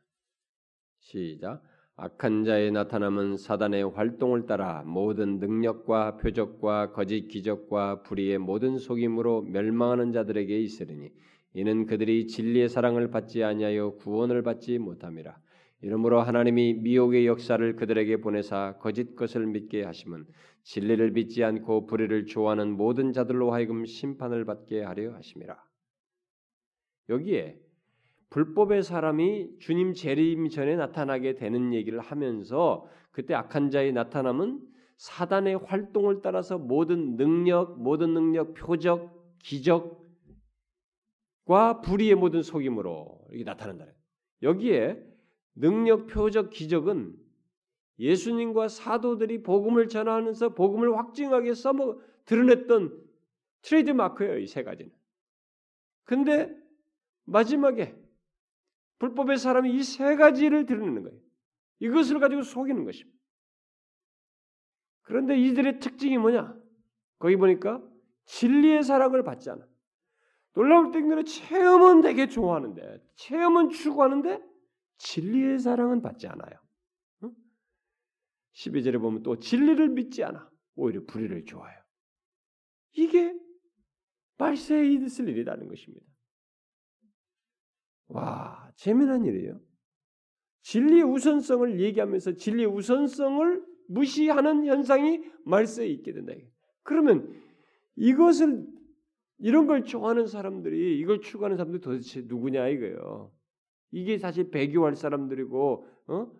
시작. 1.00 1.62
악한 2.00 2.44
자의 2.44 2.72
나타남은 2.72 3.38
사단의 3.38 3.90
활동을 3.90 4.46
따라 4.46 4.84
모든 4.86 5.40
능력과 5.40 6.18
표적과 6.18 6.92
거짓 6.92 7.28
기적과 7.28 8.04
불의의 8.04 8.38
모든 8.38 8.78
속임으로 8.78 9.42
멸망하는 9.42 10.12
자들에게 10.12 10.60
있으리니 10.60 11.12
이는 11.54 11.88
그들이 11.88 12.28
진리의 12.28 12.70
사랑을 12.70 13.10
받지 13.10 13.44
아니하여 13.44 13.96
구원을 13.96 14.44
받지 14.44 14.78
못함이라. 14.78 15.40
이러므로 15.82 16.22
하나님이 16.22 16.76
미혹의 16.76 17.26
역사를 17.26 17.76
그들에게 17.76 18.18
보내사 18.18 18.78
거짓 18.78 19.16
것을 19.16 19.48
믿게 19.48 19.82
하심은 19.82 20.28
진리를 20.62 21.12
믿지 21.12 21.44
않고 21.44 21.88
불의를 21.88 22.28
좋아하는 22.28 22.78
모든 22.78 23.12
자들로 23.12 23.52
하여금 23.52 23.86
심판을 23.86 24.46
받게 24.46 24.84
하려 24.84 25.16
하심이라. 25.16 25.58
여기에 27.10 27.67
불법의 28.30 28.84
사람이 28.84 29.60
주님 29.60 29.94
재림 29.94 30.50
전에 30.50 30.76
나타나게 30.76 31.36
되는 31.36 31.74
얘기를 31.74 32.00
하면서 32.00 32.86
그때 33.12 33.34
악한 33.34 33.72
자의 33.72 33.94
나타남은 33.94 34.62
사단의 34.98 35.58
활동을 35.58 36.22
따라서 36.22 36.58
모든 36.58 37.16
능력, 37.16 37.80
모든 37.82 38.14
능력, 38.14 38.54
표적, 38.56 39.16
기적과 39.40 39.96
불의의 41.84 42.16
모든 42.16 42.42
속임으로 42.42 43.28
이게 43.32 43.44
나타난다. 43.44 43.86
여기에 44.42 45.02
능력, 45.56 46.08
표적, 46.08 46.50
기적은 46.50 47.16
예수님과 48.00 48.68
사도들이 48.68 49.42
복음을 49.42 49.88
전하면서 49.88 50.54
복음을 50.54 50.96
확증하게 50.98 51.54
써먹 51.54 52.02
드러냈던 52.26 53.04
트레이드 53.62 53.92
마크예요, 53.92 54.38
이 54.38 54.46
세 54.48 54.64
가지는. 54.64 54.92
근데 56.04 56.56
마지막에 57.26 57.96
불법의 59.00 59.38
사람이 59.38 59.74
이 59.76 59.84
세 59.84 60.16
가지를 60.16 60.66
드러내는 60.66 61.04
거예요. 61.04 61.20
이것을 61.80 62.20
가지고 62.20 62.42
속이는 62.42 62.84
것입니다. 62.86 63.18
그런데 65.02 65.40
이들의 65.40 65.80
특징이 65.80 66.18
뭐냐? 66.18 66.58
거기 67.20 67.36
보니까 67.36 67.82
진리의 68.26 68.84
사랑을 68.84 69.24
받지 69.24 69.50
않아. 69.50 69.66
놀라울 70.54 70.92
때는 70.92 71.24
체험은 71.24 72.02
되게 72.02 72.28
좋아하는데, 72.28 73.04
체험은 73.16 73.70
추구하는데, 73.70 74.42
진리의 74.98 75.60
사랑은 75.60 76.02
받지 76.02 76.28
않아요. 76.28 76.60
응? 77.24 77.36
12절에 78.54 79.00
보면 79.00 79.22
또 79.24 79.40
진리를 79.40 79.88
믿지 79.90 80.24
않아. 80.24 80.50
오히려 80.76 81.04
불의를 81.06 81.46
좋아해요. 81.46 81.80
이게 82.94 83.38
말세에 84.38 84.92
있을 84.94 85.30
일이라는 85.30 85.68
것입니다. 85.68 86.07
와, 88.08 88.72
재미난 88.76 89.26
일이에요. 89.26 89.60
진리의 90.62 91.04
우선성을 91.04 91.80
얘기하면서 91.80 92.34
진리의 92.34 92.68
우선성을 92.68 93.64
무시하는 93.88 94.66
현상이 94.66 95.22
말세에 95.46 95.88
있게 95.88 96.14
된다. 96.14 96.34
그러면 96.84 97.34
이것을 97.96 98.66
이런 99.40 99.68
걸 99.68 99.84
좋아하는 99.84 100.28
사람들이 100.28 101.00
이걸 101.00 101.22
추구하는 101.22 101.58
사람들이 101.58 101.82
도대체 101.82 102.24
누구냐 102.26 102.68
이거예요. 102.68 103.32
이게 103.92 104.18
사실 104.18 104.50
배교할 104.50 104.96
사람들이고 104.96 105.88
어? 106.08 106.32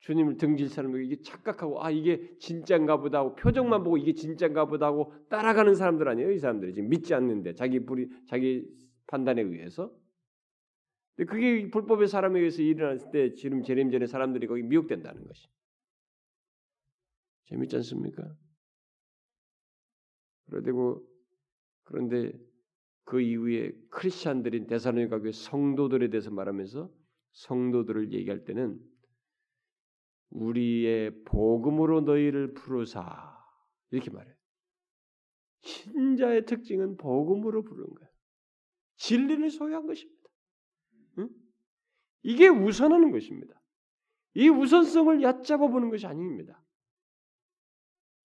주님을 0.00 0.36
등질 0.36 0.68
사람들이 0.68 1.06
이게 1.06 1.20
착각하고 1.22 1.84
아 1.84 1.90
이게 1.90 2.36
진짜인가 2.38 2.98
보다 2.98 3.18
하고 3.18 3.34
표정만 3.34 3.82
보고 3.82 3.98
이게 3.98 4.14
진짜인가 4.14 4.66
보다 4.66 4.86
하고 4.86 5.12
따라가는 5.28 5.74
사람들 5.74 6.08
아니에요 6.08 6.30
이 6.30 6.38
사람들이 6.38 6.72
지금 6.72 6.88
믿지 6.88 7.12
않는데 7.12 7.54
자기 7.54 7.84
불이 7.84 8.08
자기 8.26 8.66
판단에 9.06 9.42
의해서 9.42 9.92
그게 11.16 11.68
불법의 11.70 12.08
사람에 12.08 12.38
의해서 12.38 12.62
일어났을 12.62 13.10
때 13.10 13.34
지금 13.34 13.62
재림 13.62 13.90
전에 13.90 14.06
사람들이 14.06 14.46
거기 14.46 14.62
미혹된다는 14.62 15.24
것이. 15.26 15.48
재밌지 17.46 17.76
않습니까? 17.76 18.36
그러되고 20.46 21.06
그런데 21.84 22.32
그 23.04 23.20
이후에 23.20 23.72
크리스천들인 23.90 24.66
대사로니가 24.66 25.18
교회 25.18 25.32
성도들에 25.32 26.10
대해서 26.10 26.30
말하면서 26.30 26.90
성도들을 27.32 28.12
얘기할 28.12 28.44
때는 28.44 28.80
우리의 30.30 31.24
복음으로 31.24 32.02
너희를 32.02 32.54
부르사 32.54 33.36
이렇게 33.90 34.10
말해요. 34.10 34.34
신자의 35.62 36.46
특징은 36.46 36.96
복음으로 36.96 37.62
부르는 37.62 37.94
거예요. 37.94 38.10
진리를 38.96 39.50
소유한 39.50 39.86
것입니다. 39.86 40.19
이게 42.22 42.48
우선하는 42.48 43.10
것입니다. 43.10 43.60
이 44.34 44.48
우선성을 44.48 45.22
얕잡아 45.22 45.68
보는 45.68 45.90
것이 45.90 46.06
아닙니다. 46.06 46.62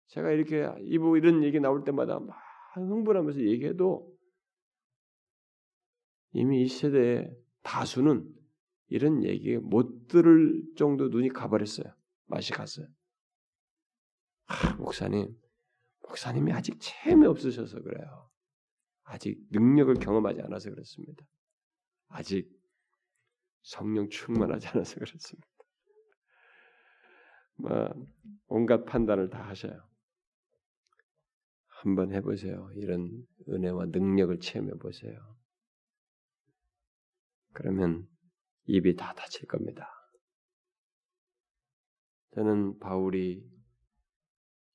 제가 0.07 0.31
이렇게 0.31 0.67
이런 0.85 1.43
얘기 1.43 1.59
나올 1.59 1.83
때마다 1.83 2.19
막 2.19 2.37
흥분하면서 2.75 3.41
얘기해도 3.41 4.13
이미 6.33 6.63
이 6.63 6.67
세대의 6.67 7.35
다수는 7.61 8.27
이런 8.87 9.23
얘기 9.23 9.57
못 9.57 10.07
들을 10.07 10.61
정도 10.75 11.09
눈이 11.09 11.29
가버렸어요. 11.29 11.93
맛이 12.25 12.51
갔어요. 12.51 12.87
아, 14.45 14.75
목사님, 14.75 15.35
목사님이 16.01 16.51
아직 16.51 16.77
체험이 16.79 17.27
없으셔서 17.27 17.81
그래요. 17.81 18.29
아직 19.03 19.39
능력을 19.51 19.93
경험하지 19.95 20.41
않아서 20.41 20.69
그렇습니다. 20.69 21.25
아직 22.07 22.49
성령 23.63 24.09
충만하지 24.09 24.67
않아서 24.69 24.95
그렇습니다. 24.95 25.47
뭐 27.55 28.07
온갖 28.47 28.85
판단을 28.85 29.29
다 29.29 29.47
하셔요. 29.47 29.81
한번 31.67 32.13
해보세요. 32.13 32.69
이런 32.75 33.25
은혜와 33.49 33.87
능력을 33.87 34.39
체험해 34.39 34.73
보세요. 34.79 35.19
그러면 37.53 38.07
입이 38.65 38.95
다 38.95 39.13
닫힐 39.13 39.47
겁니다. 39.47 39.89
저는 42.31 42.79
바울이 42.79 43.43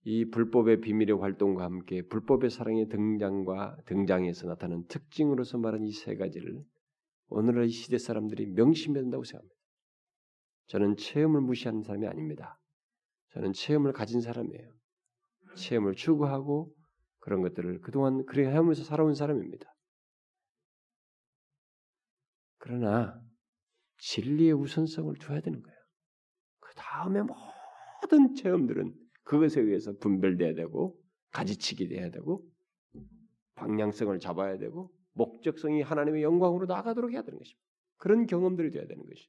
이 0.04 0.30
불법의 0.30 0.80
비밀의 0.80 1.18
활동과 1.18 1.64
함께 1.64 2.02
불법의 2.06 2.50
사랑의 2.50 2.88
등장과 2.88 3.76
등장에서 3.86 4.46
나타나는 4.46 4.86
특징으로서 4.86 5.58
말한 5.58 5.84
이 5.84 5.92
세 5.92 6.14
가지를 6.16 6.62
오늘의 7.28 7.68
시대 7.70 7.98
사람들이 7.98 8.46
명심해야 8.46 9.02
된다고 9.02 9.24
생각합니다. 9.24 9.56
저는 10.66 10.96
체험을 10.96 11.40
무시하는 11.40 11.82
사람이 11.82 12.06
아닙니다. 12.06 12.58
저는 13.30 13.52
체험을 13.52 13.92
가진 13.92 14.20
사람이에요. 14.20 14.72
체험을 15.56 15.94
추구하고 15.94 16.74
그런 17.18 17.42
것들을 17.42 17.80
그동안 17.80 18.24
그렇게 18.24 18.48
하면서 18.48 18.84
살아온 18.84 19.14
사람입니다. 19.14 19.74
그러나 22.58 23.20
진리의 23.98 24.52
우선성을 24.52 25.14
줘야 25.16 25.40
되는 25.40 25.62
거예요. 25.62 25.78
그 26.60 26.74
다음에 26.74 27.20
모든 27.22 28.34
체험들은 28.34 28.94
그것에 29.24 29.60
의해서 29.60 29.92
분별돼야 29.98 30.54
되고 30.54 30.98
가지치기 31.30 31.88
돼야 31.88 32.10
되고 32.10 32.44
방향성을 33.54 34.18
잡아야 34.20 34.58
되고 34.58 34.90
목적성이 35.18 35.82
하나님의 35.82 36.22
영광으로 36.22 36.66
나가도록 36.66 37.12
해야 37.12 37.22
되는 37.22 37.38
것입니다. 37.38 37.60
그런 37.96 38.26
경험들이 38.26 38.70
돼야 38.70 38.86
되는 38.86 39.04
것이. 39.04 39.28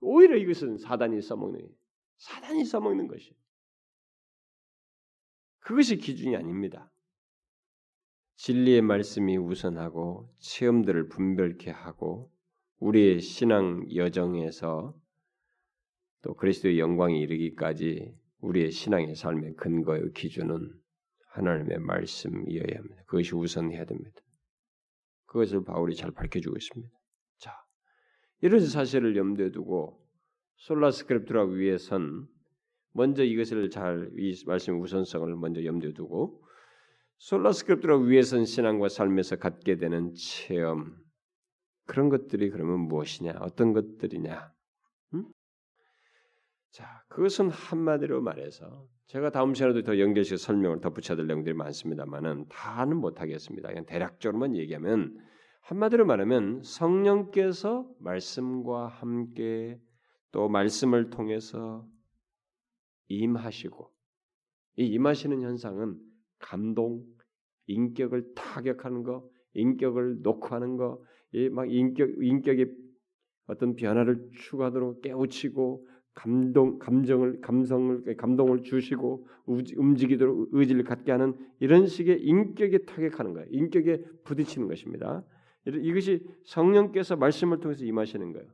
오히려 0.00 0.36
이것은 0.36 0.78
사단이 0.78 1.20
써먹는 1.20 1.68
사단이 2.16 2.64
써먹는 2.64 3.06
것이. 3.06 3.36
그것이 5.60 5.96
기준이 5.98 6.34
아닙니다. 6.36 6.90
진리의 8.36 8.82
말씀이 8.82 9.36
우선하고 9.36 10.32
체험들을 10.38 11.08
분별케 11.08 11.70
하고 11.70 12.30
우리의 12.78 13.20
신앙 13.20 13.86
여정에서 13.94 14.94
또 16.22 16.34
그리스도의 16.34 16.78
영광에 16.78 17.18
이르기까지 17.18 18.14
우리의 18.40 18.70
신앙의 18.70 19.14
삶의 19.16 19.56
근거의 19.56 20.12
기준은 20.12 20.85
하나님의 21.36 21.78
말씀이어야 21.78 22.78
합니다. 22.78 23.02
그것이 23.06 23.34
우선해야 23.34 23.84
됩니다. 23.84 24.20
그것을 25.26 25.64
바울이 25.64 25.94
잘 25.94 26.10
밝혀주고 26.10 26.56
있습니다. 26.56 26.92
자, 27.38 27.52
이런 28.40 28.60
사실을 28.60 29.16
염두에 29.16 29.50
두고 29.50 30.02
솔라스크립트라 30.56 31.44
위에선 31.44 32.26
먼저 32.92 33.22
이것을 33.22 33.68
잘 33.70 34.10
이 34.18 34.34
말씀의 34.46 34.80
우선성을 34.80 35.36
먼저 35.36 35.62
염두에 35.64 35.92
두고 35.92 36.42
솔라스크립트라 37.18 37.98
위에선 37.98 38.46
신앙과 38.46 38.88
삶에서 38.88 39.36
갖게 39.36 39.76
되는 39.76 40.14
체험 40.14 40.96
그런 41.86 42.08
것들이 42.08 42.50
그러면 42.50 42.80
무엇이냐? 42.88 43.36
어떤 43.40 43.72
것들이냐? 43.72 44.52
음? 46.76 46.82
자, 46.82 47.02
그것은 47.08 47.48
한마디로 47.48 48.20
말해서 48.20 48.86
제가 49.06 49.30
다음 49.30 49.54
시간에도 49.54 49.82
더 49.82 49.98
연결해서 49.98 50.36
설명을 50.36 50.80
덧붙여야 50.80 51.16
될 51.16 51.26
내용들이 51.26 51.54
많습니다만은 51.54 52.46
다는 52.48 52.96
못하겠습니다. 52.98 53.68
그냥 53.68 53.86
대략적으로만 53.86 54.56
얘기하면 54.56 55.16
한마디로 55.62 56.06
말하면 56.06 56.62
성령께서 56.62 57.88
말씀과 57.98 58.88
함께 58.88 59.80
또 60.32 60.48
말씀을 60.48 61.10
통해서 61.10 61.86
임하시고 63.08 63.90
이 64.78 64.86
임하시는 64.86 65.40
현상은 65.40 65.98
감동, 66.38 67.04
인격을 67.66 68.34
타격하는 68.34 69.02
거, 69.02 69.28
인격을 69.54 70.20
녹화하는 70.22 70.76
거, 70.76 71.02
막 71.52 71.70
인격 71.70 72.10
인격의 72.20 72.74
어떤 73.46 73.74
변화를 73.76 74.28
추구하도록 74.32 75.00
깨우치고 75.02 75.86
감동 76.16 76.78
감정을 76.78 77.42
감성을 77.42 78.16
감동을 78.16 78.62
주시고 78.62 79.28
움직이도록 79.46 80.48
의지를 80.50 80.82
갖게 80.82 81.12
하는 81.12 81.34
이런 81.60 81.86
식의 81.86 82.22
인격에 82.22 82.86
타격하는 82.86 83.34
거예요. 83.34 83.46
인격에 83.50 84.02
부딪히는 84.24 84.66
것입니다. 84.66 85.22
이것이 85.66 86.26
성령께서 86.46 87.16
말씀을 87.16 87.60
통해서 87.60 87.84
임하시는 87.84 88.32
거예요. 88.32 88.48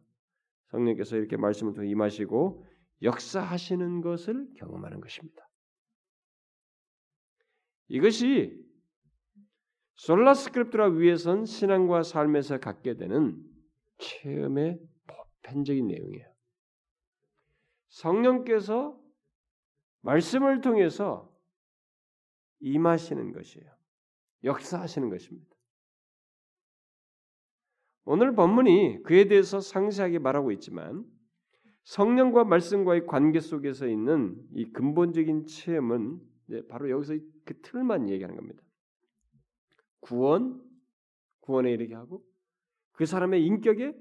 성령께서 0.70 1.16
이렇게 1.16 1.36
말씀을 1.36 1.72
통해 1.74 1.88
임하시고 1.88 2.66
역사하시는 3.02 4.00
것을 4.00 4.48
경험하는 4.56 5.00
것입니다. 5.00 5.48
이것이 7.88 8.60
솔라스크립트라 9.94 10.88
위에선 10.88 11.44
신앙과 11.44 12.02
삶에서 12.02 12.58
갖게 12.58 12.96
되는 12.96 13.40
체험의 13.98 14.80
보편적인 15.42 15.86
내용이에요. 15.86 16.31
성령께서 17.92 18.98
말씀을 20.00 20.60
통해서 20.60 21.30
임하시는 22.60 23.32
것이에요. 23.32 23.70
역사하시는 24.44 25.08
것입니다. 25.10 25.54
오늘 28.04 28.34
본문이 28.34 29.02
그에 29.04 29.28
대해서 29.28 29.60
상세하게 29.60 30.18
말하고 30.18 30.50
있지만 30.52 31.04
성령과 31.84 32.44
말씀과의 32.44 33.06
관계 33.06 33.40
속에서 33.40 33.86
있는 33.86 34.40
이 34.54 34.72
근본적인 34.72 35.46
체험은 35.46 36.20
바로 36.68 36.90
여기서 36.90 37.14
그 37.44 37.60
틀만 37.60 38.08
얘기하는 38.08 38.36
겁니다. 38.36 38.62
구원, 40.00 40.60
구원에 41.40 41.70
이르게 41.72 41.94
하고 41.94 42.24
그 42.92 43.06
사람의 43.06 43.44
인격에 43.44 43.94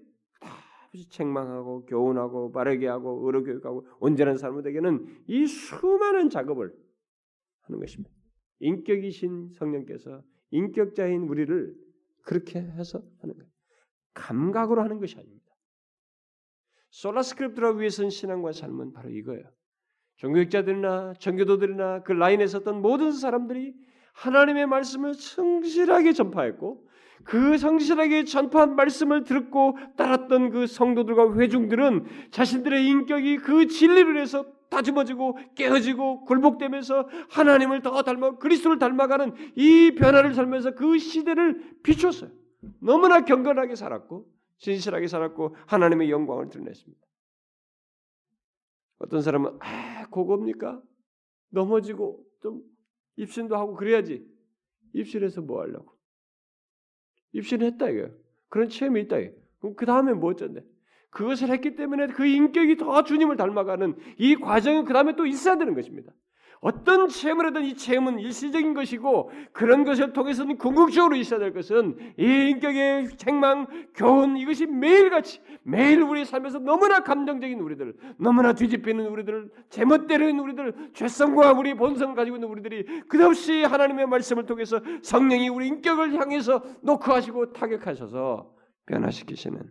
다시 0.91 1.07
책망하고 1.09 1.85
교훈하고 1.85 2.51
바르게 2.51 2.87
하고 2.87 3.25
의로 3.25 3.43
교육하고 3.43 3.87
온전한 3.99 4.37
사람에게는 4.37 5.23
이 5.27 5.45
수많은 5.45 6.29
작업을 6.29 6.73
하는 7.61 7.79
것입니다. 7.79 8.13
인격이신 8.59 9.53
성령께서 9.53 10.21
인격자인 10.51 11.23
우리를 11.23 11.75
그렇게 12.23 12.59
해서 12.59 13.01
하는 13.19 13.35
거예요. 13.35 13.49
감각으로 14.13 14.81
하는 14.81 14.99
것이 14.99 15.17
아닙니다. 15.17 15.45
솔라스크립트라 16.89 17.71
위해선 17.71 18.09
신앙과 18.09 18.51
삶은 18.51 18.91
바로 18.91 19.09
이거예요. 19.09 19.45
종교학자들이나 20.17 21.13
전교도들이나 21.19 22.03
그 22.03 22.11
라인에 22.11 22.45
섰던 22.47 22.81
모든 22.81 23.13
사람들이 23.13 23.73
하나님의 24.13 24.67
말씀을 24.67 25.13
성실하게 25.13 26.11
전파했고 26.11 26.85
그 27.23 27.57
성실하게 27.57 28.25
전파한 28.25 28.75
말씀을 28.75 29.23
듣고 29.23 29.77
따랐던 29.97 30.49
그 30.51 30.67
성도들과 30.67 31.33
회중들은 31.35 32.05
자신들의 32.31 32.87
인격이 32.87 33.37
그 33.37 33.67
진리를 33.67 34.19
해서 34.19 34.45
다듬어지고 34.69 35.37
깨어지고 35.55 36.23
굴복되면서 36.25 37.09
하나님을 37.29 37.81
더 37.81 38.01
닮아 38.03 38.37
그리스도를 38.37 38.79
닮아가는 38.79 39.33
이 39.55 39.95
변화를 39.95 40.33
살면서 40.33 40.71
그 40.75 40.97
시대를 40.97 41.79
비췄어요. 41.83 42.31
너무나 42.79 43.25
경건하게 43.25 43.75
살았고 43.75 44.27
진실하게 44.59 45.07
살았고 45.07 45.55
하나님의 45.67 46.09
영광을 46.09 46.49
드러냈습니다. 46.49 47.01
어떤 48.99 49.21
사람은 49.21 49.57
아 49.59 50.05
그겁니까? 50.09 50.81
넘어지고 51.49 52.23
좀 52.41 52.61
입신도 53.17 53.57
하고 53.57 53.75
그래야지. 53.75 54.25
입신해서 54.93 55.41
뭐 55.41 55.61
하려고? 55.61 56.00
입신했다 57.33 57.89
이거. 57.89 58.09
그런 58.49 58.69
체험이 58.69 59.01
있다 59.01 59.17
이거. 59.19 59.33
그럼 59.59 59.75
그 59.75 59.85
다음에 59.85 60.13
뭐 60.13 60.31
어쩐데? 60.31 60.63
그것을 61.09 61.49
했기 61.49 61.75
때문에 61.75 62.07
그 62.07 62.25
인격이 62.25 62.77
더 62.77 63.03
주님을 63.03 63.35
닮아가는 63.35 63.95
이 64.17 64.35
과정이 64.35 64.83
그 64.85 64.93
다음에 64.93 65.15
또 65.15 65.25
있어야 65.25 65.57
되는 65.57 65.73
것입니다. 65.73 66.11
어떤 66.61 67.09
체험을 67.09 67.47
하든 67.47 67.63
이 67.63 67.75
체험은 67.75 68.19
일시적인 68.19 68.75
것이고 68.75 69.31
그런 69.51 69.83
것을 69.83 70.13
통해서는 70.13 70.57
궁극적으로 70.57 71.15
있어야 71.15 71.39
될 71.39 71.53
것은 71.53 71.97
이 72.19 72.51
인격의 72.51 73.17
책망, 73.17 73.65
교훈 73.95 74.37
이것이 74.37 74.67
매일같이 74.67 75.41
매일 75.63 76.03
우리 76.03 76.23
삶에서 76.23 76.59
너무나 76.59 77.01
감정적인 77.03 77.59
우리들, 77.59 77.95
너무나 78.19 78.53
뒤집히는 78.53 79.07
우리들, 79.07 79.49
제멋대로인 79.69 80.37
우리들, 80.37 80.91
죄성과 80.93 81.53
우리 81.53 81.73
본성을 81.73 82.13
가지고 82.13 82.37
있는 82.37 82.47
우리들이 82.47 83.07
끝없이 83.07 83.63
하나님의 83.63 84.05
말씀을 84.05 84.45
통해서 84.45 84.79
성령이 85.01 85.49
우리 85.49 85.67
인격을 85.67 86.13
향해서 86.13 86.63
노크하시고 86.83 87.53
타격하셔서 87.53 88.55
변화시키시는 88.85 89.63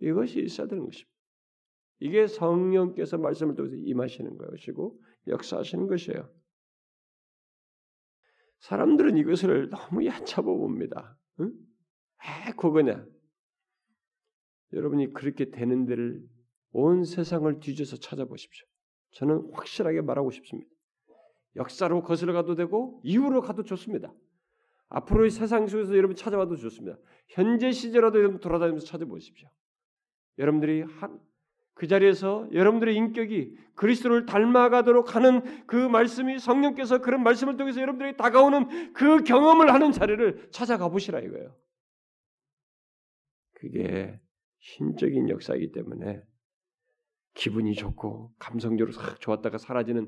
이것이 0.00 0.42
있어야 0.42 0.68
되는 0.68 0.84
것입니다. 0.84 1.10
이게 1.98 2.26
성령께서 2.28 3.18
말씀을 3.18 3.56
통해서 3.56 3.76
임하시는 3.76 4.38
것이고 4.38 4.96
역사하시는 5.26 5.86
것이에요. 5.86 6.28
사람들은 8.60 9.16
이것을 9.16 9.70
너무 9.70 10.06
얕잡아 10.06 10.42
봅니다. 10.42 11.18
응? 11.40 11.52
에 12.24 12.52
그거냐? 12.52 13.04
여러분이 14.72 15.12
그렇게 15.12 15.50
되는 15.50 15.84
데를 15.84 16.22
온 16.70 17.04
세상을 17.04 17.60
뒤져서 17.60 17.96
찾아보십시오. 17.96 18.66
저는 19.12 19.50
확실하게 19.52 20.00
말하고 20.00 20.30
싶습니다. 20.30 20.70
역사로 21.56 22.02
거슬러 22.02 22.32
가도 22.32 22.54
되고 22.54 23.00
이후로 23.04 23.42
가도 23.42 23.62
좋습니다. 23.64 24.14
앞으로의 24.88 25.30
세상 25.30 25.66
속에서 25.66 25.96
여러분 25.96 26.16
찾아봐도 26.16 26.56
좋습니다. 26.56 26.98
현재 27.28 27.72
시제라도 27.72 28.18
여러분 28.18 28.40
돌아다니면서 28.40 28.86
찾아보십시오. 28.86 29.48
여러분들이 30.38 30.82
한 30.82 31.20
그 31.74 31.86
자리에서 31.86 32.48
여러분들의 32.52 32.94
인격이 32.94 33.56
그리스도를 33.74 34.26
닮아가도록 34.26 35.16
하는 35.16 35.66
그 35.66 35.76
말씀이 35.76 36.38
성령께서 36.38 36.98
그런 36.98 37.22
말씀을 37.22 37.56
통해서 37.56 37.80
여러분들에게 37.80 38.16
다가오는 38.16 38.92
그 38.92 39.22
경험을 39.24 39.72
하는 39.72 39.90
자리를 39.90 40.48
찾아가 40.50 40.88
보시라 40.88 41.20
이거예요. 41.20 41.56
그게 43.54 44.20
신적인 44.60 45.28
역사이기 45.28 45.72
때문에 45.72 46.22
기분이 47.34 47.74
좋고 47.74 48.32
감성적으로 48.38 48.92
싹 48.92 49.20
좋았다가 49.20 49.58
사라지는 49.58 50.06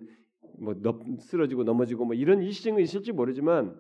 뭐 0.60 0.74
쓰러지고 1.20 1.64
넘어지고 1.64 2.04
뭐 2.04 2.14
이런 2.14 2.42
일시적인 2.42 2.78
있을지 2.80 3.12
모르지만 3.12 3.74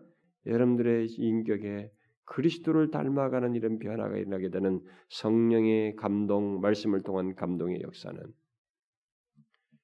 여러분들의 0.46 1.06
인격에 1.06 1.90
그리스도를 2.24 2.90
닮아가는 2.90 3.54
이런 3.54 3.78
변화가 3.78 4.16
일어나게 4.16 4.50
되는 4.50 4.80
성령의 5.08 5.96
감동, 5.96 6.60
말씀을 6.60 7.02
통한 7.02 7.34
감동의 7.34 7.82
역사는 7.82 8.22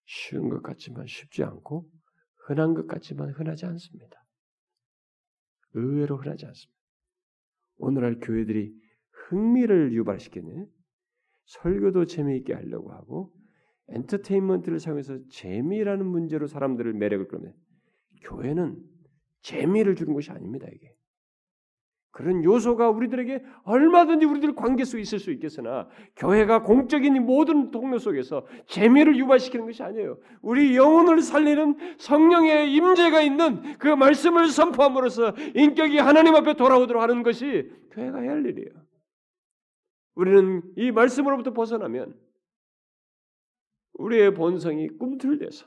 쉬운 0.07 0.49
것 0.49 0.63
같지만 0.63 1.07
쉽지 1.07 1.45
않고 1.45 1.89
흔한 2.47 2.75
것 2.75 2.87
같지만 2.87 3.31
흔하지 3.31 3.67
않습니다. 3.67 4.25
의외로 5.75 6.17
흔하지 6.17 6.47
않습니다. 6.47 6.81
오늘날 7.77 8.19
교회들이 8.19 8.75
흥미를 9.29 9.93
유발시키는 9.93 10.67
설교도 11.47 12.07
재미있게 12.07 12.55
하려고 12.55 12.93
하고 12.93 13.33
엔터테인먼트를 13.89 14.79
사용해서 14.79 15.19
재미라는 15.31 16.07
문제로 16.07 16.47
사람들을 16.47 16.93
매력을 16.95 17.27
끌면 17.29 17.55
교회는 18.23 18.81
재미를 19.43 19.97
주는 19.97 20.13
것이 20.15 20.31
아닙니다 20.31 20.69
이게 20.73 20.95
그런 22.13 22.43
요소가 22.43 22.91
우리들에게 22.91 23.43
얼마든지 23.63 24.27
우리들 24.27 24.55
관계 24.55 24.85
속에 24.85 25.01
있을 25.01 25.19
수 25.21 25.31
있겠으나 25.31 25.89
교회가 26.17 26.63
공적인 26.63 27.25
모든 27.25 27.71
동료 27.71 27.99
속에서 27.99 28.47
재미를 28.67 29.17
유발시키는 29.17 29.67
것이 29.67 29.83
아니에요. 29.83 30.19
우리 30.43 30.77
영혼을 30.77 31.23
살리는 31.23 31.97
성령의 31.99 32.73
임재가 32.75 33.23
있는 33.23 33.79
그 33.79 33.89
말씀을 33.89 34.49
선포함으로써 34.49 35.35
인격이 35.55 35.99
하나님 35.99 36.35
앞에 36.35 36.55
돌아오도록 36.55 37.01
하는 37.01 37.23
것이 37.23 37.71
교회가 37.93 38.21
해야 38.21 38.33
할 38.33 38.45
일이에요. 38.45 38.71
우리는 40.17 40.63
이 40.77 40.91
말씀으로부터 40.91 41.53
벗어나면 41.53 42.19
우리의 43.95 44.35
본성이 44.35 44.89
꿈틀대서 44.89 45.67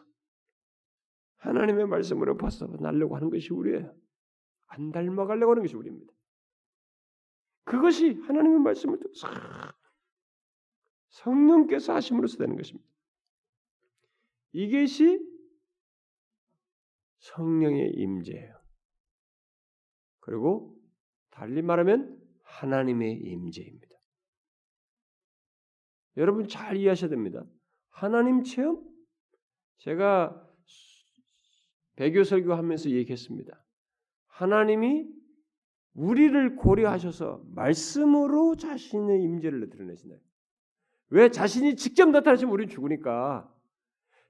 하나님의 1.38 1.88
말씀으로 1.88 2.36
벗어나려고 2.36 3.16
하는 3.16 3.30
것이 3.30 3.54
우리예요. 3.54 3.94
안 4.68 4.92
닮아가려고 4.92 5.52
하는 5.52 5.64
것이 5.64 5.76
우리입니다. 5.76 6.12
그것이 7.64 8.14
하나님의 8.14 8.60
말씀을 8.60 9.00
통해서 9.00 9.28
성령께서 11.10 11.94
하심으로써 11.94 12.38
되는 12.38 12.56
것입니다. 12.58 12.88
이것이 14.52 15.20
성령의 17.20 17.92
임재예요. 17.96 18.54
그리고 20.20 20.78
달리 21.30 21.62
말하면 21.62 22.22
하나님의 22.44 23.14
임재입니다. 23.14 23.94
여러분 26.18 26.48
잘 26.48 26.78
이해하셔야 26.78 27.10
됩니다. 27.10 27.44
하나님 27.90 28.44
체험? 28.44 28.84
제가 29.78 30.50
배교 31.96 32.24
설교하면서 32.24 32.92
얘기했습니다. 32.92 33.64
하나님이 34.28 35.08
우리를 35.96 36.56
고려하셔서 36.56 37.42
말씀으로 37.54 38.56
자신의 38.56 39.22
임재를 39.24 39.70
드러내신다. 39.70 40.16
왜 41.10 41.30
자신이 41.30 41.76
직접 41.76 42.10
나타나시면 42.10 42.52
우리는 42.52 42.70
죽으니까 42.70 43.50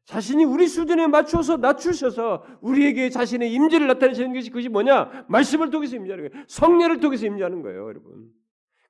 자신이 0.05 0.43
우리 0.43 0.67
수준에 0.67 1.07
맞춰서 1.07 1.55
낮추셔서 1.57 2.43
우리에게 2.61 3.09
자신의 3.09 3.53
임재를 3.53 3.87
나타내시는 3.87 4.33
것이 4.33 4.49
그것이 4.49 4.67
뭐냐? 4.67 5.25
말씀을 5.29 5.69
통해서 5.69 5.95
임재하는 5.95 6.29
거예요. 6.29 6.45
성례를 6.47 6.99
통해서 6.99 7.25
임재하는 7.25 7.61
거예요, 7.61 7.87
여러분. 7.87 8.29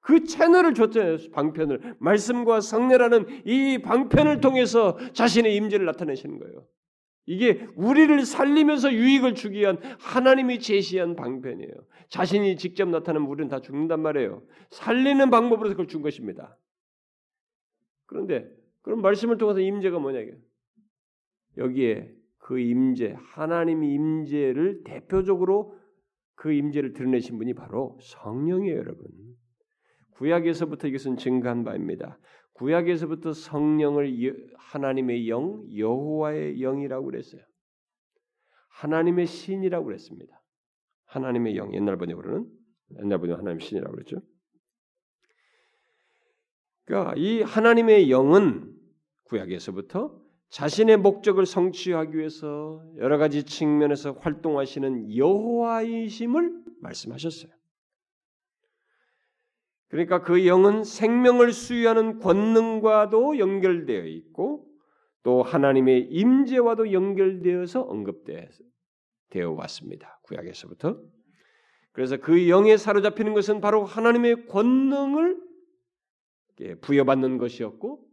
그 0.01 0.23
채널을 0.23 0.73
줬잖아요. 0.73 1.17
방편을 1.31 1.95
말씀과 1.99 2.61
성례라는 2.61 3.43
이 3.45 3.77
방편을 3.83 4.41
통해서 4.41 4.97
자신의 5.13 5.55
임재를 5.55 5.85
나타내시는 5.85 6.39
거예요. 6.39 6.65
이게 7.25 7.67
우리를 7.75 8.25
살리면서 8.25 8.91
유익을 8.93 9.35
주기 9.35 9.59
위한 9.59 9.77
하나님이 9.99 10.59
제시한 10.59 11.15
방편이에요. 11.15 11.71
자신이 12.09 12.57
직접 12.57 12.89
나타나면 12.89 13.29
우리는 13.29 13.49
다 13.49 13.61
죽는단 13.61 14.01
말이에요. 14.01 14.43
살리는 14.71 15.29
방법으로 15.29 15.69
그걸 15.69 15.87
준 15.87 16.01
것입니다. 16.01 16.57
그런데 18.05 18.49
그런 18.81 19.01
말씀을 19.01 19.37
통해서 19.37 19.61
임재가 19.61 19.99
뭐냐 19.99 20.19
이게 20.19 20.37
여기에 21.57 22.13
그 22.39 22.59
임재 22.59 23.15
하나님의 23.17 23.93
임재를 23.93 24.83
대표적으로 24.83 25.77
그 26.35 26.51
임재를 26.51 26.93
드러내신 26.93 27.37
분이 27.37 27.53
바로 27.53 27.97
성령이에요, 28.01 28.77
여러분. 28.77 29.07
구약에서부터 30.17 30.89
이것은 30.89 31.15
증가한 31.17 31.63
바입니다. 31.63 32.19
구약에서부터 32.53 33.33
성령을 33.33 34.53
하나님의 34.57 35.29
영, 35.29 35.65
여호와의 35.75 36.59
영이라고 36.59 37.05
그랬어요. 37.05 37.41
하나님의 38.69 39.27
신이라고 39.27 39.85
그랬습니다. 39.85 40.41
하나님의 41.05 41.57
영, 41.57 41.73
옛날 41.73 41.97
번역으로는 41.97 42.49
옛날 42.99 43.19
번역 43.19 43.39
하나님 43.39 43.59
신이라고 43.59 43.93
그랬죠. 43.93 44.17
그러니까 46.85 47.13
이 47.17 47.41
하나님의 47.41 48.11
영은 48.11 48.73
구약에서부터 49.25 50.21
자신의 50.49 50.97
목적을 50.97 51.45
성취하기 51.45 52.17
위해서 52.17 52.83
여러 52.97 53.17
가지 53.17 53.43
측면에서 53.43 54.13
활동하시는 54.13 55.15
여호와이심을 55.15 56.63
말씀하셨어요. 56.81 57.51
그러니까 59.93 60.23
그 60.23 60.47
영은 60.47 60.83
생명을 60.83 61.53
수유하는 61.53 62.17
권능과도 62.17 63.37
연결되어 63.37 64.05
있고 64.05 64.67
또 65.21 65.43
하나님의 65.43 66.07
임재와도 66.09 66.91
연결되어서 66.91 67.81
언급되어 67.81 69.51
왔습니다. 69.55 70.19
구약에서부터. 70.23 70.99
그래서 71.91 72.17
그 72.17 72.49
영에 72.49 72.75
사로잡히는 72.75 73.35
것은 73.35 73.61
바로 73.61 73.85
하나님의 73.85 74.47
권능을 74.47 75.39
부여받는 76.81 77.37
것이었고 77.37 78.03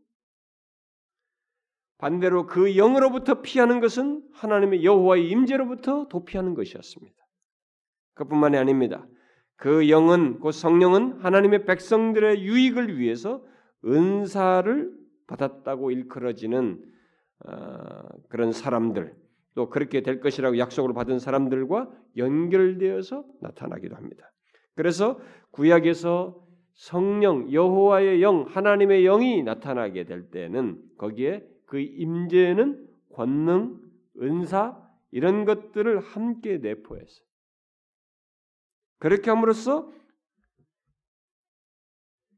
반대로 1.97 2.47
그 2.47 2.77
영으로부터 2.77 3.41
피하는 3.41 3.81
것은 3.81 4.23
하나님의 4.35 4.85
여호와의 4.85 5.31
임재로부터 5.31 6.09
도피하는 6.09 6.53
것이었습니다. 6.53 7.17
그뿐만이 8.13 8.59
아닙니다. 8.59 9.07
그 9.61 9.91
영은 9.91 10.41
그 10.41 10.53
성령은 10.53 11.21
하나님의 11.21 11.67
백성들의 11.67 12.43
유익을 12.45 12.99
위해서 12.99 13.45
은사를 13.85 14.91
받았다고 15.27 15.91
일컬어지는 15.91 16.83
어, 17.45 18.03
그런 18.31 18.53
사람들 18.53 19.15
또 19.55 19.69
그렇게 19.69 20.01
될 20.01 20.21
것이라고 20.21 20.57
약속을 20.57 20.95
받은 20.95 21.19
사람들과 21.19 21.91
연결되어서 22.17 23.23
나타나기도 23.43 23.97
합니다. 23.97 24.33
그래서 24.75 25.21
구약에서 25.51 26.43
성령 26.73 27.53
여호와의 27.53 28.23
영 28.23 28.47
하나님의 28.49 29.03
영이 29.03 29.43
나타나게 29.43 30.05
될 30.05 30.31
때는 30.31 30.81
거기에 30.97 31.47
그 31.67 31.79
임재는 31.79 32.89
권능 33.13 33.79
은사 34.23 34.81
이런 35.11 35.45
것들을 35.45 36.01
함께 36.01 36.57
내포해서 36.57 37.30
그렇게 39.01 39.31
함으로써 39.31 39.93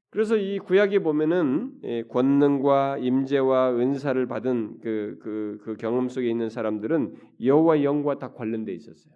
그래서 0.09 0.37
이 0.37 0.59
구약에 0.59 0.99
보면은 0.99 1.79
예, 1.85 2.03
권능과 2.05 2.99
임재와 2.99 3.77
은사를 3.77 4.27
받은 4.27 4.81
그, 4.81 5.19
그, 5.23 5.59
그 5.65 5.77
경험 5.77 6.09
속에 6.09 6.29
있는 6.29 6.51
사람들은 6.51 7.17
여호와의 7.43 7.83
영과 7.83 8.19
다 8.19 8.33
관련돼 8.33 8.73
있었어요. 8.73 9.15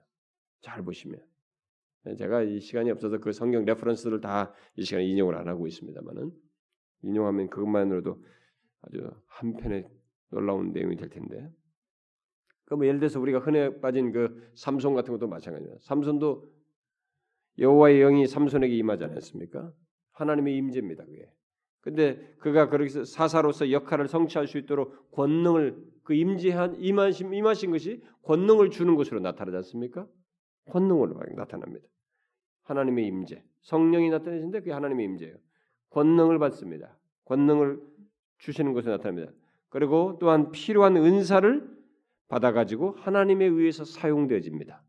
잘 0.60 0.82
보시면 0.82 1.20
예, 2.06 2.16
제가 2.16 2.42
이 2.42 2.60
시간이 2.60 2.90
없어서 2.90 3.18
그 3.18 3.32
성경 3.32 3.64
reference를 3.64 4.20
다 4.20 4.54
이 4.76 4.84
시간에 4.84 5.06
인용을 5.06 5.36
안 5.36 5.48
하고 5.48 5.66
있습니다만은 5.66 6.30
인용하면 7.02 7.50
그것만으로도 7.50 8.22
아주 8.82 9.10
한편에 9.26 9.86
놀라운 10.30 10.72
내용이 10.72 10.96
될 10.96 11.08
텐데. 11.08 11.48
그뭐 12.64 12.84
예를 12.86 12.98
들어서 12.98 13.20
우리가 13.20 13.38
흔해 13.38 13.80
빠진 13.80 14.12
그 14.12 14.50
삼손 14.54 14.94
같은 14.94 15.12
것도 15.12 15.28
마찬가지예요. 15.28 15.76
삼손도 15.82 16.55
여호와의 17.58 18.00
영이 18.00 18.26
삼손에게 18.26 18.74
임하지 18.76 19.04
않았습니까? 19.04 19.72
하나님의 20.12 20.56
임재입니다. 20.56 21.04
그게. 21.04 21.30
근데 21.80 22.34
그가 22.38 22.68
그렇게 22.68 23.04
사사로서 23.04 23.70
역할을 23.70 24.08
성취할 24.08 24.46
수 24.46 24.58
있도록 24.58 25.12
권능을 25.12 25.76
그 26.02 26.14
임재한 26.14 26.76
임하신 26.80 27.32
임하신 27.32 27.70
것이 27.70 28.02
권능을 28.22 28.70
주는 28.70 28.94
것으로 28.96 29.20
나타나지 29.20 29.56
않습니까? 29.58 30.06
권능으로 30.70 31.20
나타납니다. 31.36 31.86
하나님의 32.64 33.06
임재, 33.06 33.44
성령이 33.62 34.10
나타내신데 34.10 34.60
그게 34.60 34.72
하나님의 34.72 35.04
임재예요. 35.06 35.36
권능을 35.90 36.38
받습니다. 36.38 36.98
권능을 37.24 37.80
주시는 38.38 38.72
것을 38.72 38.90
나타냅니다. 38.90 39.32
그리고 39.68 40.16
또한 40.20 40.50
필요한 40.50 40.96
은사를 40.96 41.76
받아가지고 42.28 42.96
하나님에 42.98 43.44
의해서 43.44 43.84
사용되어집니다. 43.84 44.82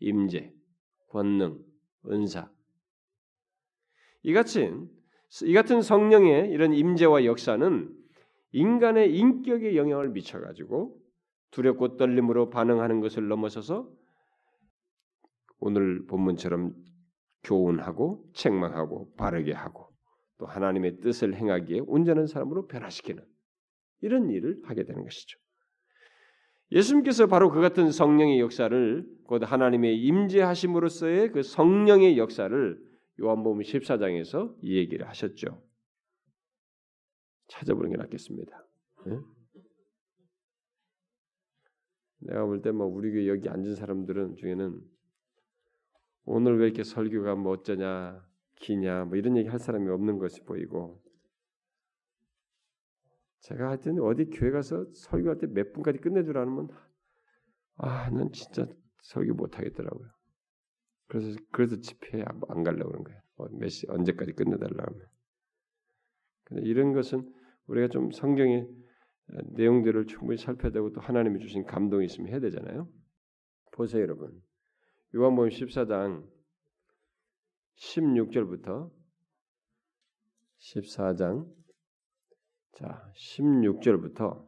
임재, 0.00 0.52
권능, 1.14 1.60
은사. 2.10 2.50
이 4.24 4.32
같은 4.32 4.90
이 5.44 5.54
같은 5.54 5.80
성령의 5.80 6.50
이런 6.50 6.74
임재와 6.74 7.24
역사는 7.24 7.88
인간의 8.50 9.16
인격에 9.16 9.76
영향을 9.76 10.08
미쳐 10.08 10.40
가지고 10.40 11.00
두렵고 11.52 11.96
떨림으로 11.98 12.50
반응하는 12.50 13.00
것을 13.00 13.28
넘어서서 13.28 13.88
오늘 15.60 16.04
본문처럼 16.06 16.74
교훈하고 17.44 18.28
책망하고 18.34 19.14
바르게 19.14 19.52
하고 19.52 19.90
또 20.38 20.46
하나님의 20.46 20.98
뜻을 20.98 21.36
행하기에 21.36 21.82
온전한 21.86 22.26
사람으로 22.26 22.66
변화시키는 22.66 23.24
이런 24.00 24.30
일을 24.30 24.62
하게 24.64 24.82
되는 24.82 25.04
것이죠. 25.04 25.38
예수님께서 26.72 27.28
바로 27.28 27.50
그 27.50 27.60
같은 27.60 27.92
성령의 27.92 28.40
역사를 28.40 29.06
곧 29.26 29.42
하나님의 29.44 29.98
임재하심으로써의 30.00 31.32
그 31.32 31.42
성령의 31.42 32.18
역사를 32.18 32.78
요한복음 33.20 33.60
14장에서 33.62 34.56
이 34.62 34.76
얘기를 34.76 35.08
하셨죠. 35.08 35.62
찾아보는 37.48 37.90
게 37.90 37.96
낫겠습니다. 37.96 38.66
네? 39.06 39.18
내가 42.20 42.46
볼 42.46 42.62
때 42.62 42.72
뭐 42.72 42.86
우리 42.86 43.12
교회 43.12 43.28
여기 43.28 43.48
앉은 43.48 43.74
사람들은 43.74 44.36
중에는 44.36 44.80
오늘 46.24 46.58
왜 46.58 46.66
이렇게 46.66 46.82
설교가 46.82 47.34
뭐 47.34 47.52
어쩌냐 47.52 48.26
기냐 48.56 49.04
뭐 49.04 49.16
이런 49.16 49.36
얘기 49.36 49.48
할 49.48 49.58
사람이 49.58 49.88
없는 49.90 50.18
것이 50.18 50.40
보이고 50.42 51.02
제가 53.40 53.68
하여튼 53.68 54.00
어디 54.00 54.24
교회 54.26 54.50
가서 54.50 54.86
설교할 54.94 55.38
때 55.38 55.46
몇 55.48 55.72
분까지 55.74 55.98
끝내주라면 55.98 56.68
아난 57.76 58.32
진짜 58.32 58.66
설교 59.04 59.34
못 59.34 59.58
하겠더라고요. 59.58 60.08
그래서 61.06 61.38
그래서 61.52 61.80
집회에 61.80 62.24
안 62.48 62.62
가려고 62.62 62.90
그런 62.90 63.04
거예요. 63.04 63.20
어, 63.36 63.48
몇 63.50 63.68
시, 63.68 63.86
언제까지 63.88 64.32
끝내달라고 64.32 64.94
하면. 64.94 65.06
근데 66.44 66.62
이런 66.62 66.92
것은 66.92 67.30
우리가 67.66 67.88
좀 67.88 68.10
성경의 68.10 68.68
내용들을 69.56 70.06
충분히 70.06 70.38
살펴야 70.38 70.72
되고 70.72 70.92
또 70.92 71.00
하나님이 71.00 71.40
주신 71.40 71.64
감동이 71.64 72.06
있으면 72.06 72.30
해야 72.30 72.40
되잖아요. 72.40 72.88
보세요, 73.72 74.02
여러분. 74.02 74.42
요한복음 75.14 75.48
14장 75.50 76.28
16절부터 77.76 78.90
14장 80.58 81.52
자, 82.72 83.12
16절부터 83.14 84.46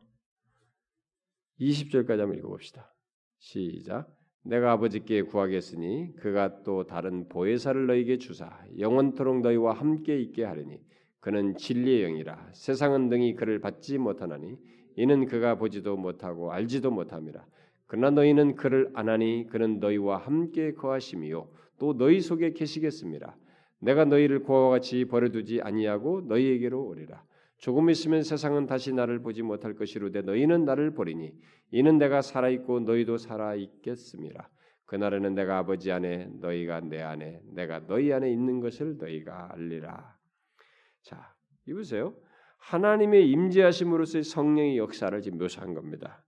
20절까지 1.60 2.18
한번 2.18 2.34
읽어 2.38 2.48
봅시다. 2.48 2.94
시작. 3.38 4.15
내가 4.46 4.72
아버지께 4.72 5.22
구하겠으니 5.22 6.14
그가 6.16 6.62
또 6.62 6.84
다른 6.84 7.28
보혜사를 7.28 7.86
너희에게 7.86 8.18
주사 8.18 8.50
영원토록 8.78 9.40
너희와 9.40 9.72
함께 9.72 10.18
있게 10.20 10.44
하리니 10.44 10.80
그는 11.18 11.56
진리의 11.56 12.02
영이라 12.02 12.50
세상은 12.52 13.08
등이 13.08 13.34
그를 13.34 13.60
받지 13.60 13.98
못하나니 13.98 14.56
이는 14.94 15.26
그가 15.26 15.56
보지도 15.56 15.96
못하고 15.96 16.52
알지도 16.52 16.92
못함이라 16.92 17.44
그러나 17.86 18.10
너희는 18.10 18.54
그를 18.54 18.90
안하니 18.94 19.46
그는 19.50 19.80
너희와 19.80 20.18
함께 20.18 20.72
거하심이요 20.74 21.48
또 21.78 21.96
너희 21.96 22.20
속에 22.20 22.52
계시겠습니다. 22.52 23.36
내가 23.80 24.04
너희를 24.04 24.40
고와 24.42 24.70
같이 24.70 25.04
버려두지 25.04 25.60
아니하고 25.60 26.22
너희에게로 26.22 26.82
오리라 26.82 27.22
조금 27.58 27.88
있으면 27.90 28.22
세상은 28.22 28.66
다시 28.66 28.92
나를 28.92 29.22
보지 29.22 29.42
못할 29.42 29.74
것이로되 29.74 30.22
너희는 30.22 30.64
나를 30.64 30.92
보리니 30.94 31.32
이는 31.70 31.98
내가 31.98 32.22
살아 32.22 32.48
있고 32.48 32.80
너희도 32.80 33.16
살아 33.16 33.54
있겠습니다. 33.54 34.50
그날에는 34.86 35.34
내가 35.34 35.58
아버지 35.58 35.90
안에 35.90 36.28
너희가 36.40 36.80
내 36.80 37.02
안에 37.02 37.40
내가 37.54 37.86
너희 37.86 38.12
안에 38.12 38.30
있는 38.30 38.60
것을 38.60 38.98
너희가 38.98 39.52
알리라. 39.52 40.16
자, 41.02 41.34
이보세요. 41.66 42.14
하나님의 42.58 43.28
임재하심으로서의 43.30 44.24
성령의 44.24 44.78
역사를 44.78 45.20
지금 45.22 45.38
묘사한 45.38 45.74
겁니다. 45.74 46.24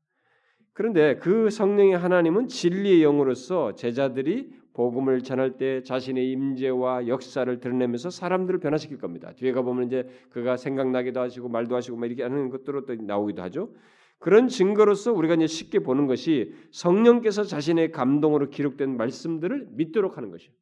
그런데 0.73 1.17
그 1.17 1.51
성령의 1.51 1.97
하나님은 1.99 2.49
진리의 2.49 3.03
영으로서 3.03 3.75
제자들이 3.75 4.53
복음을 4.79 5.23
전할 5.23 5.59
때 5.59 5.83
자신의 5.83 6.31
임재와 6.31 7.09
역사를 7.09 7.59
드러내면서 7.59 8.11
사람들을 8.11 8.61
변화시킬 8.61 8.99
겁니다. 8.99 9.33
뒤에 9.35 9.51
가 9.51 9.63
보면 9.63 9.89
이제 9.89 10.09
그가 10.31 10.57
생각나기도 10.57 11.19
하시고 11.19 11.49
말도 11.49 11.75
하시고 11.75 11.97
막 11.97 12.07
이렇게 12.07 12.23
하는 12.23 12.49
것들로 12.49 12.87
또 12.87 12.95
나오기도 12.95 13.43
하죠. 13.43 13.75
그런 14.21 14.47
증거로서 14.47 15.13
우리가 15.13 15.35
이제 15.35 15.49
쉽게 15.49 15.81
보는 15.81 16.07
것이 16.07 16.55
성령께서 16.71 17.43
자신의 17.43 17.91
감동으로 17.91 18.51
기록된 18.51 18.97
말씀들을 18.97 19.67
믿도록 19.73 20.17
하는 20.17 20.31
것이에요. 20.31 20.53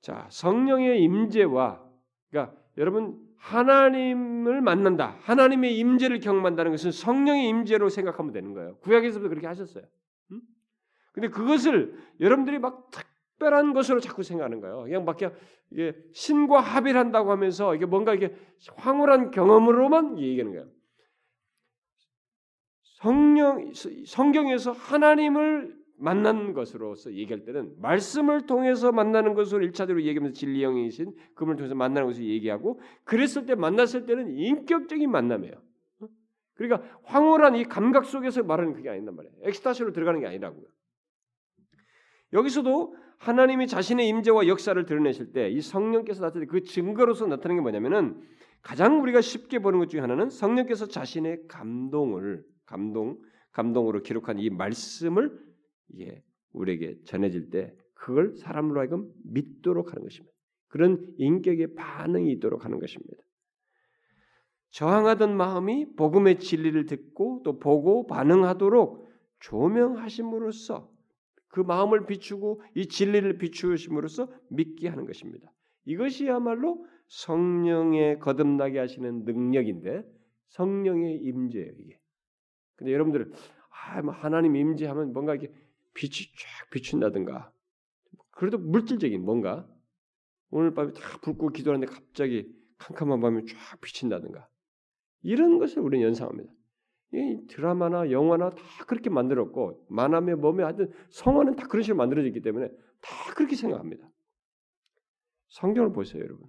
자, 0.00 0.26
성령의 0.30 1.02
임재와 1.02 1.84
그러니까 2.30 2.56
여러분 2.78 3.20
하나님을 3.36 4.62
만난다. 4.62 5.18
하나님의 5.20 5.76
임재를 5.76 6.20
경험한다는 6.20 6.70
것은 6.70 6.92
성령의 6.92 7.46
임재로 7.46 7.90
생각하면 7.90 8.32
되는 8.32 8.54
거예요. 8.54 8.76
구약에서도 8.78 9.28
그렇게 9.28 9.46
하셨어요. 9.46 9.84
근데 11.14 11.28
그것을 11.28 11.96
여러분들이 12.20 12.58
막 12.58 12.90
특별한 12.90 13.72
것으로 13.72 14.00
자꾸 14.00 14.22
생각하는 14.22 14.60
거예요. 14.60 14.82
그냥 14.82 15.04
막 15.04 15.16
이게 15.70 15.94
신과 16.12 16.60
합의를 16.60 16.98
한다고 16.98 17.30
하면서 17.30 17.74
이게 17.74 17.86
뭔가 17.86 18.14
이게 18.14 18.34
황홀한 18.76 19.30
경험으로만 19.30 20.18
얘기하는 20.18 20.52
거예요. 20.52 20.68
성령 22.82 23.72
성경에서 24.06 24.72
하나님을 24.72 25.76
만난 25.96 26.52
것으로서 26.52 27.12
얘기할 27.12 27.44
때는 27.44 27.74
말씀을 27.78 28.46
통해서 28.46 28.90
만나는 28.90 29.34
것으로 29.34 29.64
일차적으로 29.64 30.04
얘기하면서 30.04 30.34
진리 30.34 30.62
영이신 30.62 31.14
그분을 31.34 31.56
통해서 31.56 31.76
만나는 31.76 32.08
것을 32.08 32.24
얘기하고 32.24 32.80
그랬을 33.04 33.46
때 33.46 33.54
만났을 33.54 34.06
때는 34.06 34.36
인격적인 34.36 35.08
만남이에요. 35.08 35.54
그러니까 36.54 36.88
황홀한 37.04 37.56
이 37.56 37.64
감각 37.64 38.06
속에서 38.06 38.42
말하는 38.42 38.72
그게 38.72 38.88
아닌단 38.88 39.14
말이에요. 39.14 39.34
엑스타시로 39.42 39.92
들어가는 39.92 40.20
게 40.20 40.26
아니라고요. 40.26 40.64
여기서도 42.34 42.96
하나님이 43.18 43.66
자신의 43.68 44.08
임재와 44.08 44.48
역사를 44.48 44.84
드러내실 44.84 45.32
때 45.32 45.48
이 45.50 45.60
성령께서 45.60 46.20
나타낸 46.20 46.48
그 46.48 46.62
증거로서 46.62 47.26
나타나는 47.26 47.56
게 47.56 47.62
뭐냐면은 47.62 48.20
가장 48.60 49.00
우리가 49.00 49.20
쉽게 49.20 49.60
보는 49.60 49.78
것 49.78 49.88
중에 49.88 50.00
하나는 50.00 50.28
성령께서 50.30 50.86
자신의 50.86 51.46
감동을 51.48 52.44
감동 52.66 53.18
감동으로 53.52 54.02
기록한 54.02 54.38
이 54.38 54.50
말씀을 54.50 55.38
이게 55.90 56.22
우리에게 56.52 56.98
전해질 57.04 57.50
때 57.50 57.74
그걸 57.94 58.36
사람으로 58.36 58.80
하여금 58.80 59.10
믿도록 59.24 59.92
하는 59.92 60.02
것입니다. 60.02 60.34
그런 60.68 61.06
인격의 61.18 61.74
반응이 61.74 62.32
있도록 62.32 62.64
하는 62.64 62.80
것입니다. 62.80 63.22
저항하던 64.70 65.36
마음이 65.36 65.94
복음의 65.94 66.40
진리를 66.40 66.86
듣고 66.86 67.42
또 67.44 67.60
보고 67.60 68.06
반응하도록 68.06 69.08
조명하심으로써 69.38 70.90
그 71.54 71.60
마음을 71.60 72.06
비추고 72.06 72.62
이 72.74 72.88
진리를 72.88 73.38
비추심으로써 73.38 74.28
믿게 74.50 74.88
하는 74.88 75.06
것입니다. 75.06 75.52
이것이야말로 75.84 76.84
성령의 77.06 78.18
거듭나게 78.18 78.80
하시는 78.80 79.24
능력인데 79.24 80.04
성령의 80.48 81.14
임재예요 81.18 81.70
이게. 81.78 82.00
근데 82.74 82.92
여러분들은 82.92 83.32
아, 83.70 84.02
뭐 84.02 84.12
하나님 84.12 84.56
임재하면 84.56 85.12
뭔가 85.12 85.36
이렇게 85.36 85.54
빛이 85.94 86.26
쫙 86.36 86.70
비춘다든가 86.70 87.52
그래도 88.32 88.58
물질적인 88.58 89.24
뭔가 89.24 89.64
오늘 90.50 90.74
밤에 90.74 90.92
다 90.92 91.20
불고 91.22 91.50
기도하는데 91.50 91.86
갑자기 91.86 92.52
캄캄한 92.78 93.20
밤에 93.20 93.44
쫙 93.44 93.80
비친다든가 93.80 94.48
이런 95.22 95.60
것을 95.60 95.82
우리는 95.82 96.04
연상합니다. 96.04 96.52
이 97.14 97.46
드라마나 97.46 98.10
영화나 98.10 98.50
다 98.50 98.62
그렇게 98.86 99.08
만들었고 99.08 99.86
만화며 99.88 100.36
뭐며 100.36 100.64
하여튼 100.64 100.90
성화는 101.10 101.54
다 101.54 101.66
그런 101.68 101.82
식으로 101.82 101.96
만들어졌기 101.96 102.40
때문에 102.40 102.68
다 102.68 103.34
그렇게 103.34 103.54
생각합니다. 103.54 104.08
성경을 105.48 105.92
보세요, 105.92 106.22
여러분. 106.22 106.48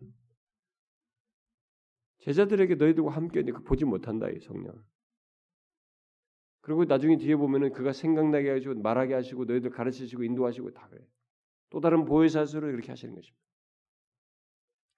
제자들에게 2.19 2.75
너희들과 2.75 3.11
함께 3.11 3.43
그 3.43 3.61
보지 3.61 3.85
못한다 3.85 4.27
이 4.29 4.39
성령. 4.39 4.73
그리고 6.61 6.85
나중에 6.85 7.17
뒤에 7.17 7.35
보면은 7.35 7.71
그가 7.71 7.93
생각나게 7.93 8.49
하시고 8.49 8.73
말하게 8.81 9.13
하시고 9.13 9.45
너희들 9.45 9.69
가르치시고 9.69 10.23
인도하시고 10.23 10.71
다 10.71 10.87
그래. 10.89 11.05
또 11.69 11.79
다른 11.79 12.05
보혜사스로 12.05 12.69
이렇게 12.69 12.91
하시는 12.91 13.13
것입니다. 13.13 13.45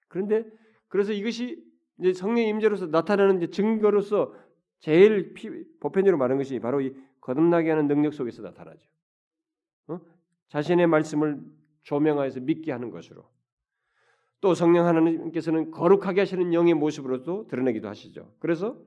그런데 0.08 0.46
그래서 0.88 1.12
이것이 1.12 1.62
이제 2.00 2.14
성령 2.14 2.46
임재로서 2.46 2.88
나타나는 2.88 3.52
증거로서 3.52 4.34
제일 4.80 5.34
피, 5.34 5.50
보편적으로 5.80 6.18
말하는 6.18 6.38
것이 6.38 6.60
바로 6.60 6.82
이 6.82 6.94
거듭나게 7.22 7.70
하는 7.70 7.88
능력 7.88 8.14
속에서 8.14 8.42
나타나죠. 8.42 8.80
어? 9.88 10.00
자신의 10.50 10.88
말씀을 10.88 11.42
조명하여서 11.84 12.42
믿게 12.42 12.72
하는 12.72 12.92
것으로. 12.92 13.30
또 14.40 14.54
성령 14.54 14.86
하나님께서는 14.86 15.72
거룩하게 15.72 16.22
하시는 16.22 16.54
영의 16.54 16.74
모습으로도 16.74 17.48
드러내기도 17.48 17.88
하시죠. 17.88 18.34
그래서 18.40 18.78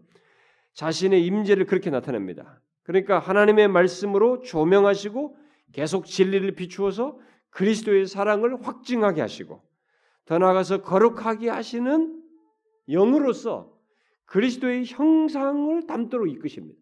자신의 0.75 1.25
임재를 1.27 1.67
그렇게 1.67 1.91
나타냅니다. 1.91 2.61
그러니까 2.83 3.19
하나님의 3.19 3.69
말씀으로 3.69 4.41
조명하시고 4.41 5.37
계속 5.73 6.07
진리를 6.07 6.53
비추어서 6.53 7.19
그리스도의 7.51 8.07
사랑을 8.07 8.65
확증하게 8.65 9.21
하시고 9.21 9.63
더 10.25 10.39
나아가서 10.39 10.83
거룩하게 10.83 11.49
하시는 11.51 12.23
영으로서 12.89 13.77
그리스도의 14.31 14.85
형상을 14.87 15.87
담도록 15.87 16.31
이끄십니다. 16.31 16.81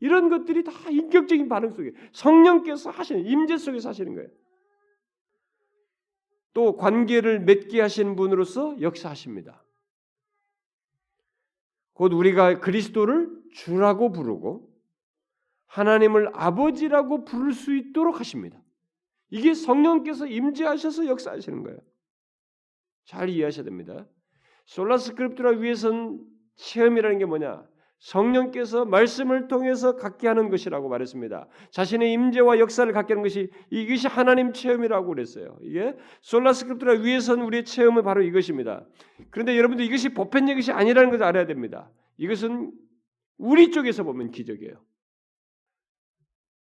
이런 0.00 0.28
것들이 0.28 0.64
다 0.64 0.72
인격적인 0.90 1.48
반응 1.48 1.70
속에 1.70 1.92
성령께서 2.12 2.90
하시는 2.90 3.24
임재 3.24 3.56
속에서 3.56 3.90
하시는 3.90 4.14
거예요. 4.14 4.28
또 6.52 6.76
관계를 6.76 7.40
맺게 7.40 7.80
하신 7.80 8.16
분으로서 8.16 8.80
역사하십니다. 8.80 9.64
곧 11.92 12.12
우리가 12.12 12.58
그리스도를 12.58 13.30
주라고 13.52 14.10
부르고 14.10 14.68
하나님을 15.66 16.30
아버지라고 16.32 17.24
부를 17.24 17.52
수 17.52 17.74
있도록 17.74 18.18
하십니다. 18.18 18.60
이게 19.30 19.54
성령께서 19.54 20.26
임재하셔서 20.26 21.06
역사하시는 21.06 21.62
거예요. 21.62 21.78
잘 23.04 23.28
이해하셔야 23.28 23.64
됩니다. 23.64 24.08
솔라스크립트라 24.64 25.50
위해선 25.50 26.37
체험이라는 26.58 27.18
게 27.18 27.24
뭐냐? 27.24 27.66
성령께서 27.98 28.84
말씀을 28.84 29.48
통해서 29.48 29.96
갖게 29.96 30.28
하는 30.28 30.50
것이라고 30.50 30.88
말했습니다. 30.88 31.48
자신의 31.70 32.12
임재와 32.12 32.60
역사를 32.60 32.90
갖게 32.92 33.14
하는 33.14 33.22
것이 33.24 33.50
이것이 33.70 34.06
하나님 34.06 34.52
체험이라고 34.52 35.08
그랬어요. 35.08 35.58
이게 35.62 35.96
솔라스크립트라 36.20 37.00
위에선 37.00 37.40
우리의 37.40 37.64
체험은 37.64 38.04
바로 38.04 38.22
이것입니다. 38.22 38.86
그런데 39.30 39.56
여러분들 39.56 39.84
이것이 39.84 40.10
보편적 40.10 40.54
것이 40.56 40.70
아니라는 40.70 41.10
것을 41.10 41.24
알아야 41.24 41.46
됩니다. 41.46 41.90
이것은 42.18 42.72
우리 43.36 43.72
쪽에서 43.72 44.04
보면 44.04 44.30
기적이에요. 44.30 44.80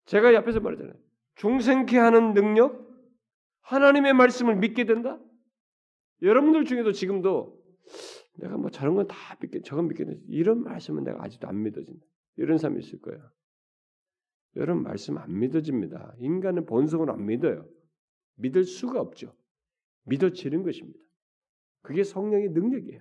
제가 0.05 0.35
옆에서 0.35 0.61
말했잖아요. 0.61 0.94
중생케 1.36 1.97
하는 1.97 2.35
능력, 2.35 2.86
하나님의 3.62 4.12
말씀을 4.12 4.56
믿게 4.56 4.85
된다. 4.85 5.19
여러분들 6.20 6.66
중에도 6.66 6.93
지금도 6.93 7.59
내가 8.36 8.56
뭐 8.56 8.70
저런 8.70 8.94
건 8.94 9.06
다 9.06 9.36
믿겠, 9.40 9.65
저건 9.65 9.89
믿겠는데 9.89 10.23
이런 10.28 10.62
말씀은 10.62 11.05
내가 11.05 11.23
아직도 11.23 11.48
안 11.48 11.62
믿어진다. 11.62 12.05
이런 12.36 12.59
사람이 12.59 12.81
있을 12.81 13.01
거예요. 13.01 13.23
이런 14.55 14.82
말씀 14.82 15.19
안 15.19 15.39
믿어집니다. 15.39 16.15
인간은 16.19 16.66
본성으로 16.66 17.12
안 17.12 17.27
믿어요. 17.27 17.66
믿을 18.36 18.65
수가 18.65 19.01
없죠. 19.01 19.35
믿어지는 20.05 20.62
것입니다. 20.62 20.98
그게 21.82 22.02
성령의 22.05 22.51
능력이에요. 22.51 23.01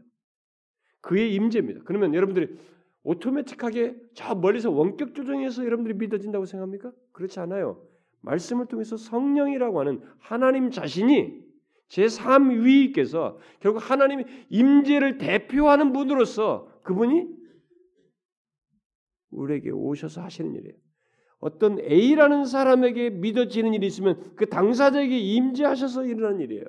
그의 1.01 1.33
임재입니다. 1.35 1.81
그러면 1.85 2.13
여러분들이 2.13 2.57
오토매틱하게 3.03 3.97
저 4.13 4.35
멀리서 4.35 4.71
원격 4.71 5.13
조정해서 5.13 5.65
여러분들이 5.65 5.95
믿어진다고 5.97 6.45
생각합니까? 6.45 6.91
그렇지 7.11 7.39
않아요. 7.39 7.85
말씀을 8.21 8.67
통해서 8.67 8.95
성령이라고 8.95 9.79
하는 9.79 10.01
하나님 10.19 10.71
자신이 10.71 11.43
제3 11.93 12.63
위께서 12.63 13.37
결국 13.59 13.79
하나님의 13.89 14.25
임재를 14.49 15.19
대표하는 15.19 15.93
분으로서 15.93 16.67
그분이 16.81 17.27
우리에게 19.29 19.69
오셔서 19.69 20.21
하시는 20.21 20.53
일이에요. 20.55 20.75
어떤 21.39 21.79
A라는 21.79 22.45
사람에게 22.45 23.11
믿어지는 23.11 23.73
일이 23.73 23.85
있으면 23.87 24.35
그 24.35 24.47
당사자에게 24.47 25.17
임재하셔서 25.17 26.05
일어나는 26.05 26.39
일이에요. 26.41 26.65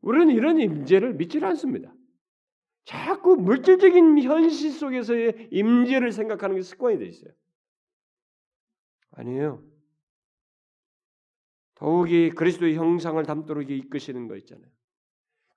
우리는 0.00 0.34
이런 0.34 0.58
임재를 0.60 1.14
믿지 1.14 1.44
않습니다. 1.44 1.94
자꾸 2.84 3.36
물질적인 3.36 4.22
현실 4.22 4.70
속에서의 4.70 5.48
임재를 5.50 6.12
생각하는 6.12 6.56
게 6.56 6.62
습관이 6.62 6.98
돼 6.98 7.06
있어요. 7.06 7.32
아니에요. 9.12 9.73
더욱이 11.74 12.30
그리스도의 12.30 12.76
형상을 12.76 13.22
담도록 13.24 13.70
이끄시는 13.70 14.28
거 14.28 14.36
있잖아요. 14.36 14.68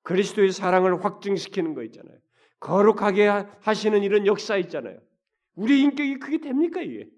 그리스도의 0.03 0.51
사랑을 0.51 1.03
확증시키는 1.03 1.73
거 1.73 1.83
있잖아요. 1.83 2.17
거룩하게 2.59 3.27
하시는 3.59 4.01
이런 4.03 4.25
역사 4.25 4.57
있잖아요. 4.57 4.99
우리 5.55 5.81
인격이 5.81 6.19
그게 6.19 6.39
됩니까 6.39 6.81
이게? 6.81 7.09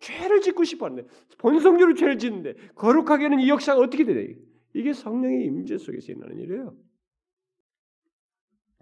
죄를 0.00 0.40
짓고 0.40 0.64
싶었는데 0.64 1.08
본성적으로 1.38 1.94
죄를 1.94 2.18
짓는데 2.18 2.54
거룩하게 2.74 3.24
하는 3.24 3.40
이 3.40 3.48
역사가 3.48 3.80
어떻게 3.80 4.04
되냐? 4.04 4.34
이게 4.74 4.92
성령의 4.92 5.44
임재 5.44 5.78
속에서 5.78 6.12
일어나는 6.12 6.38
일이에요. 6.40 6.76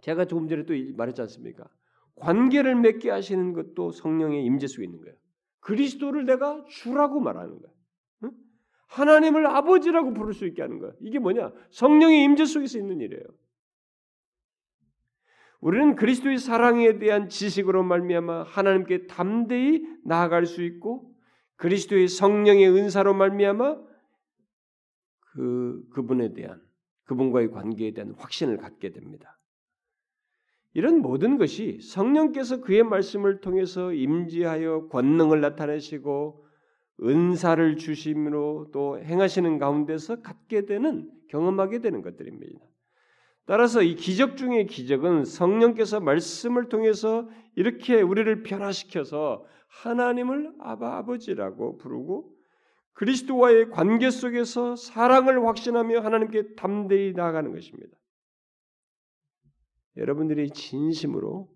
제가 0.00 0.24
조금 0.24 0.48
전에 0.48 0.64
또 0.64 0.72
말했지 0.96 1.20
않습니까? 1.22 1.68
관계를 2.16 2.74
맺게 2.76 3.10
하시는 3.10 3.52
것도 3.52 3.92
성령의 3.92 4.44
임재 4.44 4.66
속에 4.66 4.84
있는 4.84 5.00
거예요. 5.00 5.16
그리스도를 5.60 6.24
내가 6.24 6.64
주라고 6.68 7.20
말하는 7.20 7.60
거예요. 7.60 7.79
하나님을 8.90 9.46
아버지라고 9.46 10.12
부를 10.12 10.34
수 10.34 10.46
있게 10.46 10.62
하는 10.62 10.78
거야. 10.80 10.92
이게 11.00 11.18
뭐냐? 11.18 11.52
성령의 11.70 12.24
임재 12.24 12.44
속에서 12.44 12.78
있는 12.78 13.00
일이에요. 13.00 13.22
우리는 15.60 15.94
그리스도의 15.94 16.38
사랑에 16.38 16.98
대한 16.98 17.28
지식으로 17.28 17.84
말미암아 17.84 18.44
하나님께 18.44 19.06
담대히 19.06 19.86
나아갈 20.04 20.46
수 20.46 20.62
있고 20.62 21.14
그리스도의 21.56 22.08
성령의 22.08 22.68
은사로 22.68 23.14
말미암아 23.14 23.76
그 25.20 25.84
그분에 25.90 26.32
대한 26.32 26.60
그분과의 27.04 27.50
관계에 27.50 27.92
대한 27.92 28.14
확신을 28.16 28.56
갖게 28.56 28.90
됩니다. 28.90 29.38
이런 30.72 31.00
모든 31.00 31.38
것이 31.38 31.78
성령께서 31.80 32.60
그의 32.60 32.82
말씀을 32.82 33.40
통해서 33.40 33.92
임지하여 33.92 34.88
권능을 34.88 35.40
나타내시고 35.40 36.49
은사를 37.02 37.76
주심으로 37.76 38.70
또 38.72 38.98
행하시는 38.98 39.58
가운데서 39.58 40.20
갖게 40.22 40.66
되는 40.66 41.10
경험하게 41.28 41.80
되는 41.80 42.02
것들입니다. 42.02 42.60
따라서 43.46 43.82
이 43.82 43.94
기적 43.94 44.36
중의 44.36 44.66
기적은 44.66 45.24
성령께서 45.24 46.00
말씀을 46.00 46.68
통해서 46.68 47.28
이렇게 47.56 48.00
우리를 48.00 48.42
변화시켜서 48.42 49.44
하나님을 49.68 50.54
아바 50.60 50.98
아버지라고 50.98 51.78
부르고 51.78 52.34
그리스도와의 52.92 53.70
관계 53.70 54.10
속에서 54.10 54.76
사랑을 54.76 55.46
확신하며 55.46 56.00
하나님께 56.00 56.54
담대히 56.54 57.12
나아가는 57.12 57.50
것입니다. 57.52 57.96
여러분들이 59.96 60.50
진심으로 60.50 61.48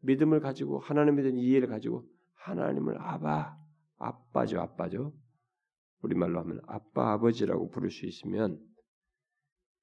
믿음을 0.00 0.40
가지고 0.40 0.78
하나님에 0.78 1.22
대한 1.22 1.38
이해를 1.38 1.68
가지고 1.68 2.04
하나님을 2.34 3.00
아바 3.00 3.56
아빠죠, 4.00 4.60
아빠죠. 4.60 5.14
우리말로 6.02 6.40
하면 6.40 6.60
아빠, 6.66 7.12
아버지라고 7.12 7.68
부를 7.70 7.90
수 7.90 8.06
있으면 8.06 8.58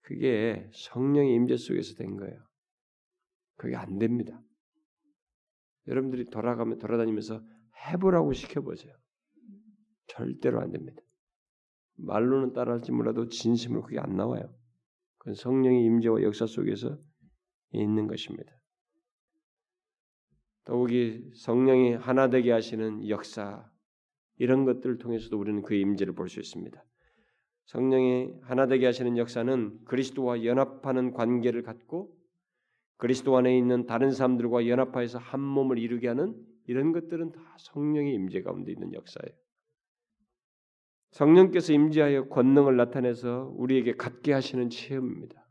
그게 0.02 0.70
성령의 0.74 1.34
임재 1.36 1.58
속에서 1.58 1.96
된 1.96 2.18
거예요. 2.18 2.38
그게 3.56 3.76
안 3.76 4.00
됩니다. 4.00 4.42
여러분들이 5.88 6.26
돌아가면 6.26 6.80
돌아다니면서 6.80 7.42
해보라고 7.88 8.34
시켜보세요. 8.34 8.94
절대로 10.08 10.62
안 10.62 10.72
됩니다. 10.72 11.02
말로는 11.98 12.54
따라할지 12.54 12.92
몰라도 12.92 13.28
진심으로 13.28 13.84
그게 13.84 14.00
안 14.00 14.16
나와요. 14.16 14.54
그건 15.20 15.36
성령의 15.36 15.84
임재와 15.86 16.24
역사 16.24 16.46
속에서 16.46 16.98
있는 17.72 18.08
것입니다. 18.08 18.52
더욱이 20.64 21.32
성령이 21.36 21.94
하나 21.94 22.30
되게 22.30 22.52
하시는 22.52 23.08
역사, 23.08 23.70
이런 24.38 24.66
것들을 24.66 24.98
통해서도 24.98 25.38
우리는 25.40 25.62
그의 25.62 25.82
임재를 25.82 26.14
볼 26.14 26.30
수 26.30 26.40
있습니다. 26.40 26.84
성령이 27.66 28.34
하나 28.44 28.66
되게 28.68 28.86
하시는 28.86 29.18
역사는 29.18 29.84
그리스도와 29.86 30.46
연합하는 30.46 31.12
관계를 31.12 31.64
갖고 31.64 32.16
그리스도 32.96 33.38
안에 33.38 33.58
있는 33.58 33.86
다른 33.86 34.12
사람들과 34.12 34.68
연합하여서 34.68 35.20
한 35.20 35.42
몸을 35.42 35.78
이루게 35.78 36.08
하는 36.08 36.36
이런 36.66 36.94
것들은 36.94 37.32
다 37.34 37.56
성령의 37.60 38.14
임재 38.14 38.42
가운데 38.42 38.72
있는 38.72 38.94
역사예요. 38.94 39.36
성령께서 41.12 41.74
임재하여 41.74 42.28
권능을 42.30 42.78
나타내서 42.78 43.54
우리에게 43.56 43.94
갖게 43.96 44.34
하시는 44.34 44.70
체험입니다. 44.70 45.48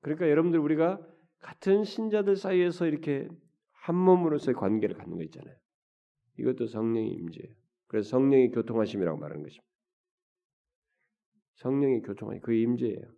그러니까 0.00 0.28
여러분들 0.28 0.58
우리가 0.60 1.00
같은 1.38 1.84
신자들 1.84 2.36
사이에서 2.36 2.86
이렇게 2.86 3.28
한 3.72 3.94
몸으로서의 3.96 4.54
관계를 4.54 4.96
갖는 4.96 5.16
거 5.16 5.22
있잖아요. 5.24 5.54
이것도 6.38 6.66
성령의 6.66 7.10
임재예요. 7.10 7.54
그래서 7.88 8.10
성령이 8.10 8.50
교통하심이라고 8.50 9.18
말하는 9.18 9.42
것입니다. 9.42 9.64
성령이 11.56 12.02
교통하심, 12.02 12.42
그 12.42 12.52
임재예요. 12.52 13.16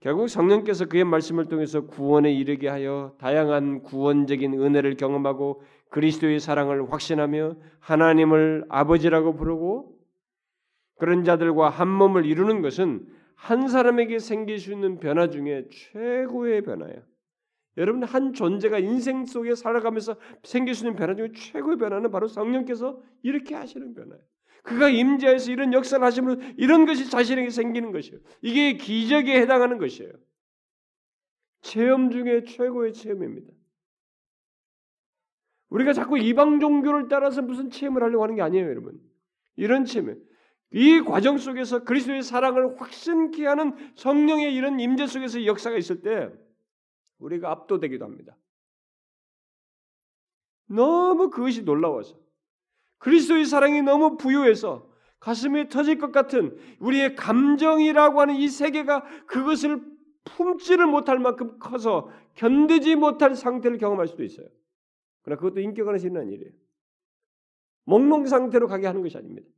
결국 0.00 0.28
성령께서 0.28 0.86
그의 0.86 1.04
말씀을 1.04 1.46
통해서 1.46 1.86
구원에 1.86 2.32
이르게 2.32 2.68
하여 2.68 3.14
다양한 3.18 3.82
구원적인 3.82 4.54
은혜를 4.54 4.96
경험하고 4.96 5.62
그리스도의 5.90 6.40
사랑을 6.40 6.90
확신하며 6.90 7.56
하나님을 7.80 8.64
아버지라고 8.70 9.34
부르고 9.34 9.94
그런 10.98 11.24
자들과 11.24 11.68
한 11.68 11.88
몸을 11.88 12.24
이루는 12.24 12.62
것은 12.62 13.06
한 13.34 13.68
사람에게 13.68 14.18
생길 14.18 14.58
수 14.58 14.72
있는 14.72 15.00
변화 15.00 15.28
중에 15.28 15.68
최고의 15.70 16.62
변화예요. 16.62 17.09
여러분 17.76 18.02
한 18.04 18.32
존재가 18.32 18.78
인생 18.78 19.24
속에 19.24 19.54
살아가면서 19.54 20.16
생길 20.42 20.74
수 20.74 20.84
있는 20.84 20.96
변화 20.96 21.14
중에 21.14 21.32
최고의 21.34 21.78
변화는 21.78 22.10
바로 22.10 22.26
성령께서 22.28 23.00
이렇게 23.22 23.54
하시는 23.54 23.94
변화예요. 23.94 24.22
그가 24.62 24.88
임재해서 24.88 25.52
이런 25.52 25.72
역사를 25.72 26.04
하시면 26.04 26.54
이런 26.58 26.84
것이 26.84 27.08
자신에게 27.08 27.50
생기는 27.50 27.92
것이에요. 27.92 28.20
이게 28.42 28.76
기적에 28.76 29.40
해당하는 29.40 29.78
것이에요. 29.78 30.12
체험 31.62 32.10
중에 32.10 32.44
최고의 32.44 32.92
체험입니다. 32.92 33.52
우리가 35.70 35.92
자꾸 35.92 36.18
이방 36.18 36.58
종교를 36.58 37.08
따라서 37.08 37.42
무슨 37.42 37.70
체험을 37.70 38.02
하려고 38.02 38.24
하는 38.24 38.34
게 38.34 38.42
아니에요, 38.42 38.66
여러분. 38.66 38.98
이런 39.56 39.84
체험. 39.84 40.16
이 40.72 41.00
과정 41.00 41.38
속에서 41.38 41.84
그리스도의 41.84 42.22
사랑을 42.22 42.80
확신케 42.80 43.46
하는 43.46 43.74
성령의 43.96 44.54
이런 44.54 44.78
임재 44.78 45.06
속에서 45.06 45.44
역사가 45.44 45.76
있을 45.76 46.02
때 46.02 46.30
우리가 47.20 47.50
압도되기도 47.50 48.04
합니다. 48.04 48.36
너무 50.66 51.30
그것이 51.30 51.62
놀라워서 51.62 52.18
그리스도의 52.98 53.44
사랑이 53.44 53.82
너무 53.82 54.16
부유해서 54.16 54.88
가슴이 55.18 55.68
터질 55.68 55.98
것 55.98 56.12
같은 56.12 56.58
우리의 56.78 57.14
감정이라고 57.14 58.20
하는 58.20 58.36
이 58.36 58.48
세계가 58.48 59.04
그것을 59.26 59.82
품지를 60.24 60.86
못할 60.86 61.18
만큼 61.18 61.58
커서 61.58 62.10
견디지 62.34 62.96
못할 62.96 63.34
상태를 63.34 63.78
경험할 63.78 64.06
수도 64.06 64.22
있어요. 64.22 64.48
그러나 65.22 65.38
그것도 65.40 65.60
인격 65.60 65.88
안에서 65.88 66.06
일어난 66.06 66.28
일이에요. 66.28 66.52
몽롱 67.84 68.26
상태로 68.26 68.68
가게 68.68 68.86
하는 68.86 69.02
것이 69.02 69.16
아닙니다. 69.16 69.48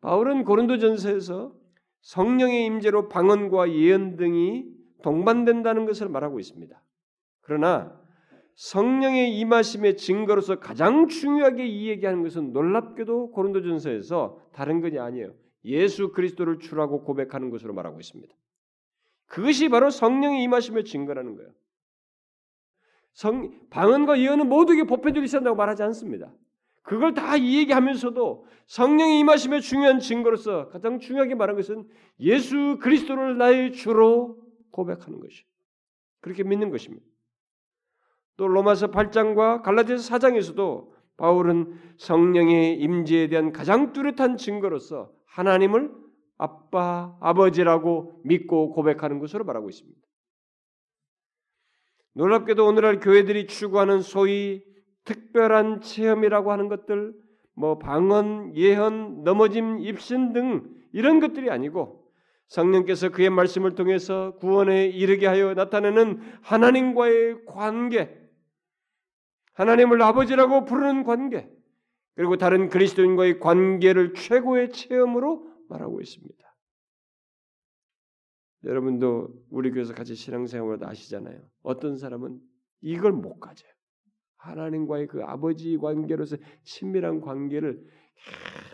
바울은 0.00 0.44
고린도전서에서 0.44 1.56
성령의 2.02 2.66
임재로 2.66 3.08
방언과 3.08 3.72
예언 3.72 4.16
등이 4.16 4.75
동반된다는 5.02 5.86
것을 5.86 6.08
말하고 6.08 6.38
있습니다. 6.38 6.80
그러나 7.40 7.98
성령의 8.56 9.38
임하심의 9.38 9.98
증거로서 9.98 10.58
가장 10.58 11.08
중요하게 11.08 11.66
이야기하는 11.66 12.22
것은 12.22 12.52
놀랍게도 12.52 13.32
고린도전서에서 13.32 14.40
다른 14.52 14.80
것이 14.80 14.98
아니에요. 14.98 15.34
예수 15.66 16.12
그리스도를 16.12 16.58
주라고 16.58 17.02
고백하는 17.02 17.50
것으로 17.50 17.74
말하고 17.74 18.00
있습니다. 18.00 18.34
그것이 19.26 19.68
바로 19.68 19.90
성령의 19.90 20.42
임하심의 20.44 20.84
증거라는 20.84 21.36
거예요. 21.36 21.50
성, 23.12 23.50
방언과 23.70 24.20
예언은 24.20 24.48
모두에게 24.48 24.84
보편적으로 24.84 25.24
있어다고 25.24 25.56
말하지 25.56 25.82
않습니다. 25.84 26.32
그걸 26.82 27.14
다 27.14 27.36
이야기하면서도 27.36 28.46
성령의 28.66 29.18
임하심의 29.20 29.60
중요한 29.60 29.98
증거로서 29.98 30.68
가장 30.68 31.00
중요하게 31.00 31.34
말한 31.34 31.56
것은 31.56 31.88
예수 32.20 32.78
그리스도를 32.80 33.36
나의 33.38 33.72
주로 33.72 34.38
고백하는 34.76 35.20
것이 35.20 35.42
그렇게 36.20 36.44
믿는 36.44 36.70
것입니다. 36.70 37.04
또 38.36 38.46
로마서 38.46 38.90
8장과 38.90 39.62
갈라디아서 39.62 40.14
4장에서도 40.14 40.90
바울은 41.16 41.78
성령의 41.96 42.78
임재에 42.78 43.28
대한 43.28 43.52
가장 43.52 43.92
뚜렷한 43.92 44.36
증거로서 44.36 45.10
하나님을 45.24 45.90
아빠, 46.36 47.16
아버지라고 47.20 48.20
믿고 48.24 48.72
고백하는 48.72 49.18
것으로 49.18 49.44
말하고 49.44 49.70
있습니다. 49.70 49.98
놀랍게도 52.12 52.66
오늘날 52.66 53.00
교회들이 53.00 53.46
추구하는 53.46 54.00
소위 54.00 54.62
특별한 55.04 55.80
체험이라고 55.80 56.52
하는 56.52 56.68
것들, 56.68 57.14
뭐 57.54 57.78
방언, 57.78 58.54
예언, 58.56 59.22
넘어짐, 59.22 59.80
입신 59.80 60.34
등 60.34 60.68
이런 60.92 61.20
것들이 61.20 61.50
아니고 61.50 62.05
성령께서 62.48 63.10
그의 63.10 63.30
말씀을 63.30 63.74
통해서 63.74 64.36
구원에 64.36 64.86
이르게 64.86 65.26
하여 65.26 65.54
나타내는 65.54 66.20
하나님과의 66.42 67.44
관계, 67.46 68.16
하나님을 69.54 70.00
아버지라고 70.02 70.64
부르는 70.64 71.04
관계, 71.04 71.50
그리고 72.14 72.36
다른 72.36 72.68
그리스도인과의 72.68 73.40
관계를 73.40 74.14
최고의 74.14 74.70
체험으로 74.70 75.46
말하고 75.68 76.00
있습니다. 76.00 76.46
여러분도 78.64 79.28
우리 79.50 79.70
교회에서 79.70 79.94
같이 79.94 80.14
신앙생활을 80.14 80.84
아시잖아요. 80.84 81.40
어떤 81.62 81.96
사람은 81.96 82.40
이걸 82.80 83.12
못 83.12 83.38
가져요. 83.38 83.70
하나님과의 84.38 85.08
그 85.08 85.22
아버지 85.24 85.76
관계로서 85.76 86.36
친밀한 86.62 87.20
관계를 87.20 87.84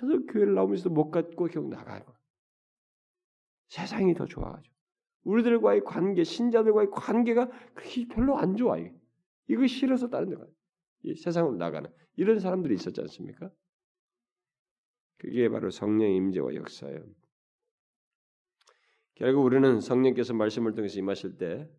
계속 0.01 0.27
교회를 0.27 0.55
나오면서도 0.55 0.91
못 0.91 1.11
갖고 1.11 1.47
결국 1.47 1.71
나가고 1.71 2.13
세상이 3.73 4.15
더 4.15 4.27
좋아가지고 4.27 4.75
우리들과의 5.25 5.85
관계, 5.85 6.25
신자들과의 6.25 6.91
관계가 6.91 7.49
그렇게 7.73 8.07
별로 8.07 8.37
안 8.37 8.55
좋아요. 8.55 8.91
이거 9.49 9.67
싫어서 9.67 10.09
다른 10.09 10.29
데 10.29 10.37
가요. 10.37 10.49
세상으로 11.17 11.57
나가는 11.57 11.91
이런 12.17 12.39
사람들이 12.39 12.75
있었지 12.75 13.01
않습니까? 13.01 13.51
그게 15.17 15.49
바로 15.49 15.71
성령의 15.71 16.17
임재와 16.17 16.55
역사예요. 16.55 17.03
결국 19.15 19.45
우리는 19.45 19.81
성령께서 19.81 20.35
말씀을 20.35 20.75
통해서 20.75 20.99
임하실 20.99 21.39
때 21.39 21.71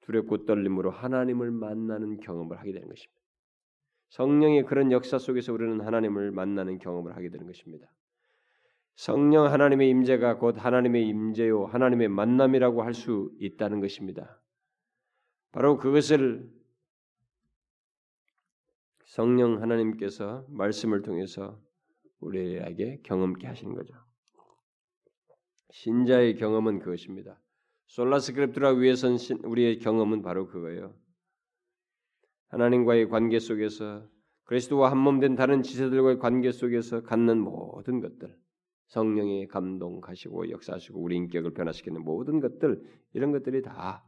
두렵고 0.00 0.46
떨림으로 0.46 0.90
하나님을 0.90 1.52
만나는 1.52 2.18
경험을 2.18 2.58
하게 2.58 2.72
되는 2.72 2.88
것입니다. 2.88 3.22
성령의 4.08 4.64
그런 4.64 4.90
역사 4.90 5.18
속에서 5.18 5.52
우리는 5.52 5.80
하나님을 5.80 6.32
만나는 6.32 6.78
경험을 6.78 7.14
하게 7.14 7.28
되는 7.28 7.46
것입니다. 7.46 7.86
성령 8.96 9.52
하나님의 9.52 9.90
임재가 9.90 10.38
곧 10.38 10.56
하나님의 10.58 11.06
임재요 11.06 11.66
하나님의 11.66 12.08
만남이라고 12.08 12.82
할 12.82 12.94
수 12.94 13.30
있다는 13.38 13.80
것입니다. 13.80 14.40
바로 15.52 15.76
그것을 15.76 16.50
성령 19.04 19.60
하나님께서 19.62 20.46
말씀을 20.48 21.02
통해서 21.02 21.60
우리에게 22.20 23.00
경험케 23.04 23.46
하시는 23.46 23.74
거죠. 23.74 23.94
신자의 25.70 26.36
경험은 26.36 26.78
그것입니다. 26.78 27.38
솔라스크립트라 27.86 28.70
위해선 28.70 29.18
우리의 29.44 29.78
경험은 29.78 30.22
바로 30.22 30.46
그거예요. 30.46 30.94
하나님과의 32.48 33.08
관계 33.10 33.38
속에서 33.38 34.08
그리스도와 34.44 34.90
한몸된 34.90 35.34
다른 35.34 35.62
지체들과의 35.62 36.18
관계 36.18 36.50
속에서 36.50 37.02
갖는 37.02 37.38
모든 37.38 38.00
것들, 38.00 38.36
성령의 38.86 39.48
감동하시고 39.48 40.50
역사하시고 40.50 41.00
우리 41.00 41.16
인격을 41.16 41.52
변화시키는 41.52 42.02
모든 42.02 42.40
것들 42.40 42.82
이런 43.12 43.32
것들이 43.32 43.62
다 43.62 44.04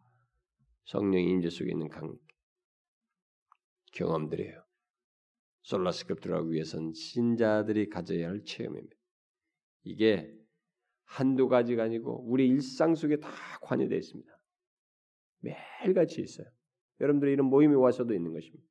성령의 0.85 1.29
인재 1.29 1.51
속에 1.51 1.71
있는 1.71 1.89
강, 1.89 2.17
경험들이에요. 3.93 4.63
솔라스크립트라 5.63 6.43
위해선 6.43 6.93
신자들이 6.95 7.89
가져야 7.89 8.29
할 8.29 8.43
체험입니다. 8.45 8.97
이게 9.83 10.33
한두 11.05 11.49
가지가 11.49 11.85
아니고 11.85 12.25
우리 12.29 12.49
일상 12.49 12.95
속에 12.95 13.17
다 13.19 13.29
관여되어 13.63 13.99
있습니다. 13.99 14.39
매일같이 15.41 16.21
있어요. 16.23 16.47
여러분들이 17.01 17.33
이런 17.33 17.47
모임에 17.47 17.75
와서도 17.75 18.15
있는 18.15 18.33
것입니다. 18.33 18.65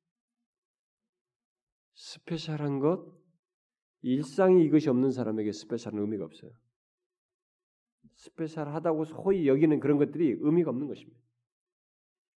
스페셜한 1.94 2.78
것, 2.78 3.17
일상이 4.02 4.64
이것이 4.64 4.88
없는 4.88 5.10
사람에게 5.10 5.52
스페셜한 5.52 6.00
의미가 6.00 6.24
없어요. 6.24 6.50
스페셜하다고 8.14 9.04
소위 9.04 9.46
여기는 9.46 9.80
그런 9.80 9.98
것들이 9.98 10.36
의미가 10.40 10.70
없는 10.70 10.88
것입니다. 10.88 11.20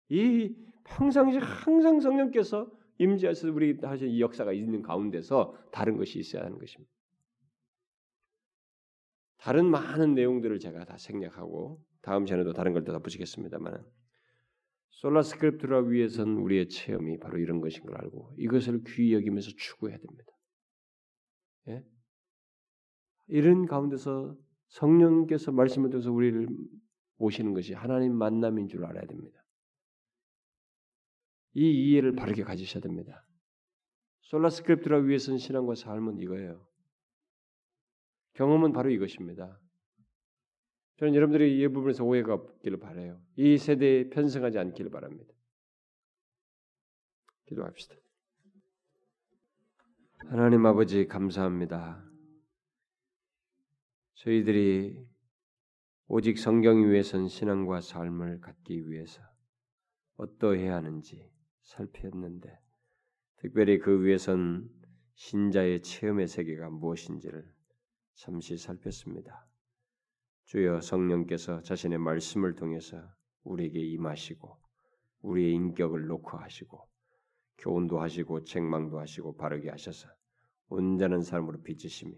이 0.09 0.55
평상시 0.83 1.37
항상 1.37 1.99
성령께서 1.99 2.69
임재하셔서 2.97 3.51
우리 3.53 3.77
하신 3.81 4.09
이 4.09 4.21
역사가 4.21 4.53
있는 4.53 4.81
가운데서 4.81 5.55
다른 5.71 5.97
것이 5.97 6.19
있어야 6.19 6.43
하는 6.43 6.59
것입니다. 6.59 6.91
다른 9.37 9.65
많은 9.65 10.13
내용들을 10.13 10.59
제가 10.59 10.85
다 10.85 10.97
생략하고 10.97 11.83
다음 12.01 12.25
시간에도 12.25 12.53
다른 12.53 12.73
걸 12.73 12.83
더 12.83 12.91
덧붙이겠습니다만 12.93 13.83
솔라 14.91 15.23
스크립트라 15.23 15.79
위해선 15.79 16.37
우리의 16.37 16.69
체험이 16.69 17.17
바로 17.17 17.39
이런 17.39 17.59
것인 17.59 17.83
걸 17.83 17.95
알고 17.97 18.35
이것을 18.37 18.83
귀히 18.85 19.13
여기면서 19.15 19.49
추구해야 19.57 19.97
됩니다. 19.97 20.30
예? 21.67 21.85
이런 23.27 23.65
가운데서 23.65 24.37
성령께서 24.67 25.51
말씀을 25.51 25.89
통해서 25.89 26.11
우리를 26.11 26.47
오시는 27.17 27.53
것이 27.53 27.73
하나님 27.73 28.13
만남인 28.15 28.67
줄 28.67 28.85
알아야 28.85 29.05
됩니다. 29.05 29.43
이 31.53 31.89
이해를 31.89 32.13
바르게 32.13 32.43
가지셔야 32.43 32.81
됩니다. 32.81 33.25
솔라스크립트라 34.21 34.99
위해선 34.99 35.37
신앙과 35.37 35.75
삶은 35.75 36.19
이거예요. 36.19 36.65
경험은 38.33 38.71
바로 38.71 38.89
이것입니다. 38.89 39.59
저는 40.97 41.15
여러분들이 41.15 41.59
이 41.59 41.67
부분에서 41.67 42.03
오해가 42.03 42.33
없기를 42.33 42.79
바래요. 42.79 43.21
이 43.35 43.57
세대에 43.57 44.09
편승하지 44.09 44.57
않기를 44.59 44.91
바랍니다. 44.91 45.33
기도합시다. 47.47 47.95
하나님 50.27 50.65
아버지 50.65 51.07
감사합니다. 51.07 52.05
저희들이 54.13 54.97
오직 56.07 56.37
성경 56.37 56.89
위에선 56.89 57.27
신앙과 57.27 57.81
삶을 57.81 58.39
갖기 58.39 58.89
위해서 58.89 59.21
어떠해야 60.15 60.75
하는지 60.75 61.29
살폈는데 61.63 62.59
특별히 63.37 63.79
그 63.79 64.05
위에선 64.05 64.69
신자의 65.15 65.81
체험의 65.81 66.27
세계가 66.27 66.69
무엇인지를 66.69 67.51
잠시 68.13 68.57
살폈습니다. 68.57 69.47
주여 70.45 70.81
성령께서 70.81 71.61
자신의 71.63 71.97
말씀을 71.97 72.55
통해서 72.55 72.97
우리에게 73.43 73.79
임하시고 73.79 74.57
우리의 75.23 75.53
인격을 75.53 76.05
녹화하시고 76.05 76.91
교훈도 77.61 77.99
하시고 77.99 78.43
책망도 78.43 78.99
하시고 78.99 79.37
바르게 79.37 79.69
하셔서 79.69 80.09
온전한 80.69 81.21
삶으로 81.21 81.61
빚으시며 81.61 82.13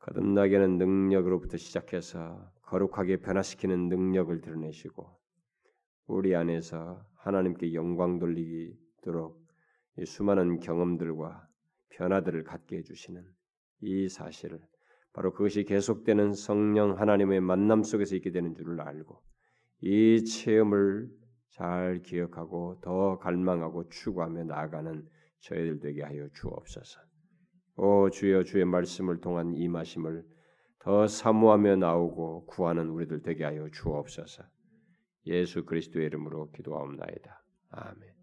거듭나게는 0.00 0.78
능력으로부터 0.78 1.56
시작해서 1.56 2.50
거룩하게 2.62 3.18
변화시키는 3.18 3.88
능력을 3.88 4.40
드러내시고 4.40 5.06
우리 6.06 6.34
안에서 6.34 7.04
하나님께 7.16 7.74
영광 7.74 8.18
돌리도록 8.18 9.40
수많은 10.04 10.60
경험들과 10.60 11.46
변화들을 11.90 12.44
갖게 12.44 12.78
해주시는 12.78 13.24
이 13.82 14.08
사실을 14.08 14.60
바로 15.12 15.32
그것이 15.32 15.64
계속되는 15.64 16.32
성령 16.34 16.98
하나님의 16.98 17.40
만남 17.40 17.82
속에서 17.82 18.16
있게 18.16 18.30
되는 18.30 18.54
줄을 18.54 18.80
알고 18.80 19.22
이 19.82 20.24
체험을 20.24 21.10
잘 21.50 22.02
기억하고 22.02 22.80
더 22.80 23.18
갈망하고 23.18 23.88
추구하며 23.88 24.44
나아가는 24.44 25.06
저희들 25.40 25.80
되게 25.80 26.02
하여 26.02 26.28
주옵소서. 26.32 27.00
오 27.76 28.10
주여 28.10 28.44
주의 28.44 28.64
말씀을 28.64 29.20
통한 29.20 29.54
임하심을 29.54 30.24
더 30.80 31.06
사모하며 31.06 31.76
나오고 31.76 32.46
구하는 32.46 32.88
우리들 32.88 33.22
되게 33.22 33.44
하여 33.44 33.68
주옵소서. 33.70 34.44
예수 35.26 35.64
그리스도의 35.64 36.06
이름으로 36.06 36.50
기도하옵나이다. 36.52 37.42
아멘. 37.70 38.19